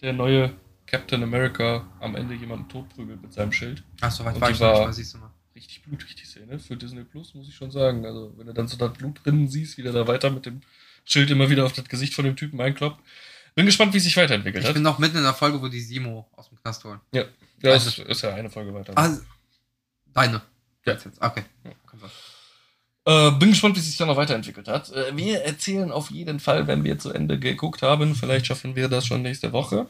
der 0.01 0.13
neue 0.13 0.53
Captain 0.87 1.23
America 1.23 1.87
am 2.01 2.15
Ende 2.17 2.35
jemanden 2.35 2.69
totprügelt 2.69 3.21
mit 3.21 3.33
seinem 3.33 3.53
Schild. 3.53 3.83
Ach, 4.01 4.11
so 4.11 4.25
weit 4.25 4.41
war 4.41 4.51
ich 4.51 4.61
war- 4.61 4.93
siehst 4.93 5.15
du 5.15 5.19
mal. 5.19 5.31
Richtig 5.55 5.83
blutig, 5.83 6.15
die 6.15 6.25
Szene. 6.25 6.59
Für 6.61 6.77
Disney 6.77 7.03
Plus, 7.03 7.35
muss 7.35 7.49
ich 7.49 7.55
schon 7.57 7.71
sagen. 7.73 8.07
Also, 8.07 8.33
wenn 8.39 8.47
du 8.47 8.53
dann 8.55 8.69
so 8.69 8.77
das 8.77 8.93
Blut 8.93 9.21
drinnen 9.25 9.49
siehst, 9.49 9.77
wie 9.77 9.83
der 9.83 9.93
da 9.93 10.07
weiter 10.07 10.31
mit 10.31 10.47
dem 10.47 10.61
Schild 11.05 11.31
immer 11.31 11.51
wieder 11.51 11.65
auf 11.67 11.73
das 11.73 11.85
Gesicht 11.89 12.15
von 12.15 12.25
dem 12.25 12.37
Typen 12.37 12.61
einkloppt. 12.61 13.03
Bin 13.57 13.67
gespannt, 13.67 13.93
wie 13.93 13.97
es 13.99 14.05
sich 14.05 14.17
weiterentwickelt 14.17 14.63
Ich 14.63 14.69
hat. 14.69 14.75
bin 14.75 14.85
noch 14.85 15.01
mitten 15.01 15.17
in 15.17 15.25
der 15.25 15.35
Folge, 15.35 15.61
wo 15.61 15.67
die 15.67 15.81
Simo 15.81 16.29
aus 16.37 16.49
dem 16.49 16.59
Knast 16.63 16.85
holen. 16.85 17.01
Ja, 17.13 17.25
das 17.61 17.87
ist, 17.87 17.99
ist 17.99 18.23
ja 18.23 18.33
eine 18.35 18.49
Folge 18.51 18.73
weiter. 18.73 18.93
Ah, 18.95 19.19
deine. 20.15 20.43
Ja. 20.87 20.93
Jetzt, 20.93 21.07
jetzt. 21.07 21.21
Okay. 21.21 21.43
Ja. 21.65 21.73
Äh, 23.09 23.31
bin 23.31 23.51
gespannt, 23.51 23.75
wie 23.75 23.81
es 23.81 23.87
sich 23.87 23.97
dann 23.97 24.09
noch 24.09 24.19
weiterentwickelt 24.19 24.69
hat. 24.69 24.93
Äh, 24.93 25.17
wir 25.17 25.41
erzählen 25.43 25.91
auf 25.91 26.11
jeden 26.11 26.41
Fall, 26.41 26.67
wenn 26.67 26.85
wir 26.85 26.99
zu 26.99 27.11
Ende 27.11 27.39
geguckt 27.39 27.81
haben. 27.81 28.15
Vielleicht 28.15 28.47
schaffen 28.47 28.77
wir 28.77 28.89
das 28.89 29.07
schon 29.07 29.23
nächste 29.23 29.53
Woche. 29.53 29.87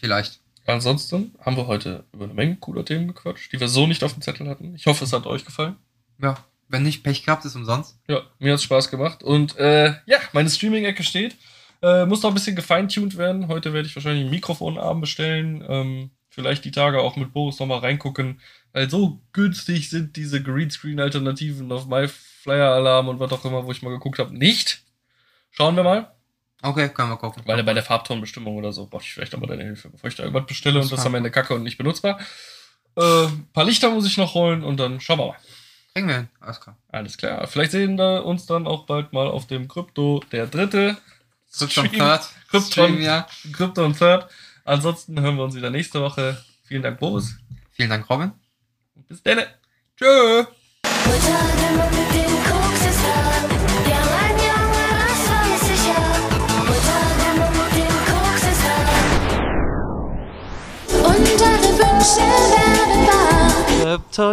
Vielleicht. 0.00 0.40
Ansonsten 0.64 1.34
haben 1.40 1.56
wir 1.56 1.66
heute 1.66 2.04
über 2.14 2.24
eine 2.24 2.32
Menge 2.32 2.56
cooler 2.56 2.82
Themen 2.82 3.08
gequatscht, 3.08 3.52
die 3.52 3.60
wir 3.60 3.68
so 3.68 3.86
nicht 3.86 4.02
auf 4.02 4.14
dem 4.14 4.22
Zettel 4.22 4.48
hatten. 4.48 4.74
Ich 4.74 4.86
hoffe, 4.86 5.04
es 5.04 5.12
hat 5.12 5.26
euch 5.26 5.44
gefallen. 5.44 5.76
Ja. 6.22 6.36
Wenn 6.68 6.84
nicht 6.84 7.02
Pech 7.02 7.26
gehabt, 7.26 7.44
ist 7.44 7.56
umsonst. 7.56 7.98
Ja, 8.08 8.22
mir 8.38 8.54
hat's 8.54 8.62
Spaß 8.62 8.90
gemacht. 8.90 9.22
Und 9.22 9.58
äh, 9.58 9.92
ja, 10.06 10.18
meine 10.32 10.48
Streaming-Ecke 10.48 11.02
steht. 11.02 11.36
Äh, 11.82 12.06
muss 12.06 12.22
noch 12.22 12.30
ein 12.30 12.34
bisschen 12.34 12.56
gefeintuned 12.56 13.18
werden. 13.18 13.48
Heute 13.48 13.74
werde 13.74 13.86
ich 13.86 13.94
wahrscheinlich 13.94 14.22
einen 14.22 14.30
Mikrofonarm 14.30 15.02
bestellen. 15.02 15.62
Ähm, 15.68 16.10
vielleicht 16.30 16.64
die 16.64 16.70
Tage 16.70 17.02
auch 17.02 17.16
mit 17.16 17.34
Boris 17.34 17.58
nochmal 17.60 17.80
reingucken. 17.80 18.40
Weil 18.72 18.88
so 18.88 19.20
günstig 19.34 19.90
sind 19.90 20.16
diese 20.16 20.42
Greenscreen-Alternativen 20.42 21.70
auf 21.70 21.86
MyFlyer-Alarm 22.46 23.08
und 23.08 23.20
was 23.20 23.32
auch 23.32 23.44
immer, 23.44 23.64
wo 23.66 23.72
ich 23.72 23.82
mal 23.82 23.90
geguckt 23.90 24.18
habe, 24.18 24.36
nicht. 24.36 24.82
Schauen 25.50 25.76
wir 25.76 25.82
mal. 25.82 26.10
Okay, 26.62 26.88
können 26.90 27.10
wir 27.10 27.16
gucken. 27.16 27.42
Weil 27.46 27.62
bei 27.64 27.74
der 27.74 27.82
Farbtonbestimmung 27.82 28.56
oder 28.56 28.72
so 28.72 28.86
brauche 28.86 29.02
ich 29.02 29.12
vielleicht 29.12 29.34
aber 29.34 29.46
deine 29.48 29.64
Hilfe, 29.64 29.90
bevor 29.90 30.08
ich 30.08 30.14
da 30.16 30.22
irgendwas 30.22 30.46
bestelle 30.46 30.76
und 30.76 30.84
Das 30.84 30.90
das 30.90 31.00
kann- 31.00 31.08
am 31.08 31.14
Ende 31.16 31.30
kacke 31.30 31.54
und 31.54 31.62
nicht 31.64 31.76
benutzbar. 31.78 32.20
Äh, 32.96 33.26
paar 33.52 33.64
Lichter 33.64 33.90
muss 33.90 34.06
ich 34.06 34.16
noch 34.16 34.34
holen 34.34 34.62
und 34.62 34.78
dann 34.78 35.00
schauen 35.00 35.18
wir 35.18 35.26
mal. 35.28 35.36
Kriegen 35.94 36.08
wir 36.08 36.14
hin. 36.16 36.28
Alles 36.40 36.60
klar. 36.60 36.76
Alles 36.88 37.16
klar. 37.18 37.46
Vielleicht 37.48 37.72
sehen 37.72 37.98
wir 37.98 38.24
uns 38.24 38.46
dann 38.46 38.66
auch 38.66 38.86
bald 38.86 39.12
mal 39.12 39.26
auf 39.28 39.46
dem 39.46 39.66
Krypto 39.68 40.22
der 40.30 40.46
dritte. 40.46 40.96
Krypton 41.52 41.86
Stream- 41.86 41.98
Third. 42.00 42.22
Krypton, 42.50 42.70
Stream, 42.72 43.02
ja. 43.02 43.26
Krypto 43.52 43.84
und 43.84 43.98
Third. 43.98 44.26
Ansonsten 44.64 45.20
hören 45.20 45.36
wir 45.36 45.44
uns 45.44 45.54
wieder 45.54 45.70
nächste 45.70 46.00
Woche. 46.00 46.42
Vielen 46.64 46.82
Dank, 46.82 46.98
Boris. 47.00 47.34
Vielen 47.72 47.90
Dank, 47.90 48.08
Robin. 48.08 48.32
Und 48.94 49.08
bis 49.08 49.22
dann. 49.22 49.42
Tschö. 49.98 50.46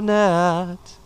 Da. 0.08 0.62
Und 0.64 0.80